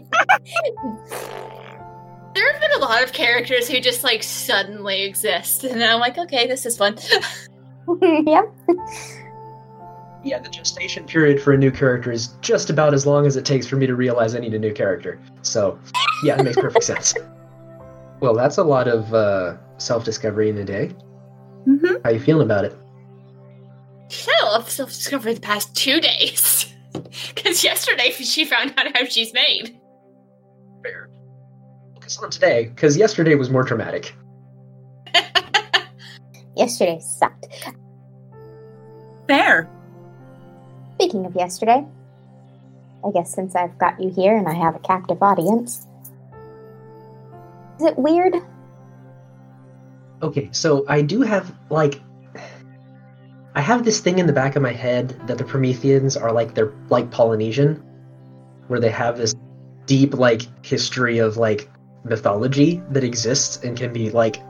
There 2.34 2.52
have 2.52 2.62
been 2.62 2.72
a 2.76 2.80
lot 2.80 3.04
of 3.04 3.14
characters 3.14 3.70
who 3.70 3.80
just 3.80 4.04
like 4.04 4.24
suddenly 4.24 5.04
exist, 5.04 5.64
and 5.64 5.84
I'm 5.84 6.00
like, 6.00 6.18
okay, 6.18 6.48
this 6.48 6.66
is 6.66 6.78
fun. 6.78 6.98
yep. 8.26 8.52
Yeah, 10.26 10.40
the 10.40 10.48
gestation 10.48 11.04
period 11.04 11.42
for 11.42 11.52
a 11.52 11.58
new 11.58 11.70
character 11.70 12.10
is 12.10 12.30
just 12.40 12.70
about 12.70 12.94
as 12.94 13.06
long 13.06 13.26
as 13.26 13.36
it 13.36 13.44
takes 13.44 13.68
for 13.68 13.76
me 13.76 13.86
to 13.88 13.94
realize 13.94 14.36
I 14.36 14.40
need 14.40 14.54
a 14.54 14.60
new 14.60 14.72
character. 14.72 15.20
So, 15.42 15.78
yeah, 16.24 16.40
it 16.40 16.44
makes 16.44 16.58
perfect 16.58 16.86
sense. 16.86 17.14
Well, 18.20 18.34
that's 18.36 18.58
a 18.58 18.64
lot 18.64 18.88
of 18.88 19.14
uh, 19.14 19.58
self-discovery 19.80 20.50
in 20.50 20.58
a 20.58 20.64
day. 20.64 20.92
Mm-hmm. 21.68 21.86
How 21.86 22.10
are 22.10 22.14
you 22.14 22.22
feeling 22.22 22.46
about 22.46 22.64
it? 22.64 22.74
Hell, 24.10 24.56
I've 24.56 24.70
self 24.70 24.92
discovered 24.92 25.34
the 25.34 25.42
past 25.42 25.76
two 25.76 26.00
days. 26.00 26.74
Because 27.36 27.66
yesterday 27.66 28.12
she 28.12 28.46
found 28.46 28.76
out 28.78 28.96
how 28.96 29.04
she's 29.04 29.34
made. 29.34 29.78
Fair. 32.04 32.10
Focus 32.10 32.18
on 32.24 32.30
today, 32.30 32.66
because 32.66 32.98
yesterday 32.98 33.36
was 33.36 33.50
more 33.50 33.64
traumatic. 33.64 34.14
Yesterday 36.56 37.00
sucked. 37.00 37.48
Fair. 39.28 39.70
Speaking 40.96 41.26
of 41.26 41.36
yesterday, 41.36 41.86
I 43.06 43.12
guess 43.12 43.34
since 43.34 43.56
I've 43.56 43.78
got 43.78 44.02
you 44.02 44.10
here 44.10 44.38
and 44.38 44.48
I 44.48 44.54
have 44.54 44.76
a 44.76 44.80
captive 44.80 45.24
audience, 45.24 45.88
is 47.80 47.86
it 47.86 47.98
weird? 47.98 48.36
Okay, 50.22 50.50
so 50.52 50.86
I 50.88 51.02
do 51.02 51.22
have 51.22 51.54
like 51.70 52.00
I 53.56 53.62
have 53.62 53.84
this 53.84 54.00
thing 54.00 54.20
in 54.20 54.28
the 54.28 54.34
back 54.34 54.56
of 54.56 54.62
my 54.62 54.74
head 54.74 55.20
that 55.28 55.38
the 55.38 55.44
Prometheans 55.44 56.16
are 56.16 56.32
like 56.32 56.54
they're 56.54 56.74
like 56.90 57.10
Polynesian, 57.12 57.76
where 58.68 58.80
they 58.80 58.92
have 58.92 59.18
this 59.18 59.34
deep 59.86 60.14
like 60.14 60.44
history 60.66 61.18
of 61.18 61.38
like 61.38 61.70
mythology 62.04 62.82
that 62.90 63.04
exists 63.04 63.64
and 63.64 63.78
can 63.78 63.94
be 63.94 64.10
like 64.10 64.42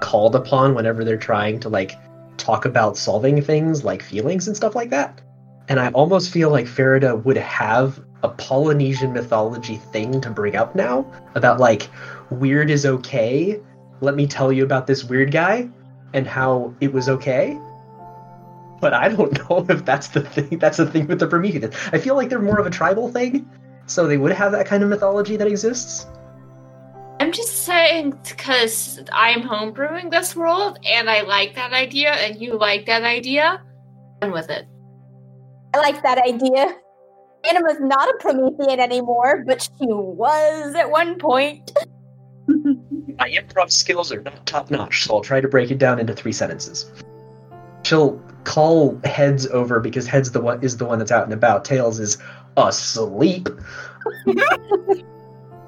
called 0.00 0.34
upon 0.34 0.74
whenever 0.74 1.04
they're 1.04 1.16
trying 1.16 1.60
to 1.60 1.68
like 1.68 1.92
talk 2.36 2.64
about 2.64 2.96
solving 2.96 3.40
things 3.40 3.84
like 3.84 4.02
feelings 4.02 4.48
and 4.48 4.56
stuff 4.56 4.74
like 4.74 4.90
that. 4.90 5.20
And 5.68 5.78
I 5.78 5.90
almost 5.90 6.32
feel 6.32 6.50
like 6.50 6.66
Farida 6.66 7.22
would 7.24 7.36
have 7.36 8.02
a 8.22 8.28
Polynesian 8.28 9.12
mythology 9.12 9.76
thing 9.76 10.20
to 10.20 10.30
bring 10.30 10.56
up 10.56 10.74
now 10.74 11.06
about 11.34 11.60
like 11.60 11.88
weird 12.30 12.70
is 12.70 12.84
okay. 12.84 13.60
Let 14.00 14.14
me 14.14 14.26
tell 14.26 14.52
you 14.52 14.64
about 14.64 14.86
this 14.86 15.04
weird 15.04 15.30
guy 15.30 15.68
and 16.12 16.26
how 16.26 16.74
it 16.80 16.92
was 16.92 17.08
okay. 17.08 17.58
But 18.80 18.94
I 18.94 19.08
don't 19.08 19.32
know 19.50 19.64
if 19.68 19.84
that's 19.84 20.08
the 20.08 20.22
thing. 20.22 20.58
That's 20.58 20.76
the 20.76 20.86
thing 20.86 21.06
with 21.06 21.20
the 21.20 21.26
Prometheans. 21.26 21.74
I 21.92 21.98
feel 21.98 22.16
like 22.16 22.28
they're 22.28 22.40
more 22.40 22.58
of 22.58 22.66
a 22.66 22.70
tribal 22.70 23.08
thing, 23.08 23.48
so 23.86 24.06
they 24.06 24.16
would 24.16 24.32
have 24.32 24.52
that 24.52 24.66
kind 24.66 24.82
of 24.82 24.88
mythology 24.88 25.36
that 25.36 25.46
exists. 25.46 26.06
I'm 27.22 27.30
just 27.30 27.58
saying 27.64 28.18
because 28.28 28.98
I'm 29.12 29.42
homebrewing 29.42 30.10
this 30.10 30.34
world 30.34 30.76
and 30.84 31.08
I 31.08 31.20
like 31.20 31.54
that 31.54 31.72
idea 31.72 32.10
and 32.10 32.42
you 32.42 32.58
like 32.58 32.86
that 32.86 33.04
idea. 33.04 33.62
I'm 34.20 34.32
with 34.32 34.50
it. 34.50 34.66
I 35.72 35.78
like 35.78 36.02
that 36.02 36.18
idea. 36.18 36.74
Anima's 37.48 37.76
not 37.78 38.08
a 38.08 38.16
Promethean 38.18 38.80
anymore, 38.80 39.44
but 39.46 39.62
she 39.62 39.86
was 39.86 40.74
at 40.74 40.90
one 40.90 41.16
point. 41.20 41.70
My 42.48 43.30
improv 43.30 43.70
skills 43.70 44.10
are 44.10 44.22
not 44.22 44.44
top 44.44 44.72
notch, 44.72 45.04
so 45.04 45.14
I'll 45.14 45.20
try 45.20 45.40
to 45.40 45.46
break 45.46 45.70
it 45.70 45.78
down 45.78 46.00
into 46.00 46.14
three 46.14 46.32
sentences. 46.32 46.90
She'll 47.84 48.20
call 48.42 49.00
Heads 49.04 49.46
over 49.46 49.78
because 49.78 50.08
Heads 50.08 50.32
the 50.32 50.40
one 50.40 50.60
is 50.60 50.76
the 50.76 50.86
one 50.86 50.98
that's 50.98 51.12
out 51.12 51.22
and 51.22 51.32
about. 51.32 51.64
Tails 51.64 52.00
is 52.00 52.18
asleep. 52.56 53.48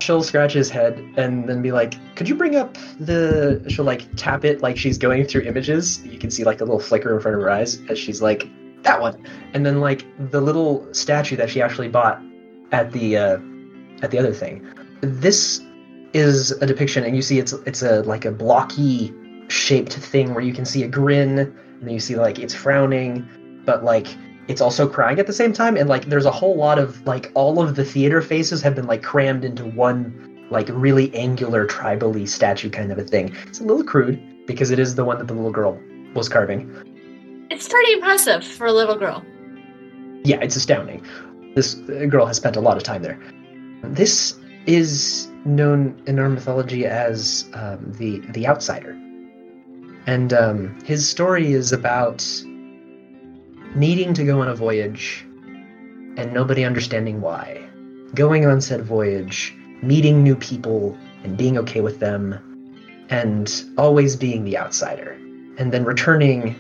She'll 0.05 0.23
scratch 0.23 0.53
his 0.53 0.69
head 0.69 0.99
and 1.17 1.49
then 1.49 1.63
be 1.63 1.73
like, 1.73 1.95
"Could 2.15 2.29
you 2.29 2.35
bring 2.35 2.57
up 2.57 2.77
the?" 3.01 3.65
She'll 3.69 3.87
like 3.87 4.05
tap 4.17 4.45
it 4.45 4.61
like 4.61 4.77
she's 4.77 4.99
going 4.99 5.25
through 5.25 5.43
images. 5.43 6.05
You 6.05 6.19
can 6.19 6.31
see 6.31 6.45
like 6.45 6.61
a 6.61 6.65
little 6.65 6.79
flicker 6.79 7.15
in 7.15 7.23
front 7.23 7.37
of 7.37 7.43
her 7.43 7.49
eyes 7.49 7.81
as 7.89 7.99
she's 7.99 8.21
like, 8.21 8.47
"That 8.83 9.01
one," 9.01 9.17
and 9.55 9.65
then 9.65 9.81
like 9.81 10.05
the 10.31 10.43
little 10.43 10.87
statue 10.93 11.37
that 11.37 11.49
she 11.49 11.63
actually 11.63 11.89
bought 11.89 12.21
at 12.71 12.93
the 12.93 13.17
uh, 13.17 13.39
at 14.03 14.11
the 14.11 14.19
other 14.19 14.35
thing. 14.35 14.67
This 15.01 15.63
is 16.13 16.51
a 16.51 16.67
depiction, 16.67 17.03
and 17.05 17.17
you 17.17 17.23
see 17.23 17.39
it's 17.39 17.55
it's 17.65 17.83
a 17.83 18.03
like 18.03 18.27
a 18.27 18.31
blocky 18.31 19.15
shaped 19.49 19.95
thing 19.95 20.35
where 20.35 20.45
you 20.45 20.53
can 20.53 20.67
see 20.67 20.83
a 20.83 20.89
grin, 20.89 21.39
and 21.39 21.83
then 21.83 21.95
you 21.95 22.01
see 22.01 22.17
like 22.17 22.39
it's 22.39 22.53
frowning, 22.53 23.27
but 23.65 23.85
like 23.85 24.09
it's 24.49 24.61
also 24.61 24.89
crying 24.89 25.19
at 25.19 25.27
the 25.27 25.33
same 25.33 25.53
time, 25.53 25.77
and 25.77 25.89
like 25.89 26.07
there's 26.07 26.27
a 26.27 26.31
whole 26.31 26.57
lot 26.57 26.79
of 26.79 27.05
like 27.07 27.31
all 27.35 27.63
of 27.63 27.77
the 27.77 27.85
theater 27.85 28.21
faces 28.21 28.61
have 28.63 28.75
been 28.75 28.87
like 28.87 29.03
crammed 29.03 29.45
into 29.45 29.65
one 29.65 30.47
like 30.51 30.69
really 30.71 31.15
angular 31.15 31.67
tribally 31.67 32.29
statue 32.29 32.71
kind 32.71 32.93
of 32.93 32.99
a 32.99 33.05
thing. 33.05 33.35
It's 33.47 33.61
a 33.61 33.65
little 33.65 33.85
crude 33.85 34.47
because 34.47 34.71
it 34.71 34.79
is 34.79 34.95
the 34.95 35.05
one 35.05 35.19
that 35.19 35.29
the 35.29 35.35
little 35.35 35.51
girl 35.51 35.81
was 36.15 36.29
carving. 36.29 36.71
It's 37.51 37.69
pretty 37.69 37.93
impressive 37.95 38.45
for 38.45 38.67
a 38.67 38.73
little 38.73 38.97
girl. 38.97 39.25
Yeah, 40.25 40.41
it's 40.41 40.57
astounding. 40.57 41.05
This 41.55 41.77
uh, 41.89 42.07
girl 42.09 42.27
has 42.27 42.37
spent 42.37 42.57
a 42.57 42.61
lot 42.61 42.77
of 42.77 42.83
time 42.83 43.03
there. 43.03 43.19
This 43.83 44.39
is 44.67 45.29
known 45.45 46.03
in 46.07 46.19
our 46.19 46.29
mythology 46.29 46.87
as 46.87 47.49
um, 47.55 47.93
the 47.93 48.21
the 48.31 48.47
outsider, 48.47 48.91
and 50.07 50.33
um, 50.33 50.79
his 50.85 51.09
story 51.09 51.53
is 51.53 51.73
about 51.73 52.25
needing 53.75 54.15
to 54.15 54.25
go 54.25 54.41
on 54.41 54.49
a 54.49 54.55
voyage 54.55 55.25
and 56.17 56.33
nobody 56.33 56.65
understanding 56.65 57.21
why. 57.21 57.61
Going 58.15 58.47
on 58.47 58.61
said 58.61 58.83
voyage, 58.83 59.55
meeting 59.83 60.23
new 60.23 60.37
people, 60.37 60.97
and 61.25 61.37
being 61.37 61.59
okay 61.59 61.81
with 61.81 61.99
them 61.99 62.39
and 63.11 63.65
always 63.77 64.15
being 64.17 64.45
the 64.45 64.57
outsider 64.57 65.13
and 65.59 65.73
then 65.73 65.85
returning 65.85 66.57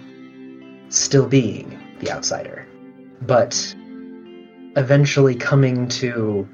still 0.88 1.26
being 1.26 1.78
the 2.00 2.10
outsider. 2.10 2.66
But 3.22 3.74
eventually 4.76 5.34
coming 5.34 5.88
to 5.88 6.48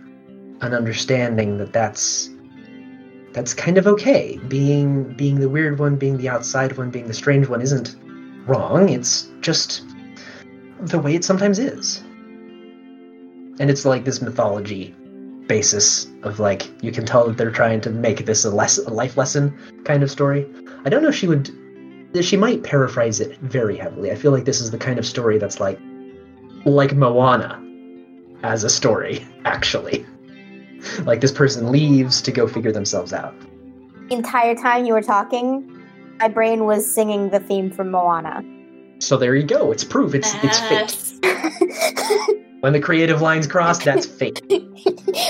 an 0.60 0.74
understanding 0.74 1.58
that 1.58 1.72
that's 1.72 2.30
that's 3.32 3.54
kind 3.54 3.78
of 3.78 3.86
okay. 3.86 4.38
Being 4.48 5.12
being 5.14 5.40
the 5.40 5.48
weird 5.48 5.78
one 5.78 5.96
being 5.96 6.18
the 6.18 6.28
outside 6.28 6.76
one 6.76 6.90
being 6.90 7.06
the 7.06 7.14
strange 7.14 7.48
one 7.48 7.62
isn't 7.62 7.96
wrong. 8.46 8.88
It's 8.88 9.30
just 9.40 9.84
the 10.80 10.98
way 10.98 11.14
it 11.14 11.24
sometimes 11.24 11.58
is. 11.58 12.02
And 13.58 13.70
it's 13.70 13.84
like 13.84 14.04
this 14.04 14.22
mythology 14.22 14.94
basis 15.46 16.06
of 16.22 16.38
like 16.38 16.70
you 16.82 16.92
can 16.92 17.04
tell 17.04 17.26
that 17.26 17.36
they're 17.36 17.50
trying 17.50 17.80
to 17.80 17.90
make 17.90 18.24
this 18.24 18.44
a 18.44 18.50
less 18.50 18.78
a 18.78 18.90
life 18.90 19.16
lesson 19.16 19.56
kind 19.84 20.02
of 20.02 20.10
story. 20.10 20.46
I 20.84 20.88
don't 20.88 21.02
know 21.02 21.08
if 21.08 21.14
she 21.14 21.26
would 21.26 21.50
she 22.22 22.36
might 22.36 22.62
paraphrase 22.62 23.20
it 23.20 23.36
very 23.38 23.76
heavily. 23.76 24.10
I 24.10 24.14
feel 24.14 24.32
like 24.32 24.44
this 24.44 24.60
is 24.60 24.70
the 24.70 24.78
kind 24.78 24.98
of 24.98 25.06
story 25.06 25.38
that's 25.38 25.60
like 25.60 25.78
like 26.64 26.94
moana 26.94 27.62
as 28.42 28.64
a 28.64 28.70
story 28.70 29.26
actually. 29.44 30.06
Like 31.00 31.20
this 31.20 31.32
person 31.32 31.70
leaves 31.70 32.22
to 32.22 32.32
go 32.32 32.46
figure 32.46 32.72
themselves 32.72 33.12
out. 33.12 33.34
The 34.08 34.14
entire 34.14 34.54
time 34.54 34.86
you 34.86 34.94
were 34.94 35.02
talking, 35.02 35.70
my 36.18 36.28
brain 36.28 36.64
was 36.64 36.90
singing 36.90 37.28
the 37.28 37.40
theme 37.40 37.70
from 37.70 37.90
Moana. 37.90 38.42
So 39.00 39.16
there 39.16 39.34
you 39.34 39.42
go 39.42 39.72
it's 39.72 39.84
proof 39.84 40.14
it's 40.14 40.32
it's 40.42 40.60
fate 40.60 40.96
when 42.60 42.72
the 42.72 42.80
creative 42.80 43.20
lines 43.20 43.46
cross 43.46 43.82
that's 43.82 44.06
fate 44.18 44.42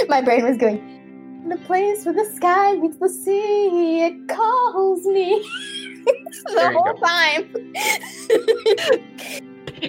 my 0.08 0.20
brain 0.20 0.44
was 0.44 0.56
going, 0.56 1.46
the 1.48 1.56
place 1.58 2.04
where 2.04 2.14
the 2.14 2.24
sky 2.36 2.74
meets 2.74 2.98
the 2.98 3.08
sea, 3.08 4.02
it 4.02 4.28
calls 4.28 5.04
me. 5.06 5.40
the 6.44 6.72
whole 6.72 6.92
go. 6.92 7.00
time. 7.00 7.44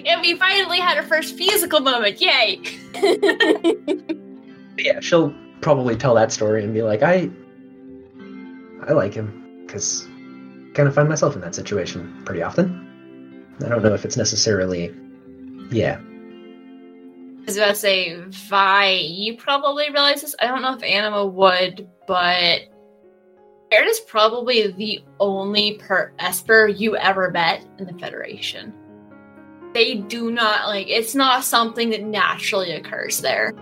and 0.06 0.20
we 0.20 0.36
finally 0.36 0.78
had 0.78 0.96
our 0.98 1.04
first 1.04 1.36
musical 1.36 1.80
moment. 1.80 2.20
Yay! 2.20 2.60
yeah 4.78 5.00
she'll 5.00 5.34
probably 5.60 5.96
tell 5.96 6.14
that 6.14 6.32
story 6.32 6.64
and 6.64 6.72
be 6.72 6.82
like 6.82 7.02
i 7.02 7.28
i 8.88 8.92
like 8.92 9.12
him 9.12 9.62
because 9.66 10.06
kind 10.74 10.88
of 10.88 10.94
find 10.94 11.08
myself 11.08 11.34
in 11.34 11.40
that 11.40 11.54
situation 11.54 12.22
pretty 12.24 12.42
often 12.42 12.91
i 13.62 13.68
don't 13.68 13.82
know 13.82 13.94
if 13.94 14.04
it's 14.04 14.16
necessarily 14.16 14.94
yeah 15.70 16.00
I 17.42 17.44
was 17.46 17.56
about 17.56 17.68
to 17.70 17.74
say, 17.74 18.14
Vi, 18.14 18.90
you 18.92 19.36
probably 19.36 19.90
realize 19.90 20.22
this. 20.22 20.36
I 20.40 20.46
don't 20.46 20.62
know 20.62 20.74
if 20.76 20.82
Anima 20.84 21.26
would, 21.26 21.88
but 22.06 22.60
Baird 23.68 23.88
is 23.88 23.98
probably 23.98 24.70
the 24.70 25.00
only 25.18 25.72
per 25.72 26.12
Esper 26.20 26.68
you 26.68 26.96
ever 26.96 27.32
met 27.32 27.66
in 27.80 27.86
the 27.86 27.94
Federation. 27.94 28.72
They 29.74 29.96
do 29.96 30.30
not 30.30 30.68
like 30.68 30.86
it's 30.88 31.16
not 31.16 31.42
something 31.42 31.90
that 31.90 32.04
naturally 32.04 32.70
occurs 32.72 33.20
there. 33.20 33.52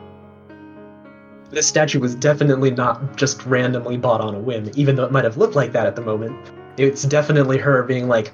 this 1.51 1.67
statue 1.67 2.01
was 2.01 2.15
definitely 2.15 2.71
not 2.71 3.17
just 3.17 3.45
randomly 3.47 3.97
bought 3.97 4.21
on 4.21 4.35
a 4.35 4.39
whim 4.39 4.71
even 4.75 4.95
though 4.95 5.05
it 5.05 5.13
might 5.13 5.25
have 5.25 5.37
looked 5.37 5.55
like 5.55 5.73
that 5.73 5.87
at 5.87 5.97
the 5.97 6.03
moment 6.03 6.37
it's 6.77 7.03
definitely 7.05 7.59
her 7.59 7.83
being 7.83 8.09
like 8.09 8.33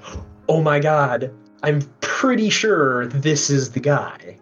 oh 0.49 0.61
my 0.61 0.79
god 0.79 1.31
i'm 1.63 1.81
pretty 2.01 2.49
sure 2.49 3.07
this 3.07 3.49
is 3.49 3.71
the 3.71 3.79
guy 3.79 4.37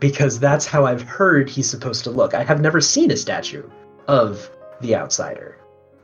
because 0.00 0.38
that's 0.38 0.66
how 0.66 0.84
i've 0.84 1.02
heard 1.02 1.48
he's 1.48 1.68
supposed 1.68 2.04
to 2.04 2.10
look 2.10 2.34
i 2.34 2.42
have 2.42 2.60
never 2.60 2.80
seen 2.80 3.10
a 3.10 3.16
statue 3.16 3.68
of 4.08 4.50
the 4.80 4.94
outsider 4.94 5.56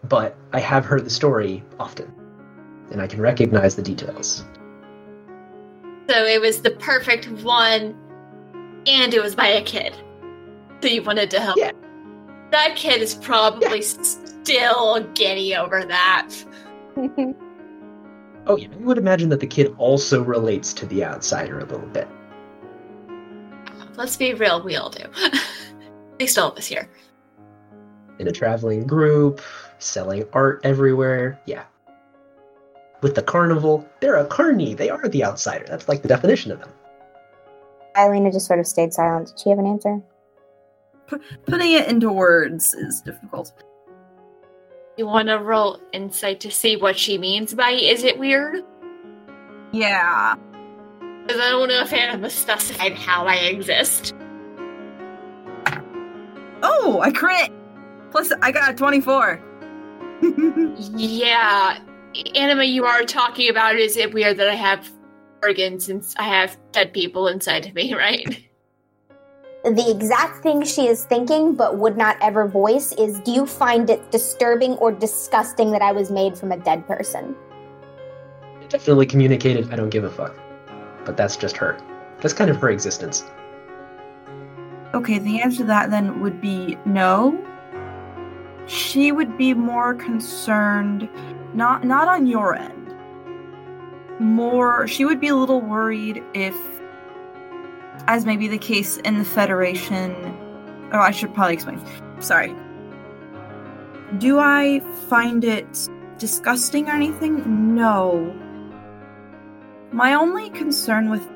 but 0.05 0.37
i 0.53 0.61
have 0.61 0.85
heard 0.85 1.05
the 1.05 1.11
story 1.11 1.63
often 1.79 2.13
and 2.91 3.01
i 3.03 3.07
can 3.07 3.21
recognize 3.21 3.77
the 3.77 3.83
details 3.83 4.45
So 6.09 6.25
it 6.25 6.41
was 6.41 6.63
the 6.63 6.73
perfect 6.73 7.29
one, 7.45 7.95
and 8.87 9.15
it 9.15 9.23
was 9.23 9.35
by 9.37 9.47
a 9.47 9.63
kid. 9.63 9.95
So 10.83 10.89
you 10.89 11.03
wanted 11.03 11.31
to 11.31 11.41
help. 11.41 11.57
Yeah. 11.57 11.71
That 12.51 12.75
kid 12.77 13.01
is 13.01 13.15
probably 13.15 13.81
still 13.83 15.01
giddy 15.15 15.55
over 15.55 15.85
that. 15.85 16.29
oh 18.47 18.57
yeah 18.57 18.69
you 18.69 18.85
would 18.87 18.99
imagine 18.99 19.29
that 19.29 19.41
the 19.41 19.47
kid 19.47 19.75
also 19.79 20.23
relates 20.23 20.73
to 20.73 20.87
the 20.87 21.05
outsider 21.05 21.59
a 21.61 21.65
little 21.65 21.89
bit 21.89 22.09
Let's 23.97 24.17
be 24.17 24.33
real, 24.35 24.63
we 24.63 24.77
all 24.77 24.89
do. 24.91 25.05
At 25.23 26.19
least 26.19 26.39
all 26.39 26.51
of 26.53 26.57
us 26.59 26.67
here. 26.67 26.89
in 28.19 28.27
a 28.27 28.33
traveling 28.33 28.87
group, 28.87 29.41
selling 29.79 30.25
art 30.33 30.61
everywhere. 30.65 31.39
Yeah. 31.47 31.65
With 33.03 33.15
the 33.15 33.23
carnival, 33.23 33.87
they're 34.01 34.17
a 34.17 34.25
carny. 34.27 34.75
They 34.75 34.89
are 34.89 35.09
the 35.09 35.25
outsider. 35.25 35.67
That's 35.69 35.89
like 35.89 36.03
the 36.03 36.09
definition 36.09 36.53
of 36.53 36.61
them. 36.61 36.71
Eileen 37.97 38.31
just 38.33 38.47
sort 38.47 38.61
of 38.61 38.67
stayed 38.67 38.95
silent. 38.95 39.29
Did 39.29 39.41
she 39.41 39.51
have 39.51 39.59
an 39.59 39.67
answer? 39.67 40.01
Putting 41.47 41.73
it 41.73 41.89
into 41.89 42.11
words 42.11 42.73
is 42.73 43.03
difficult. 43.03 43.53
You 44.97 45.07
want 45.07 45.29
to 45.29 45.39
roll 45.39 45.81
insight 45.93 46.41
to 46.41 46.51
see 46.51 46.77
what 46.77 46.99
she 46.99 47.17
means 47.17 47.55
by 47.55 47.71
is 47.71 48.05
it 48.05 48.19
weird? 48.19 48.63
Yeah. 49.73 50.35
Because 51.23 51.41
I 51.41 51.49
don't 51.51 51.69
know 51.69 51.81
if 51.81 51.93
Anima 51.93 52.29
specified 52.29 52.93
how 52.93 53.27
I 53.27 53.37
exist. 53.37 54.15
Oh, 56.63 57.01
I 57.03 57.11
crit! 57.11 57.51
Plus, 58.11 58.33
I 58.43 58.53
got 58.53 58.71
a 58.71 58.75
24. 58.75 59.43
Yeah, 60.95 61.79
Anima, 62.37 62.63
you 62.63 62.85
are 62.85 63.03
talking 63.03 63.51
about 63.51 63.77
is 63.77 63.97
it 63.97 64.15
weird 64.15 64.37
that 64.37 64.49
I 64.49 64.55
have 64.55 64.89
organs 65.43 65.87
since 65.87 66.15
I 66.17 66.23
have 66.25 66.57
dead 66.71 66.93
people 66.93 67.27
inside 67.27 67.67
of 67.67 67.75
me, 67.75 67.95
right? 67.97 68.45
The 69.65 69.89
exact 69.89 70.43
thing 70.43 70.65
she 70.65 70.89
is 70.89 71.05
thinking 71.05 71.55
but 71.55 71.79
would 71.79 71.97
not 71.97 72.17
ever 72.21 72.49
voice 72.49 72.91
is 72.99 73.21
Do 73.21 73.31
you 73.31 73.47
find 73.47 73.89
it 73.89 74.11
disturbing 74.11 74.73
or 74.73 74.91
disgusting 74.91 75.71
that 75.71 75.81
I 75.83 75.93
was 75.93 76.11
made 76.11 76.37
from 76.37 76.51
a 76.51 76.57
dead 76.57 76.85
person? 76.89 77.37
It 78.61 78.71
definitely 78.71 79.07
communicated, 79.07 79.73
I 79.73 79.77
don't 79.77 79.91
give 79.91 80.03
a 80.03 80.11
fuck. 80.11 80.37
But 81.05 81.17
that's 81.17 81.37
just 81.37 81.57
her. 81.59 81.79
That's 82.21 82.35
kind 82.35 82.51
of 82.51 82.57
her 82.57 82.71
existence. 82.71 83.25
Okay, 84.95 85.21
the 85.21 85.41
answer 85.41 85.59
to 85.59 85.65
that 85.65 85.91
then 85.91 86.21
would 86.21 86.41
be 86.41 86.77
no. 86.85 87.39
She 88.67 89.13
would 89.13 89.39
be 89.39 89.55
more 89.55 89.95
concerned 89.95 91.09
not 91.55 91.85
not 91.85 92.09
on 92.09 92.27
your 92.27 92.57
end. 92.57 92.95
More 94.19 94.89
she 94.89 95.05
would 95.05 95.21
be 95.21 95.29
a 95.29 95.37
little 95.37 95.61
worried 95.61 96.23
if 96.35 96.57
as 98.07 98.25
may 98.27 98.37
be 98.37 98.49
the 98.49 98.59
case 98.59 98.97
in 98.99 99.19
the 99.19 99.25
Federation 99.25 100.15
oh 100.93 100.99
I 100.99 101.11
should 101.11 101.35
probably 101.35 101.55
explain. 101.55 101.81
Sorry. 102.21 102.55
Do 104.19 104.39
I 104.39 104.81
find 105.09 105.45
it 105.45 105.89
disgusting 106.19 106.89
or 106.89 106.93
anything? 106.93 107.75
No. 107.75 108.33
My 109.91 110.15
only 110.15 110.51
concern 110.51 111.11
with 111.11 111.27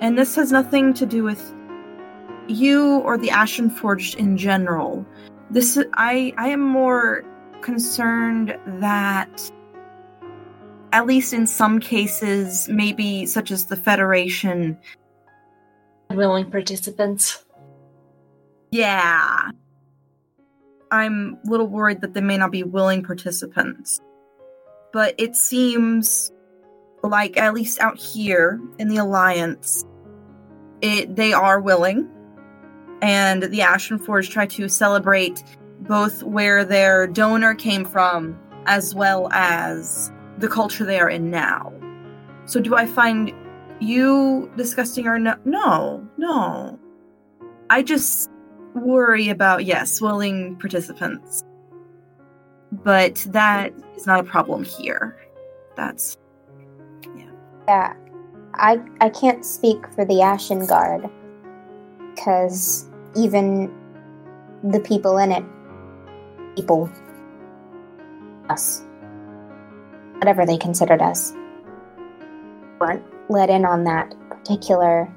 and 0.00 0.16
this 0.16 0.36
has 0.36 0.52
nothing 0.52 0.94
to 0.94 1.06
do 1.06 1.24
with 1.24 1.54
you 2.46 2.98
or 2.98 3.18
the 3.18 3.30
Ashen 3.30 3.68
Forged 3.68 4.16
in 4.16 4.36
general. 4.36 5.04
This 5.50 5.78
I 5.94 6.32
I 6.36 6.48
am 6.48 6.60
more 6.60 7.24
concerned 7.62 8.56
that 8.66 9.50
at 10.92 11.06
least 11.06 11.34
in 11.34 11.46
some 11.46 11.80
cases, 11.80 12.68
maybe 12.68 13.26
such 13.26 13.50
as 13.50 13.66
the 13.66 13.76
Federation, 13.76 14.78
Willing 16.10 16.50
participants. 16.50 17.44
yeah. 18.70 19.50
I'm 20.90 21.38
a 21.46 21.50
little 21.50 21.66
worried 21.66 22.00
that 22.00 22.14
they 22.14 22.20
may 22.20 22.38
not 22.38 22.50
be 22.50 22.62
willing 22.62 23.02
participants. 23.02 24.00
But 24.92 25.14
it 25.18 25.36
seems 25.36 26.32
like 27.02 27.36
at 27.36 27.54
least 27.54 27.78
out 27.80 27.98
here 27.98 28.58
in 28.78 28.88
the 28.88 28.96
Alliance, 28.96 29.84
it 30.80 31.14
they 31.14 31.32
are 31.32 31.60
willing. 31.60 32.08
And 33.02 33.42
the 33.44 33.62
Ashen 33.62 33.98
Forge 33.98 34.30
try 34.30 34.46
to 34.46 34.68
celebrate 34.68 35.44
both 35.80 36.22
where 36.22 36.64
their 36.64 37.06
donor 37.06 37.54
came 37.54 37.84
from 37.84 38.38
as 38.66 38.94
well 38.94 39.28
as 39.32 40.10
the 40.38 40.48
culture 40.48 40.84
they 40.84 40.98
are 40.98 41.08
in 41.10 41.30
now. 41.30 41.72
So 42.46 42.60
do 42.60 42.74
I 42.74 42.86
find 42.86 43.32
you 43.80 44.50
disgusting 44.56 45.06
or 45.06 45.18
no? 45.18 45.36
No, 45.44 46.08
no. 46.16 46.78
I 47.70 47.82
just 47.82 48.30
worry 48.74 49.28
about, 49.28 49.64
yes, 49.64 50.00
willing 50.00 50.56
participants. 50.56 51.42
But 52.72 53.16
that 53.30 53.72
is 53.96 54.06
not 54.06 54.20
a 54.20 54.24
problem 54.24 54.64
here. 54.64 55.16
That's 55.76 56.16
Yeah, 57.16 57.30
Yeah. 57.66 57.94
I 58.54 58.80
I 59.00 59.08
can't 59.10 59.44
speak 59.44 59.86
for 59.94 60.04
the 60.04 60.20
Ashen 60.22 60.66
Guard 60.66 61.08
because 62.14 62.88
even 63.16 63.72
the 64.64 64.80
people 64.80 65.18
in 65.18 65.32
it, 65.32 65.44
people, 66.56 66.90
us, 68.48 68.82
whatever 70.16 70.44
they 70.44 70.56
considered 70.56 71.00
us, 71.00 71.32
weren't 72.80 73.04
let 73.28 73.50
in 73.50 73.64
on 73.64 73.84
that 73.84 74.14
particular 74.28 75.12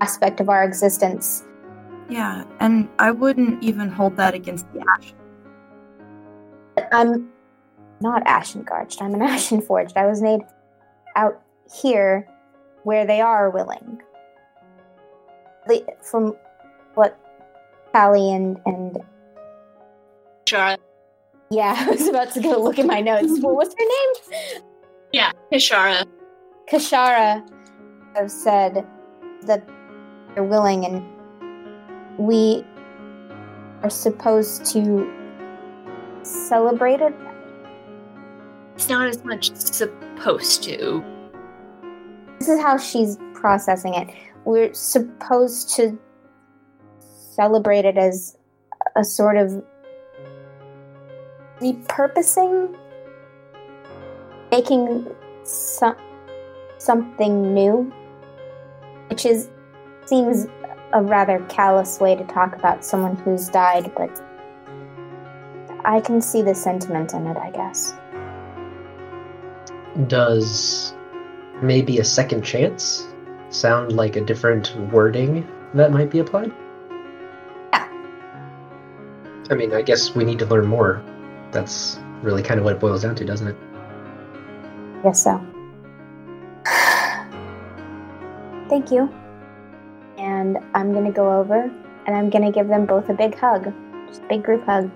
aspect 0.00 0.40
of 0.40 0.48
our 0.48 0.64
existence. 0.64 1.44
Yeah, 2.08 2.44
and 2.60 2.88
I 2.98 3.10
wouldn't 3.10 3.62
even 3.62 3.88
hold 3.88 4.16
that 4.16 4.34
against 4.34 4.66
the 4.72 4.84
Ash. 4.96 5.14
I'm 6.92 7.30
not 8.00 8.22
ashen 8.26 8.62
garged, 8.62 9.00
I'm 9.00 9.14
an 9.14 9.22
ashen 9.34 9.62
forged. 9.62 9.96
I 9.96 10.06
was 10.06 10.20
made 10.20 10.40
out 11.16 11.40
here 11.82 12.28
where 12.84 13.06
they 13.06 13.20
are 13.20 13.50
willing. 13.50 14.02
The, 15.68 15.84
from 16.02 16.34
what 16.94 17.18
Callie 17.94 18.32
and, 18.32 18.58
and 18.66 18.98
Kishara. 20.44 20.78
yeah, 21.50 21.76
I 21.86 21.90
was 21.90 22.08
about 22.08 22.32
to 22.32 22.40
go 22.40 22.60
look 22.60 22.78
at 22.78 22.86
my 22.86 23.00
notes. 23.00 23.40
What 23.40 23.54
was 23.54 23.68
her 23.68 24.54
name? 24.54 24.62
Yeah, 25.12 25.32
Kishara. 25.52 26.04
Kashara 26.72 27.46
have 28.16 28.30
said 28.30 28.86
that 29.42 29.68
they're 30.32 30.42
willing 30.42 30.86
and 30.86 31.04
we 32.16 32.64
are 33.82 33.90
supposed 33.90 34.64
to 34.72 35.12
celebrate 36.22 37.02
it. 37.02 37.12
It's 38.74 38.88
not 38.88 39.06
as 39.06 39.22
much 39.22 39.54
supposed 39.54 40.62
to. 40.62 41.04
This 42.38 42.48
is 42.48 42.58
how 42.58 42.78
she's 42.78 43.18
processing 43.34 43.92
it. 43.92 44.08
We're 44.46 44.72
supposed 44.72 45.76
to 45.76 45.98
celebrate 47.00 47.84
it 47.84 47.98
as 47.98 48.38
a 48.96 49.04
sort 49.04 49.36
of 49.36 49.62
repurposing, 51.60 52.74
making 54.50 55.14
some 55.44 55.96
something 56.82 57.54
new, 57.54 57.92
which 59.08 59.24
is 59.24 59.48
seems 60.06 60.46
a 60.92 61.02
rather 61.02 61.38
callous 61.48 62.00
way 62.00 62.16
to 62.16 62.24
talk 62.24 62.56
about 62.56 62.84
someone 62.84 63.16
who's 63.16 63.48
died, 63.48 63.92
but 63.96 64.10
I 65.84 66.00
can 66.00 66.20
see 66.20 66.42
the 66.42 66.54
sentiment 66.54 67.14
in 67.14 67.26
it, 67.26 67.36
I 67.36 67.50
guess. 67.50 67.94
Does 70.08 70.94
maybe 71.62 71.98
a 71.98 72.04
second 72.04 72.42
chance 72.42 73.06
sound 73.50 73.92
like 73.92 74.16
a 74.16 74.20
different 74.20 74.76
wording 74.90 75.46
that 75.74 75.92
might 75.92 76.10
be 76.10 76.18
applied? 76.18 76.52
Yeah. 77.72 77.88
I 79.50 79.54
mean, 79.54 79.72
I 79.72 79.82
guess 79.82 80.14
we 80.14 80.24
need 80.24 80.38
to 80.40 80.46
learn 80.46 80.66
more. 80.66 81.02
That's 81.52 81.98
really 82.22 82.42
kind 82.42 82.58
of 82.58 82.64
what 82.64 82.74
it 82.74 82.80
boils 82.80 83.02
down 83.02 83.14
to, 83.16 83.24
doesn't 83.24 83.48
it? 83.48 83.56
Yes, 85.04 85.22
so. 85.22 85.51
Thank 88.72 88.90
you. 88.90 89.12
And 90.16 90.56
I'm 90.72 90.94
gonna 90.94 91.12
go 91.12 91.30
over 91.30 91.70
and 92.06 92.16
I'm 92.16 92.30
gonna 92.30 92.50
give 92.50 92.68
them 92.68 92.86
both 92.86 93.10
a 93.10 93.12
big 93.12 93.38
hug. 93.38 93.70
Just 94.08 94.22
a 94.22 94.26
big 94.28 94.42
group 94.42 94.64
hug. 94.64 94.90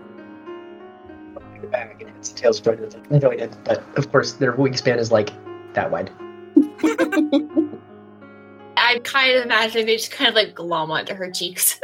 Bag 1.71 2.01
and 2.01 2.09
its 2.17 2.31
tail's 2.31 2.59
joined 2.59 2.97
jointed, 3.21 3.55
but 3.65 3.85
of 3.99 4.11
course 4.11 4.33
their 4.33 4.55
wingspan 4.55 4.97
is 4.97 5.13
like 5.13 5.29
that 5.75 5.91
wide. 5.91 6.11
I 8.79 8.99
kind 9.05 9.37
of 9.37 9.45
imagine 9.45 9.85
they 9.85 9.99
just 9.99 10.11
kind 10.11 10.31
of 10.31 10.35
like 10.35 10.55
glom 10.55 10.91
onto 10.91 11.13
her 11.13 11.31
cheeks. 11.31 11.79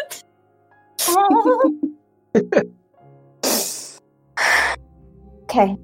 okay. 5.43 5.77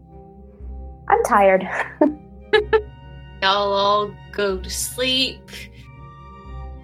I'm 1.10 1.22
tired. 1.26 1.68
Y'all 3.42 3.72
all 3.74 4.14
go 4.32 4.56
to 4.56 4.70
sleep. 4.70 5.50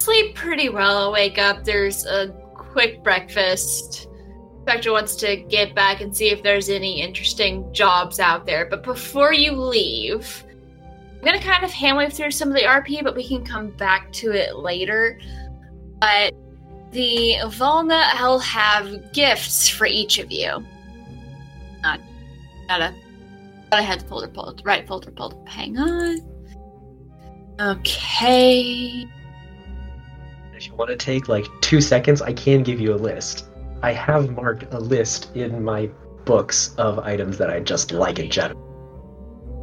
Sleep 0.05 0.35
pretty 0.35 0.69
well. 0.69 1.13
Wake 1.13 1.39
up. 1.39 1.65
There's 1.65 2.05
a 2.05 2.29
quick 2.53 3.03
breakfast. 3.03 4.07
Spectre 4.61 4.93
wants 4.93 5.17
to 5.17 5.37
get 5.37 5.75
back 5.75 6.03
and 6.03 6.15
see 6.15 6.29
if 6.29 6.43
there's 6.43 6.69
any 6.69 7.01
interesting 7.01 7.73
jobs 7.73 8.21
out 8.21 8.45
there. 8.45 8.67
But 8.67 8.83
before 8.83 9.33
you 9.33 9.53
leave, 9.53 10.45
I'm 10.79 11.25
gonna 11.25 11.41
kind 11.41 11.65
of 11.65 11.71
handwave 11.71 12.13
through 12.13 12.33
some 12.33 12.49
of 12.49 12.55
the 12.55 12.65
RP, 12.65 13.03
but 13.03 13.17
we 13.17 13.27
can 13.27 13.47
come 13.47 13.71
back 13.71 14.13
to 14.13 14.31
it 14.33 14.57
later. 14.57 15.19
But 16.01 16.35
the 16.91 17.37
Volna 17.45 18.05
will 18.21 18.41
have 18.41 19.11
gifts 19.15 19.71
for 19.71 19.87
each 19.87 20.19
of 20.19 20.31
you. 20.31 20.63
Not, 21.83 21.99
not 22.69 22.83
a. 22.83 22.95
I 23.73 23.81
had 23.81 24.01
the 24.01 24.05
folder 24.05 24.29
pulled. 24.29 24.61
Right 24.67 24.87
folder 24.87 25.13
pulled. 25.13 25.49
Hang 25.49 25.79
on. 25.79 26.21
Okay. 27.59 29.09
Want 30.77 30.91
to 30.91 30.97
take 30.97 31.29
like 31.29 31.47
two 31.61 31.81
seconds, 31.81 32.21
I 32.21 32.33
can 32.33 32.63
give 32.63 32.81
you 32.81 32.95
a 32.95 32.97
list. 32.97 33.49
I 33.83 33.93
have 33.93 34.31
marked 34.31 34.73
a 34.73 34.79
list 34.79 35.35
in 35.37 35.63
my 35.63 35.89
books 36.25 36.75
of 36.79 36.99
items 36.99 37.39
that 37.39 37.51
I 37.51 37.61
just 37.61 37.93
like 37.93 38.19
in 38.19 38.31
general. 38.31 38.61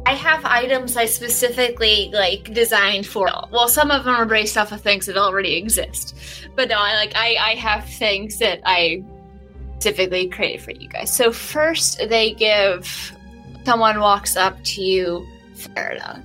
I 0.06 0.14
have 0.14 0.44
items 0.44 0.96
I 0.96 1.06
specifically 1.06 2.10
like 2.12 2.52
designed 2.52 3.06
for. 3.06 3.30
Well, 3.50 3.68
some 3.68 3.90
of 3.90 4.04
them 4.04 4.14
are 4.14 4.26
based 4.26 4.56
off 4.56 4.72
of 4.72 4.80
things 4.80 5.06
that 5.06 5.16
already 5.16 5.56
exist, 5.56 6.16
but 6.56 6.68
no, 6.68 6.76
I 6.78 6.94
like 6.94 7.12
I 7.14 7.36
I 7.36 7.54
have 7.54 7.88
things 7.88 8.38
that 8.38 8.60
I 8.64 9.04
specifically 9.78 10.28
created 10.28 10.62
for 10.62 10.72
you 10.72 10.88
guys. 10.88 11.14
So 11.14 11.32
first, 11.32 11.98
they 12.08 12.32
give 12.34 13.12
someone 13.64 14.00
walks 14.00 14.36
up 14.36 14.62
to 14.64 14.82
you, 14.82 15.26
Farida, 15.54 16.22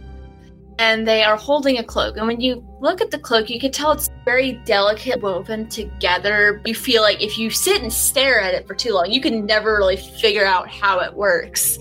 and 0.80 1.08
they 1.08 1.24
are 1.24 1.36
holding 1.36 1.78
a 1.78 1.84
cloak. 1.84 2.18
And 2.18 2.28
when 2.28 2.40
you 2.40 2.64
look 2.80 3.02
at 3.02 3.12
the 3.12 3.18
cloak, 3.18 3.50
you 3.50 3.60
can 3.60 3.72
tell 3.72 3.92
it's 3.92 4.10
very 4.26 4.54
delicate, 4.66 5.22
woven 5.22 5.68
together. 5.70 6.62
You 6.66 6.76
feel 6.76 7.02
like 7.02 7.22
if 7.22 7.38
you 7.38 7.50
sit 7.50 7.82
and 7.82 7.92
stare 7.92 8.40
at 8.40 8.54
it 8.54 8.68
for 8.68 8.76
too 8.76 8.94
long, 8.94 9.12
you 9.12 9.22
can 9.22 9.46
never 9.46 9.76
really 9.76 9.98
figure 9.98 10.46
out 10.46 10.70
how 10.70 11.00
it 11.00 11.14
works. 11.14 11.80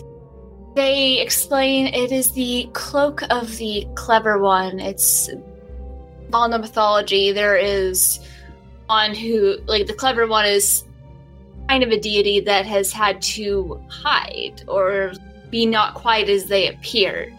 They 0.75 1.21
explain 1.21 1.87
it 1.89 2.13
is 2.13 2.33
the 2.33 2.69
cloak 2.73 3.23
of 3.31 3.57
the 3.57 3.87
clever 3.95 4.39
one. 4.39 4.79
It's 4.79 5.31
on 6.33 6.51
the 6.51 6.59
mythology. 6.59 7.33
There 7.33 7.57
is 7.57 8.21
one 8.87 9.15
who, 9.15 9.57
like, 9.67 9.87
the 9.87 9.95
clever 9.95 10.27
one 10.27 10.47
is 10.47 10.85
kind 11.69 11.83
of 11.83 11.91
a 11.91 11.99
deity 11.99 12.41
that 12.41 12.65
has 12.67 12.93
had 12.93 13.21
to 13.21 13.83
hide 13.89 14.63
or 14.69 15.13
be 15.51 15.67
not 15.67 15.95
quite 15.95 16.29
as 16.29 16.47
they 16.47 16.69
appear. 16.69 17.33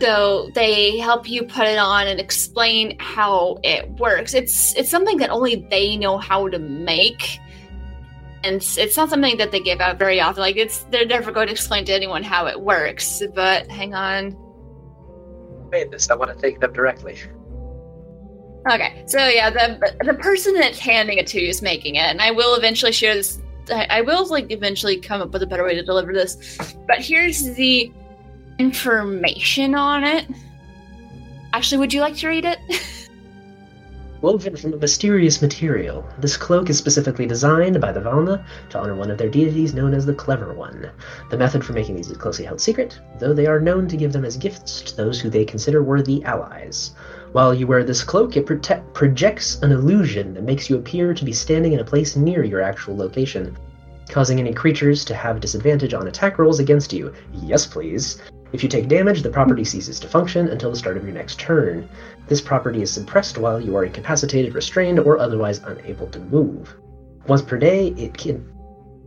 So 0.00 0.50
they 0.54 0.98
help 0.98 1.28
you 1.28 1.42
put 1.42 1.66
it 1.66 1.78
on 1.78 2.06
and 2.06 2.20
explain 2.20 2.96
how 3.00 3.58
it 3.64 3.90
works. 3.98 4.32
It's 4.32 4.74
it's 4.76 4.90
something 4.90 5.16
that 5.18 5.30
only 5.30 5.66
they 5.70 5.96
know 5.96 6.18
how 6.18 6.48
to 6.48 6.58
make. 6.58 7.40
And 8.44 8.56
it's, 8.56 8.78
it's 8.78 8.96
not 8.96 9.10
something 9.10 9.36
that 9.38 9.50
they 9.50 9.58
give 9.58 9.80
out 9.80 9.98
very 9.98 10.20
often. 10.20 10.40
Like 10.40 10.56
it's 10.56 10.84
they're 10.90 11.04
never 11.04 11.32
going 11.32 11.48
to 11.48 11.52
explain 11.52 11.84
to 11.86 11.92
anyone 11.92 12.22
how 12.22 12.46
it 12.46 12.60
works. 12.60 13.22
But 13.34 13.68
hang 13.68 13.94
on. 13.94 14.36
Made 15.70 15.90
this. 15.90 16.08
I 16.10 16.14
want 16.14 16.30
to 16.32 16.38
thank 16.38 16.60
them 16.60 16.72
directly. 16.72 17.18
Okay, 18.70 19.02
so 19.06 19.26
yeah, 19.26 19.50
the 19.50 19.94
the 20.04 20.14
person 20.14 20.54
that's 20.54 20.78
handing 20.78 21.18
it 21.18 21.26
to 21.28 21.40
you 21.40 21.48
is 21.48 21.62
making 21.62 21.96
it, 21.96 22.02
and 22.02 22.20
I 22.20 22.30
will 22.30 22.54
eventually 22.54 22.92
share 22.92 23.14
this. 23.14 23.40
I, 23.70 23.86
I 23.90 24.00
will 24.02 24.26
like 24.28 24.50
eventually 24.50 24.98
come 25.00 25.20
up 25.22 25.30
with 25.30 25.42
a 25.42 25.46
better 25.46 25.64
way 25.64 25.74
to 25.74 25.82
deliver 25.82 26.12
this, 26.12 26.58
but 26.86 27.00
here's 27.00 27.54
the 27.54 27.92
information 28.58 29.74
on 29.74 30.04
it. 30.04 30.26
Actually, 31.52 31.78
would 31.78 31.92
you 31.92 32.00
like 32.00 32.16
to 32.16 32.28
read 32.28 32.44
it? 32.44 32.58
Woven 34.20 34.56
from 34.56 34.72
a 34.72 34.76
mysterious 34.76 35.40
material, 35.40 36.04
this 36.18 36.36
cloak 36.36 36.70
is 36.70 36.76
specifically 36.76 37.24
designed 37.24 37.80
by 37.80 37.92
the 37.92 38.00
Valna 38.00 38.44
to 38.70 38.78
honor 38.80 38.96
one 38.96 39.12
of 39.12 39.18
their 39.18 39.28
deities 39.28 39.74
known 39.74 39.94
as 39.94 40.04
the 40.04 40.12
Clever 40.12 40.52
One. 40.52 40.90
The 41.30 41.38
method 41.38 41.64
for 41.64 41.72
making 41.72 41.94
these 41.94 42.10
is 42.10 42.16
closely 42.16 42.44
held 42.44 42.60
secret, 42.60 42.98
though 43.20 43.32
they 43.32 43.46
are 43.46 43.60
known 43.60 43.86
to 43.86 43.96
give 43.96 44.12
them 44.12 44.24
as 44.24 44.36
gifts 44.36 44.82
to 44.82 44.96
those 44.96 45.20
who 45.20 45.30
they 45.30 45.44
consider 45.44 45.84
worthy 45.84 46.24
allies. 46.24 46.96
While 47.30 47.54
you 47.54 47.68
wear 47.68 47.84
this 47.84 48.02
cloak, 48.02 48.36
it 48.36 48.44
prote- 48.44 48.92
projects 48.92 49.62
an 49.62 49.70
illusion 49.70 50.34
that 50.34 50.42
makes 50.42 50.68
you 50.68 50.76
appear 50.76 51.14
to 51.14 51.24
be 51.24 51.32
standing 51.32 51.74
in 51.74 51.80
a 51.80 51.84
place 51.84 52.16
near 52.16 52.42
your 52.42 52.60
actual 52.60 52.96
location, 52.96 53.56
causing 54.08 54.40
any 54.40 54.52
creatures 54.52 55.04
to 55.04 55.14
have 55.14 55.38
disadvantage 55.38 55.94
on 55.94 56.08
attack 56.08 56.40
rolls 56.40 56.58
against 56.58 56.92
you. 56.92 57.14
Yes, 57.32 57.66
please. 57.66 58.20
If 58.52 58.62
you 58.62 58.68
take 58.68 58.88
damage, 58.88 59.22
the 59.22 59.30
property 59.30 59.64
ceases 59.64 60.00
to 60.00 60.08
function 60.08 60.48
until 60.48 60.70
the 60.70 60.76
start 60.76 60.96
of 60.96 61.04
your 61.04 61.12
next 61.12 61.38
turn. 61.38 61.88
This 62.28 62.40
property 62.40 62.80
is 62.80 62.90
suppressed 62.90 63.36
while 63.36 63.60
you 63.60 63.76
are 63.76 63.84
incapacitated, 63.84 64.54
restrained, 64.54 64.98
or 65.00 65.18
otherwise 65.18 65.58
unable 65.58 66.06
to 66.08 66.18
move. 66.18 66.74
Once 67.26 67.42
per 67.42 67.58
day, 67.58 67.88
it 67.88 68.16
can 68.16 68.48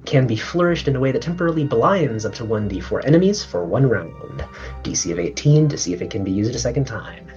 can 0.06 0.26
be 0.26 0.36
flourished 0.36 0.88
in 0.88 0.96
a 0.96 1.00
way 1.00 1.12
that 1.12 1.22
temporarily 1.22 1.64
blinds 1.64 2.26
up 2.26 2.34
to 2.34 2.44
1d4 2.44 3.06
enemies 3.06 3.44
for 3.44 3.66
one 3.66 3.88
round. 3.88 4.44
DC 4.84 5.12
of 5.12 5.20
18 5.20 5.70
to 5.70 5.78
see 5.78 5.94
if 5.94 6.02
it 6.02 6.10
can 6.10 6.24
be 6.24 6.32
used 6.32 6.56
a 6.56 6.60
second 6.60 6.86
time. 6.86 7.28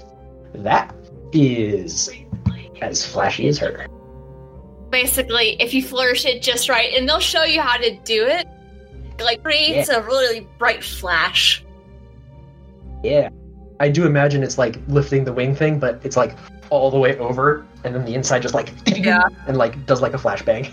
That 0.54 0.94
is 1.32 2.10
as 2.80 3.04
flashy 3.04 3.48
as 3.48 3.58
her. 3.58 3.86
Basically, 4.90 5.60
if 5.60 5.74
you 5.74 5.82
flourish 5.82 6.24
it 6.24 6.42
just 6.42 6.68
right, 6.68 6.92
and 6.94 7.08
they'll 7.08 7.20
show 7.20 7.44
you 7.44 7.60
how 7.60 7.76
to 7.76 7.96
do 8.04 8.26
it. 8.26 8.46
like 9.20 9.42
creates 9.42 9.88
a 9.88 10.02
really 10.02 10.46
bright 10.58 10.82
flash. 10.82 11.63
Yeah. 13.04 13.28
I 13.80 13.88
do 13.88 14.06
imagine 14.06 14.42
it's 14.42 14.56
like 14.58 14.78
lifting 14.88 15.24
the 15.24 15.32
wing 15.32 15.54
thing, 15.54 15.78
but 15.78 16.00
it's 16.04 16.16
like 16.16 16.36
all 16.70 16.90
the 16.90 16.98
way 16.98 17.16
over, 17.18 17.66
and 17.84 17.94
then 17.94 18.04
the 18.04 18.14
inside 18.14 18.42
just 18.42 18.54
like 18.54 18.72
Yeah. 18.96 19.28
and 19.46 19.56
like 19.56 19.84
does 19.86 20.00
like 20.00 20.14
a 20.14 20.18
flashbang. 20.18 20.72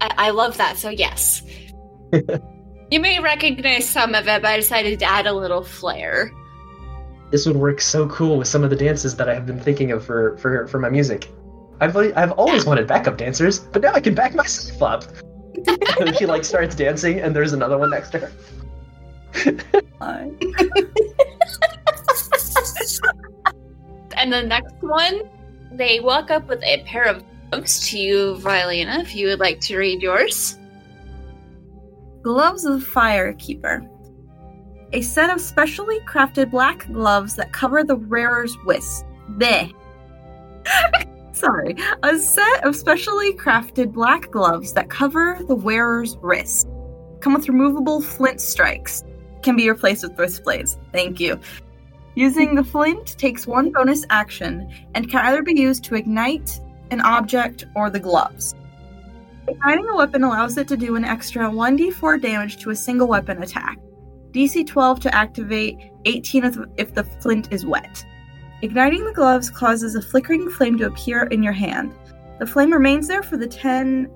I, 0.00 0.14
I 0.16 0.30
love 0.30 0.56
that. 0.58 0.76
So 0.78 0.90
yes, 0.90 1.42
you 2.90 3.00
may 3.00 3.18
recognize 3.20 3.88
some 3.88 4.14
of 4.14 4.28
it, 4.28 4.42
but 4.42 4.50
I 4.50 4.56
decided 4.56 4.98
to 5.00 5.04
add 5.04 5.26
a 5.26 5.32
little 5.32 5.62
flair. 5.62 6.30
This 7.30 7.46
would 7.46 7.56
work 7.56 7.80
so 7.80 8.06
cool 8.08 8.36
with 8.36 8.46
some 8.46 8.62
of 8.62 8.68
the 8.70 8.76
dances 8.76 9.16
that 9.16 9.28
I 9.28 9.34
have 9.34 9.46
been 9.46 9.58
thinking 9.58 9.90
of 9.90 10.04
for 10.04 10.36
for, 10.36 10.66
for 10.68 10.78
my 10.78 10.90
music. 10.90 11.30
I've 11.80 11.96
I've 11.96 12.32
always 12.32 12.64
wanted 12.66 12.86
backup 12.86 13.16
dancers, 13.16 13.58
but 13.58 13.82
now 13.82 13.92
I 13.92 14.00
can 14.00 14.14
back 14.14 14.34
myself 14.42 14.82
up. 14.82 15.04
and 15.98 16.14
she 16.16 16.26
like 16.26 16.44
starts 16.44 16.74
dancing, 16.76 17.20
and 17.20 17.34
there's 17.34 17.52
another 17.54 17.78
one 17.78 17.90
next 17.90 18.10
to 18.10 18.18
her. 18.18 18.32
And 24.22 24.32
the 24.32 24.42
next 24.42 24.76
one, 24.80 25.22
they 25.72 25.98
walk 25.98 26.30
up 26.30 26.46
with 26.46 26.62
a 26.62 26.84
pair 26.84 27.04
of 27.04 27.24
gloves 27.50 27.88
to 27.88 27.98
you, 27.98 28.36
Vilena, 28.36 29.00
if 29.00 29.16
you 29.16 29.26
would 29.26 29.40
like 29.40 29.60
to 29.62 29.76
read 29.76 30.00
yours. 30.00 30.58
Gloves 32.22 32.64
of 32.64 32.80
the 32.80 32.86
Firekeeper. 32.86 33.88
A 34.92 35.00
set 35.00 35.30
of 35.30 35.40
specially 35.40 35.98
crafted 36.00 36.52
black 36.52 36.86
gloves 36.92 37.34
that 37.36 37.52
cover 37.52 37.82
the 37.82 37.96
wearer's 37.96 38.56
wrist. 38.64 39.06
Bleh. 39.30 39.72
Sorry. 41.32 41.74
A 42.04 42.16
set 42.18 42.64
of 42.64 42.76
specially 42.76 43.32
crafted 43.32 43.92
black 43.92 44.30
gloves 44.30 44.72
that 44.74 44.88
cover 44.88 45.40
the 45.48 45.56
wearer's 45.56 46.16
wrist. 46.18 46.68
Come 47.20 47.34
with 47.34 47.48
removable 47.48 48.00
flint 48.00 48.40
strikes. 48.40 49.02
Can 49.42 49.56
be 49.56 49.68
replaced 49.68 50.02
with 50.02 50.18
wrist 50.18 50.44
blades. 50.44 50.78
Thank 50.92 51.20
you. 51.20 51.38
Using 52.14 52.54
the 52.54 52.64
flint 52.64 53.18
takes 53.18 53.46
one 53.46 53.70
bonus 53.72 54.04
action 54.10 54.70
and 54.94 55.10
can 55.10 55.24
either 55.26 55.42
be 55.42 55.58
used 55.58 55.84
to 55.84 55.94
ignite 55.94 56.60
an 56.90 57.00
object 57.00 57.64
or 57.74 57.88
the 57.88 58.00
gloves. 58.00 58.54
Igniting 59.48 59.88
a 59.88 59.96
weapon 59.96 60.22
allows 60.22 60.56
it 60.58 60.68
to 60.68 60.76
do 60.76 60.94
an 60.94 61.04
extra 61.04 61.50
1d4 61.50 62.20
damage 62.20 62.58
to 62.58 62.70
a 62.70 62.76
single 62.76 63.08
weapon 63.08 63.42
attack. 63.42 63.78
DC 64.30 64.66
12 64.66 65.00
to 65.00 65.14
activate, 65.14 65.78
18 66.04 66.44
if- 66.44 66.58
if 66.76 66.94
the 66.94 67.04
flint 67.04 67.52
is 67.52 67.66
wet. 67.66 68.04
Igniting 68.62 69.04
the 69.04 69.12
gloves 69.12 69.50
causes 69.50 69.96
a 69.96 70.02
flickering 70.02 70.48
flame 70.50 70.78
to 70.78 70.86
appear 70.86 71.24
in 71.24 71.42
your 71.42 71.52
hand. 71.52 71.92
The 72.38 72.46
flame 72.46 72.72
remains 72.72 73.08
there 73.08 73.22
for 73.22 73.36
the 73.36 73.48
10 73.48 74.08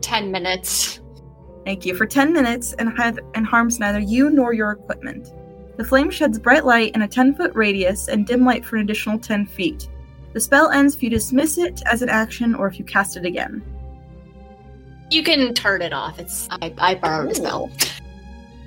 10 0.00 0.30
minutes. 0.30 1.00
You 1.68 1.94
for 1.94 2.06
10 2.06 2.32
minutes 2.32 2.72
and, 2.74 2.96
have, 2.98 3.18
and 3.34 3.46
harms 3.46 3.78
neither 3.78 4.00
you 4.00 4.30
nor 4.30 4.54
your 4.54 4.72
equipment. 4.72 5.32
The 5.76 5.84
flame 5.84 6.10
sheds 6.10 6.38
bright 6.38 6.64
light 6.64 6.94
in 6.94 7.02
a 7.02 7.08
10 7.08 7.34
foot 7.34 7.54
radius 7.54 8.08
and 8.08 8.26
dim 8.26 8.44
light 8.44 8.64
for 8.64 8.76
an 8.76 8.82
additional 8.82 9.18
10 9.18 9.46
feet. 9.46 9.88
The 10.32 10.40
spell 10.40 10.70
ends 10.70 10.96
if 10.96 11.02
you 11.02 11.10
dismiss 11.10 11.58
it 11.58 11.82
as 11.86 12.00
an 12.00 12.08
action 12.08 12.54
or 12.54 12.66
if 12.66 12.78
you 12.78 12.84
cast 12.84 13.16
it 13.16 13.24
again. 13.24 13.62
You 15.10 15.22
can 15.22 15.54
turn 15.54 15.82
it 15.82 15.92
off. 15.92 16.18
It's 16.18 16.48
I, 16.50 16.74
I 16.78 16.94
borrowed 16.94 17.32
a 17.32 17.34
spell. 17.34 17.70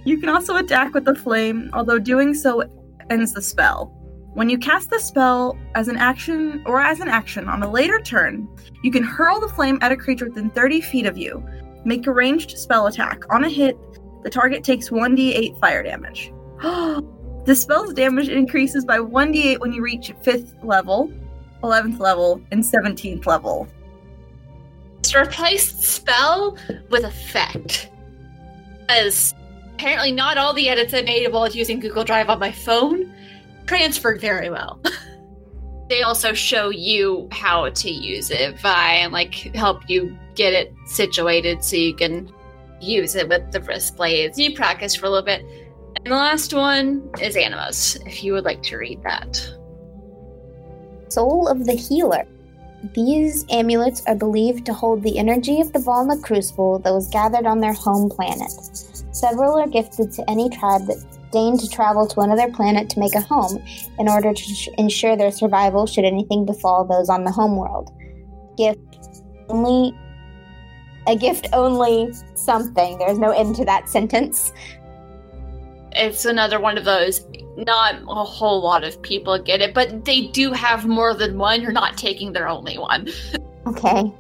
You 0.05 0.19
can 0.19 0.29
also 0.29 0.55
attack 0.55 0.93
with 0.93 1.05
the 1.05 1.15
flame, 1.15 1.69
although 1.73 1.99
doing 1.99 2.33
so 2.33 2.63
ends 3.09 3.33
the 3.33 3.41
spell. 3.41 3.93
When 4.33 4.49
you 4.49 4.57
cast 4.57 4.89
the 4.89 4.99
spell 4.99 5.57
as 5.75 5.89
an 5.89 5.97
action 5.97 6.63
or 6.65 6.79
as 6.79 7.01
an 7.01 7.09
action 7.09 7.49
on 7.49 7.61
a 7.61 7.69
later 7.69 7.99
turn, 7.99 8.47
you 8.83 8.91
can 8.91 9.03
hurl 9.03 9.41
the 9.41 9.49
flame 9.49 9.77
at 9.81 9.91
a 9.91 9.97
creature 9.97 10.29
within 10.29 10.49
30 10.51 10.79
feet 10.81 11.05
of 11.05 11.17
you. 11.17 11.45
Make 11.83 12.07
a 12.07 12.11
ranged 12.11 12.57
spell 12.57 12.87
attack. 12.87 13.23
On 13.33 13.43
a 13.43 13.49
hit, 13.49 13.77
the 14.23 14.29
target 14.29 14.63
takes 14.63 14.89
1d8 14.89 15.59
fire 15.59 15.83
damage. 15.83 16.31
the 16.61 17.55
spell's 17.55 17.93
damage 17.93 18.29
increases 18.29 18.85
by 18.85 18.99
1d8 18.99 19.59
when 19.59 19.73
you 19.73 19.81
reach 19.81 20.13
5th 20.23 20.63
level, 20.63 21.11
11th 21.63 21.99
level, 21.99 22.41
and 22.51 22.63
17th 22.63 23.25
level. 23.25 23.67
It's 24.99 25.15
replaced 25.15 25.81
spell 25.81 26.57
with 26.89 27.03
effect. 27.03 27.89
As 28.87 29.33
apparently 29.73 30.11
not 30.11 30.37
all 30.37 30.53
the 30.53 30.69
edits 30.69 30.93
I 30.93 31.01
made 31.01 31.27
while 31.31 31.49
using 31.49 31.79
Google 31.79 32.03
Drive 32.03 32.29
on 32.29 32.37
my 32.39 32.51
phone 32.51 33.11
transferred 33.65 34.21
very 34.21 34.49
well. 34.49 34.79
they 35.89 36.03
also 36.03 36.33
show 36.33 36.69
you 36.69 37.27
how 37.31 37.69
to 37.69 37.89
use 37.89 38.29
it 38.29 38.61
by 38.61 38.91
and 38.93 39.11
like 39.11 39.33
help 39.55 39.89
you 39.89 40.17
get 40.41 40.53
it 40.53 40.73
situated 40.85 41.63
so 41.63 41.75
you 41.75 41.95
can 41.95 42.31
use 42.79 43.15
it 43.15 43.29
with 43.29 43.51
the 43.51 43.61
wrist 43.61 43.95
blades. 43.95 44.39
You 44.39 44.55
practice 44.55 44.95
for 44.95 45.05
a 45.05 45.09
little 45.09 45.25
bit. 45.25 45.41
And 46.03 46.11
the 46.11 46.15
last 46.15 46.53
one 46.53 47.09
is 47.21 47.35
Anima's, 47.35 47.97
if 48.05 48.23
you 48.23 48.33
would 48.33 48.43
like 48.43 48.63
to 48.63 48.77
read 48.77 49.03
that. 49.03 49.35
Soul 51.09 51.47
of 51.47 51.65
the 51.65 51.73
Healer. 51.73 52.25
These 52.95 53.45
amulets 53.51 54.01
are 54.07 54.15
believed 54.15 54.65
to 54.65 54.73
hold 54.73 55.03
the 55.03 55.19
energy 55.19 55.61
of 55.61 55.71
the 55.71 55.79
Valna 55.79 56.21
Crucible 56.23 56.79
that 56.79 56.93
was 56.93 57.07
gathered 57.09 57.45
on 57.45 57.59
their 57.59 57.73
home 57.73 58.09
planet. 58.09 58.51
Several 59.11 59.59
are 59.59 59.67
gifted 59.67 60.11
to 60.13 60.27
any 60.27 60.49
tribe 60.49 60.87
that 60.87 61.03
deign 61.31 61.57
to 61.57 61.69
travel 61.69 62.07
to 62.07 62.21
another 62.21 62.51
planet 62.51 62.89
to 62.89 62.99
make 62.99 63.13
a 63.13 63.21
home 63.21 63.61
in 63.99 64.09
order 64.09 64.33
to 64.33 64.43
sh- 64.43 64.69
ensure 64.77 65.15
their 65.15 65.31
survival 65.31 65.85
should 65.85 66.05
anything 66.05 66.45
befall 66.45 66.83
those 66.85 67.09
on 67.09 67.23
the 67.23 67.31
homeworld. 67.31 67.91
Gift 68.57 68.79
only. 69.49 69.93
A 71.07 71.15
gift 71.15 71.47
only 71.53 72.11
something. 72.35 72.97
There's 72.99 73.17
no 73.19 73.31
end 73.31 73.55
to 73.57 73.65
that 73.65 73.89
sentence. 73.89 74.53
it's 75.93 76.25
another 76.25 76.59
one 76.59 76.77
of 76.77 76.85
those 76.85 77.25
not 77.57 77.95
a 78.03 78.23
whole 78.23 78.61
lot 78.61 78.83
of 78.85 79.01
people 79.01 79.37
get 79.37 79.59
it 79.61 79.73
but 79.73 80.05
they 80.05 80.27
do 80.27 80.53
have 80.53 80.85
more 80.85 81.13
than 81.13 81.37
one 81.37 81.61
you're 81.61 81.73
not 81.73 81.97
taking 81.97 82.31
their 82.31 82.47
only 82.47 82.77
one 82.77 83.09
Okay. 83.67 84.11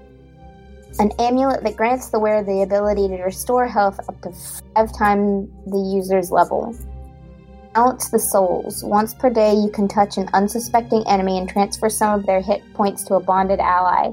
An 0.99 1.11
amulet 1.17 1.63
that 1.63 1.75
grants 1.75 2.09
the 2.09 2.19
wearer 2.19 2.43
the 2.43 2.61
ability 2.61 3.07
to 3.07 3.23
restore 3.23 3.65
health 3.67 3.99
up 4.07 4.21
to 4.21 4.31
five 4.75 4.95
times 4.95 5.49
the 5.65 5.79
user's 5.79 6.29
level. 6.31 6.75
Balance 7.73 8.09
the 8.09 8.19
souls. 8.19 8.83
Once 8.83 9.13
per 9.15 9.29
day, 9.29 9.53
you 9.53 9.71
can 9.71 9.87
touch 9.87 10.17
an 10.17 10.29
unsuspecting 10.33 11.03
enemy 11.07 11.37
and 11.37 11.47
transfer 11.49 11.89
some 11.89 12.19
of 12.19 12.25
their 12.25 12.41
hit 12.41 12.61
points 12.73 13.03
to 13.05 13.15
a 13.15 13.19
bonded 13.19 13.59
ally. 13.59 14.11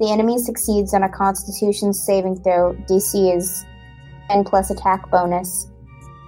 The 0.00 0.10
enemy 0.10 0.38
succeeds 0.38 0.94
on 0.94 1.02
a 1.02 1.08
Constitution 1.08 1.92
saving 1.92 2.42
throw. 2.42 2.74
DC 2.88 3.36
is 3.36 3.64
10 4.30 4.44
plus 4.44 4.70
attack 4.70 5.10
bonus. 5.10 5.70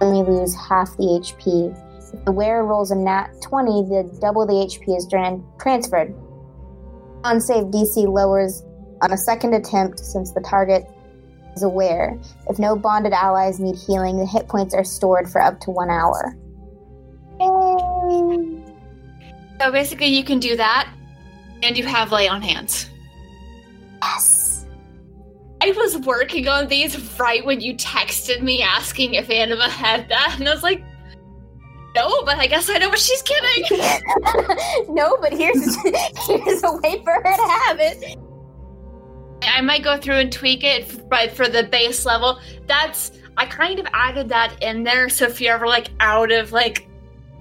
Only 0.01 0.29
lose 0.29 0.55
half 0.55 0.95
the 0.97 1.03
HP. 1.03 1.75
If 2.13 2.25
the 2.25 2.31
wearer 2.31 2.65
rolls 2.65 2.91
a 2.91 2.95
nat 2.95 3.29
20, 3.41 3.83
the 3.83 4.17
double 4.21 4.45
the 4.45 4.53
HP 4.53 4.97
is 4.97 5.07
tran- 5.07 5.43
transferred. 5.59 6.13
Unsave 7.23 7.71
DC 7.71 8.07
lowers 8.07 8.63
on 9.01 9.11
a 9.11 9.17
second 9.17 9.53
attempt 9.53 9.99
since 9.99 10.31
the 10.31 10.41
target 10.41 10.85
is 11.55 11.63
aware. 11.63 12.19
If 12.49 12.59
no 12.59 12.75
bonded 12.75 13.13
allies 13.13 13.59
need 13.59 13.75
healing, 13.75 14.17
the 14.17 14.25
hit 14.25 14.47
points 14.47 14.73
are 14.73 14.83
stored 14.83 15.29
for 15.29 15.41
up 15.41 15.59
to 15.61 15.71
one 15.71 15.89
hour. 15.89 16.37
Yay! 17.39 18.65
so 19.59 19.71
basically 19.71 20.07
you 20.07 20.23
can 20.23 20.39
do 20.39 20.55
that 20.55 20.89
and 21.63 21.77
you 21.77 21.85
have 21.85 22.11
lay 22.11 22.27
on 22.27 22.41
hands 22.41 22.89
Yes. 24.01 24.65
i 25.61 25.71
was 25.71 25.97
working 25.99 26.47
on 26.47 26.67
these 26.67 26.97
right 27.19 27.45
when 27.45 27.61
you 27.61 27.75
texted 27.75 28.41
me 28.41 28.61
asking 28.61 29.13
if 29.15 29.29
anima 29.29 29.69
had 29.69 30.07
that 30.09 30.35
and 30.39 30.47
i 30.47 30.53
was 30.53 30.63
like 30.63 30.83
no 31.95 32.21
but 32.23 32.37
i 32.37 32.45
guess 32.45 32.69
i 32.69 32.77
know 32.77 32.89
what 32.89 32.99
she's 32.99 33.21
getting 33.23 33.79
no, 34.93 35.17
but 35.21 35.31
here's 35.33 35.75
here's 36.27 36.63
a 36.63 36.73
way 36.83 37.01
for 37.03 37.13
her 37.13 37.35
to 37.35 37.59
have 37.65 37.79
it. 37.79 38.17
i 39.43 39.61
might 39.61 39.83
go 39.83 39.97
through 39.97 40.15
and 40.15 40.31
tweak 40.31 40.63
it 40.63 41.09
but 41.09 41.31
for 41.31 41.47
the 41.47 41.63
base 41.63 42.05
level 42.05 42.39
that's 42.67 43.13
i 43.37 43.45
kind 43.45 43.79
of 43.79 43.87
added 43.93 44.29
that 44.29 44.61
in 44.61 44.83
there 44.83 45.09
so 45.09 45.25
if 45.25 45.39
you're 45.39 45.55
ever 45.55 45.67
like 45.67 45.89
out 45.99 46.31
of 46.31 46.51
like 46.51 46.87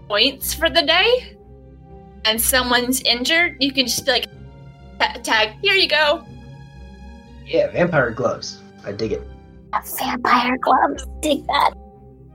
points 0.09 0.55
for 0.55 0.71
the 0.71 0.83
day 0.83 1.37
and 2.25 2.41
someone's 2.41 3.03
injured 3.03 3.57
you 3.61 3.73
can 3.73 3.87
just 3.87 4.05
be 4.07 4.13
like 4.13 4.27
tag 5.23 5.57
here 5.63 5.75
you 5.75 5.89
go 5.89 6.25
Yeah, 7.47 7.70
vampire 7.70 8.11
gloves. 8.11 8.61
I 8.84 8.92
dig 8.92 9.12
it. 9.12 9.22
Vampire 9.99 10.57
gloves. 10.59 11.07
Dig 11.20 11.47
that. 11.47 11.74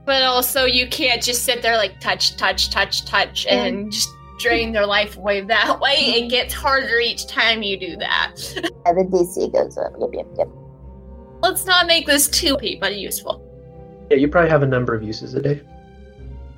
but 0.04 0.22
also 0.22 0.64
you 0.64 0.88
can't 0.88 1.22
just 1.22 1.44
sit 1.44 1.62
there 1.62 1.76
like 1.76 1.98
touch 2.00 2.36
touch 2.36 2.70
touch 2.70 3.04
touch 3.04 3.46
and 3.46 3.86
mm. 3.86 3.92
just 3.92 4.08
drain 4.38 4.72
their 4.72 4.86
life 4.86 5.16
away 5.16 5.40
that 5.42 5.78
way 5.80 5.92
it 5.98 6.30
gets 6.30 6.54
harder 6.54 6.98
each 6.98 7.26
time 7.26 7.62
you 7.62 7.78
do 7.78 7.96
that 7.96 8.34
Yeah, 8.56 8.92
the 8.94 9.04
DC 9.04 9.52
goes 9.52 9.76
up. 9.76 9.92
Yep, 10.00 10.10
yep, 10.14 10.26
yep. 10.38 10.48
let's 11.42 11.66
not 11.66 11.86
make 11.86 12.06
this 12.06 12.28
too 12.28 12.56
but 12.80 12.96
useful 12.96 13.42
Yeah, 14.10 14.16
you 14.16 14.28
probably 14.28 14.50
have 14.50 14.62
a 14.62 14.66
number 14.66 14.94
of 14.94 15.02
uses 15.02 15.34
a 15.34 15.42
day. 15.42 15.60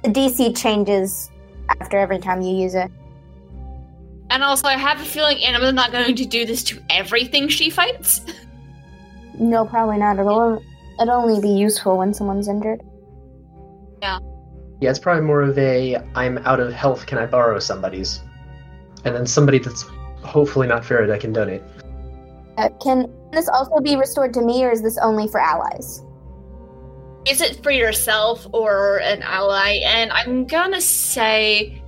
The 0.05 0.11
DC 0.11 0.57
changes 0.57 1.31
after 1.81 1.99
every 1.99 2.19
time 2.19 2.41
you 2.41 2.55
use 2.57 2.75
it. 2.75 2.91
and 4.31 4.43
also 4.43 4.67
i 4.69 4.77
have 4.77 5.01
a 5.01 5.05
feeling 5.05 5.43
anima's 5.45 5.75
not 5.75 5.93
going 5.93 6.15
to 6.15 6.25
do 6.25 6.45
this 6.47 6.63
to 6.65 6.81
everything 6.91 7.49
she 7.49 7.69
fights 7.71 8.21
No, 9.39 9.65
probably 9.65 9.99
not 9.99 10.19
at 10.19 10.27
all. 10.27 10.63
It'd 10.99 11.09
only 11.09 11.41
be 11.41 11.49
useful 11.49 11.99
when 11.99 12.13
someone's 12.13 12.49
injured. 12.49 12.81
Yeah, 14.03 14.19
Yeah, 14.81 14.91
it's 14.91 14.99
probably 14.99 15.23
more 15.23 15.43
of 15.43 15.57
a 15.59 15.97
I'm 16.15 16.39
out 16.39 16.61
of 16.61 16.73
health, 16.73 17.07
can 17.07 17.19
I 17.19 17.27
borrow 17.27 17.59
somebody's? 17.59 18.21
And 19.05 19.15
then 19.15 19.27
somebody 19.27 19.59
that's 19.59 19.83
hopefully 20.23 20.67
not 20.67 20.83
Farida 20.83 21.19
can 21.19 21.33
donate. 21.33 21.63
Uh, 22.59 22.69
can 22.83 23.13
this 23.33 23.49
also 23.49 23.81
be 23.81 23.97
restored 23.97 24.35
to 24.35 24.43
me, 24.43 24.65
or 24.65 24.71
is 24.71 24.83
this 24.83 24.99
only 24.99 25.27
for 25.27 25.41
allies? 25.41 26.03
Is 27.27 27.41
it 27.41 27.63
for 27.63 27.71
yourself 27.71 28.47
or 28.53 29.01
an 29.01 29.23
ally? 29.23 29.81
And 29.85 30.13
I'm 30.13 30.45
gonna 30.45 30.81
say, 30.81 31.83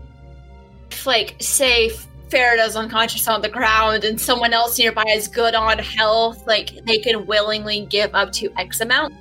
if, 0.91 1.07
like, 1.07 1.37
say 1.41 1.91
Farida's 2.29 2.77
unconscious 2.77 3.29
on 3.29 3.43
the 3.43 3.49
ground 3.49 4.05
and 4.05 4.21
someone 4.21 4.53
else 4.53 4.79
nearby 4.79 5.05
is 5.09 5.29
good 5.29 5.55
on 5.55 5.79
health, 5.79 6.47
like, 6.47 6.85
they 6.85 6.99
can 6.99 7.27
willingly 7.27 7.87
give 7.87 8.15
up 8.15 8.33
to 8.33 8.51
X 8.57 8.81
amount. 8.81 9.15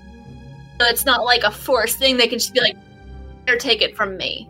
So 0.80 0.88
it's 0.88 1.06
not 1.06 1.24
like 1.24 1.44
a 1.44 1.52
forced 1.52 2.00
thing. 2.00 2.18
They 2.18 2.28
can 2.28 2.40
just 2.40 2.54
be 2.54 2.62
like, 2.62 2.76
or 3.48 3.58
take 3.58 3.82
it 3.82 3.96
from 3.96 4.18
me. 4.18 4.50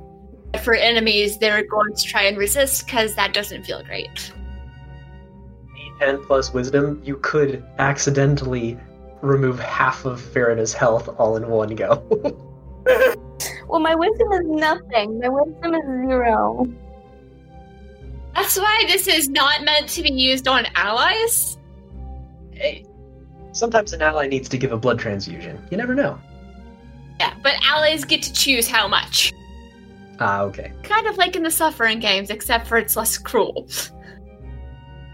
For 0.63 0.75
enemies, 0.75 1.37
they're 1.37 1.65
going 1.65 1.95
to 1.95 2.03
try 2.03 2.23
and 2.23 2.37
resist 2.37 2.85
because 2.85 3.15
that 3.15 3.33
doesn't 3.33 3.63
feel 3.63 3.83
great. 3.83 4.31
10 5.99 6.23
plus 6.25 6.53
wisdom, 6.53 7.01
you 7.03 7.17
could 7.17 7.63
accidentally 7.79 8.77
remove 9.21 9.59
half 9.59 10.05
of 10.05 10.21
Farida's 10.21 10.73
health 10.73 11.09
all 11.17 11.35
in 11.37 11.47
one 11.47 11.75
go. 11.75 12.03
Well, 13.73 13.79
my 13.79 13.95
wisdom 13.95 14.31
is 14.33 14.41
nothing. 14.45 15.19
My 15.19 15.29
wisdom 15.29 15.73
is 15.73 15.81
zero. 16.07 16.67
That's 18.33 18.57
why 18.57 18.83
this 18.87 19.07
is 19.07 19.29
not 19.29 19.63
meant 19.63 19.89
to 19.89 20.01
be 20.01 20.11
used 20.11 20.47
on 20.47 20.65
allies. 20.75 21.57
hey, 22.51 22.85
sometimes 23.51 23.93
an 23.93 24.01
ally 24.01 24.27
needs 24.27 24.49
to 24.49 24.57
give 24.57 24.71
a 24.71 24.77
blood 24.77 24.99
transfusion. 24.99 25.61
You 25.69 25.77
never 25.77 25.93
know. 25.95 26.19
Yeah, 27.19 27.33
but 27.43 27.53
allies 27.63 28.03
get 28.03 28.21
to 28.23 28.33
choose 28.33 28.67
how 28.67 28.87
much. 28.87 29.33
Ah, 30.19 30.41
okay. 30.41 30.71
Kind 30.83 31.07
of 31.07 31.17
like 31.17 31.35
in 31.35 31.43
the 31.43 31.51
suffering 31.51 31.99
games, 31.99 32.29
except 32.29 32.67
for 32.67 32.77
it's 32.77 32.95
less 32.95 33.17
cruel. 33.17 33.67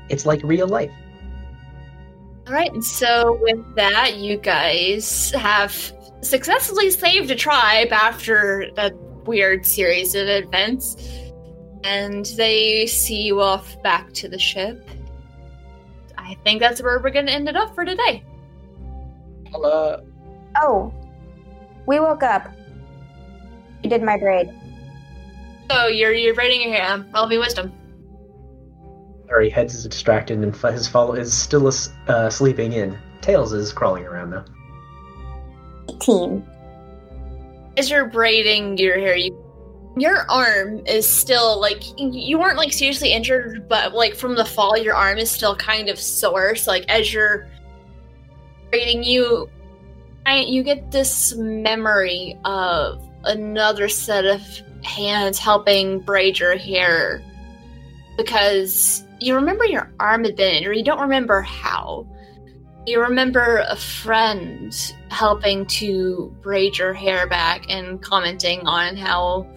It's 0.09 0.25
like 0.25 0.41
real 0.43 0.67
life. 0.67 0.91
All 2.47 2.53
right, 2.53 2.71
and 2.71 2.83
so 2.83 3.37
with 3.41 3.75
that, 3.75 4.17
you 4.17 4.37
guys 4.37 5.31
have 5.31 5.93
successfully 6.21 6.89
saved 6.89 7.29
a 7.29 7.35
tribe 7.35 7.91
after 7.91 8.71
that 8.75 8.95
weird 9.25 9.65
series 9.65 10.15
of 10.15 10.27
events, 10.27 10.95
and 11.83 12.25
they 12.37 12.85
see 12.87 13.21
you 13.21 13.41
off 13.41 13.81
back 13.83 14.11
to 14.13 14.27
the 14.27 14.39
ship. 14.39 14.87
I 16.17 16.35
think 16.43 16.59
that's 16.59 16.81
where 16.81 16.99
we're 16.99 17.09
going 17.09 17.25
to 17.27 17.31
end 17.31 17.49
it 17.49 17.55
up 17.55 17.73
for 17.73 17.85
today. 17.85 18.23
I'll, 19.53 19.65
uh, 19.65 20.01
Oh, 20.61 20.93
we 21.85 21.99
woke 21.99 22.23
up. 22.23 22.51
You 23.83 23.89
did 23.89 24.03
my 24.03 24.17
braid. 24.17 24.49
So 25.71 25.87
you're 25.87 26.13
you're 26.13 26.33
rating 26.35 26.61
your 26.61 26.73
hair. 26.73 27.05
I'll 27.13 27.29
be 27.29 27.37
wisdom. 27.37 27.71
Sorry, 29.27 29.49
Heads 29.49 29.75
is 29.75 29.85
distracted 29.85 30.39
and 30.39 30.53
f- 30.53 30.73
his 30.73 30.87
follow 30.87 31.13
is 31.13 31.31
still 31.31 31.71
uh, 32.07 32.29
sleeping 32.29 32.73
in. 32.73 32.97
Tails 33.21 33.53
is 33.53 33.71
crawling 33.71 34.05
around 34.05 34.31
though. 34.31 34.43
18. 36.01 36.45
As 37.77 37.89
you're 37.89 38.07
braiding 38.07 38.77
your 38.77 38.97
hair, 38.99 39.15
you 39.15 39.31
your 39.97 40.29
arm 40.29 40.81
is 40.85 41.07
still 41.07 41.59
like 41.59 41.83
you 41.97 42.39
weren't 42.39 42.57
like 42.57 42.73
seriously 42.73 43.11
injured, 43.11 43.67
but 43.67 43.93
like 43.93 44.15
from 44.15 44.35
the 44.35 44.45
fall, 44.45 44.77
your 44.77 44.95
arm 44.95 45.17
is 45.17 45.29
still 45.29 45.55
kind 45.55 45.89
of 45.89 45.99
sore. 45.99 46.55
So 46.55 46.71
like 46.71 46.85
as 46.89 47.13
you're 47.13 47.47
braiding, 48.71 49.03
you 49.03 49.49
I, 50.25 50.41
you 50.41 50.63
get 50.63 50.91
this 50.91 51.33
memory 51.35 52.37
of 52.45 53.03
another 53.23 53.89
set 53.89 54.25
of 54.25 54.41
hands 54.83 55.39
helping 55.39 55.99
braid 55.99 56.39
your 56.39 56.55
hair 56.57 57.23
because 58.15 59.03
you 59.19 59.35
remember 59.35 59.65
your 59.65 59.91
arm 59.99 60.23
had 60.23 60.35
been 60.35 60.55
injured. 60.55 60.77
You 60.77 60.83
don't 60.83 61.01
remember 61.01 61.41
how. 61.41 62.05
You 62.85 63.01
remember 63.01 63.63
a 63.67 63.75
friend 63.75 64.73
helping 65.09 65.65
to 65.65 66.35
braid 66.41 66.77
your 66.77 66.93
hair 66.93 67.27
back 67.27 67.65
and 67.69 68.01
commenting 68.01 68.65
on 68.65 68.95
how 68.95 69.47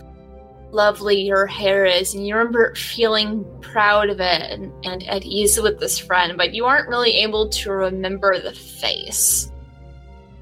lovely 0.73 1.21
your 1.21 1.47
hair 1.47 1.85
is, 1.85 2.15
and 2.15 2.27
you 2.27 2.35
remember 2.35 2.75
feeling 2.75 3.45
proud 3.61 4.09
of 4.09 4.21
it 4.21 4.51
and, 4.51 4.73
and 4.85 5.03
at 5.09 5.25
ease 5.25 5.61
with 5.61 5.79
this 5.79 5.99
friend, 5.99 6.37
but 6.37 6.55
you 6.55 6.65
aren't 6.65 6.89
really 6.89 7.13
able 7.13 7.49
to 7.51 7.71
remember 7.71 8.41
the 8.41 8.53
face. 8.53 9.53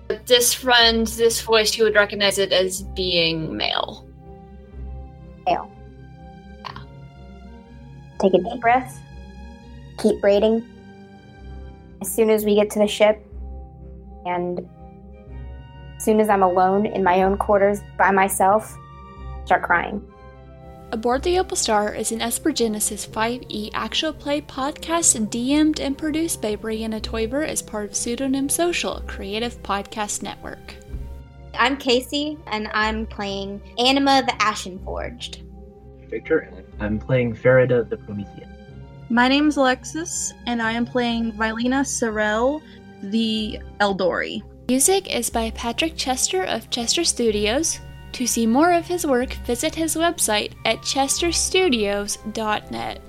But 0.09 0.27
this 0.27 0.55
friend, 0.55 1.07
this 1.07 1.41
voice, 1.41 1.77
you 1.77 1.85
would 1.85 1.95
recognize 1.95 2.39
it 2.39 2.53
as 2.53 2.83
being 2.83 3.57
male. 3.57 4.09
Male. 5.47 5.71
Yeah. 6.61 6.83
Take 8.21 8.35
a 8.35 8.39
deep 8.39 8.61
breath. 8.61 9.01
Keep 9.99 10.21
braiding. 10.21 10.67
As 12.01 12.13
soon 12.13 12.31
as 12.31 12.45
we 12.45 12.55
get 12.55 12.71
to 12.71 12.79
the 12.79 12.89
ship, 12.89 13.25
and 14.25 14.69
as 15.97 16.05
soon 16.05 16.19
as 16.19 16.29
I'm 16.29 16.43
alone 16.43 16.87
in 16.87 17.05
my 17.05 17.23
own 17.23 17.37
quarters 17.37 17.81
by 17.99 18.11
myself, 18.11 18.77
start 19.45 19.63
crying. 19.63 20.10
Aboard 20.93 21.23
the 21.23 21.39
Opal 21.39 21.57
Star 21.57 21.95
is 21.95 22.11
an 22.11 22.21
Esper 22.21 22.51
Genesis 22.51 23.07
5e 23.07 23.71
actual 23.75 24.13
play 24.13 24.41
podcast 24.41 25.17
DM'd 25.29 25.79
and 25.79 25.97
produced 25.97 26.43
by 26.43 26.57
Brianna 26.57 27.01
Toiber 27.01 27.47
as 27.47 27.63
part 27.63 27.85
of 27.85 27.95
Pseudonym 27.95 28.49
Social, 28.49 28.97
a 28.97 29.03
creative 29.03 29.63
podcast 29.63 30.25
network. 30.25 30.75
I'm 31.57 31.77
Casey, 31.77 32.39
and 32.49 32.69
I'm 32.75 33.07
playing 33.07 33.63
Anima 33.79 34.25
the 34.27 34.35
Ashen 34.43 34.81
Forged. 34.85 35.43
Victor, 36.09 36.39
and 36.39 36.67
I'm 36.81 36.99
playing 36.99 37.37
Farida 37.37 37.89
the 37.89 37.97
Promethean. 37.97 38.53
My 39.11 39.29
name's 39.29 39.59
Alexis, 39.59 40.33
and 40.47 40.61
I 40.61 40.73
am 40.73 40.87
playing 40.87 41.35
Vilena 41.35 41.85
Sorel, 41.85 42.61
the 43.05 43.61
Eldori. 43.79 44.43
Music 44.69 45.15
is 45.15 45.31
by 45.31 45.53
Patrick 45.53 45.97
Chester 45.97 46.43
of 46.43 46.69
Chester 46.71 47.05
Studios. 47.05 47.79
To 48.13 48.27
see 48.27 48.47
more 48.47 48.73
of 48.73 48.87
his 48.87 49.07
work, 49.07 49.35
visit 49.47 49.75
his 49.75 49.97
website 49.97 50.53
at 50.65 50.79
chesterstudios.net. 50.79 53.01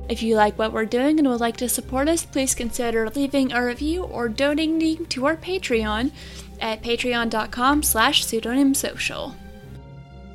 If 0.08 0.22
you 0.22 0.36
like 0.36 0.60
what 0.60 0.72
we're 0.72 0.86
doing 0.86 1.18
and 1.18 1.28
would 1.28 1.41
like 1.41 1.58
to 1.58 1.68
support 1.68 2.08
us, 2.08 2.24
please 2.26 2.53
consider 2.53 3.10
leaving 3.10 3.51
a 3.51 3.66
review 3.66 4.03
or 4.03 4.30
donating 4.30 5.08
to 5.08 5.26
our 5.26 5.36
Patreon 5.36 6.12
at 6.62 6.84
patreon.com 6.84 7.82
slash 7.82 8.24
pseudonymsocial. 8.24 9.34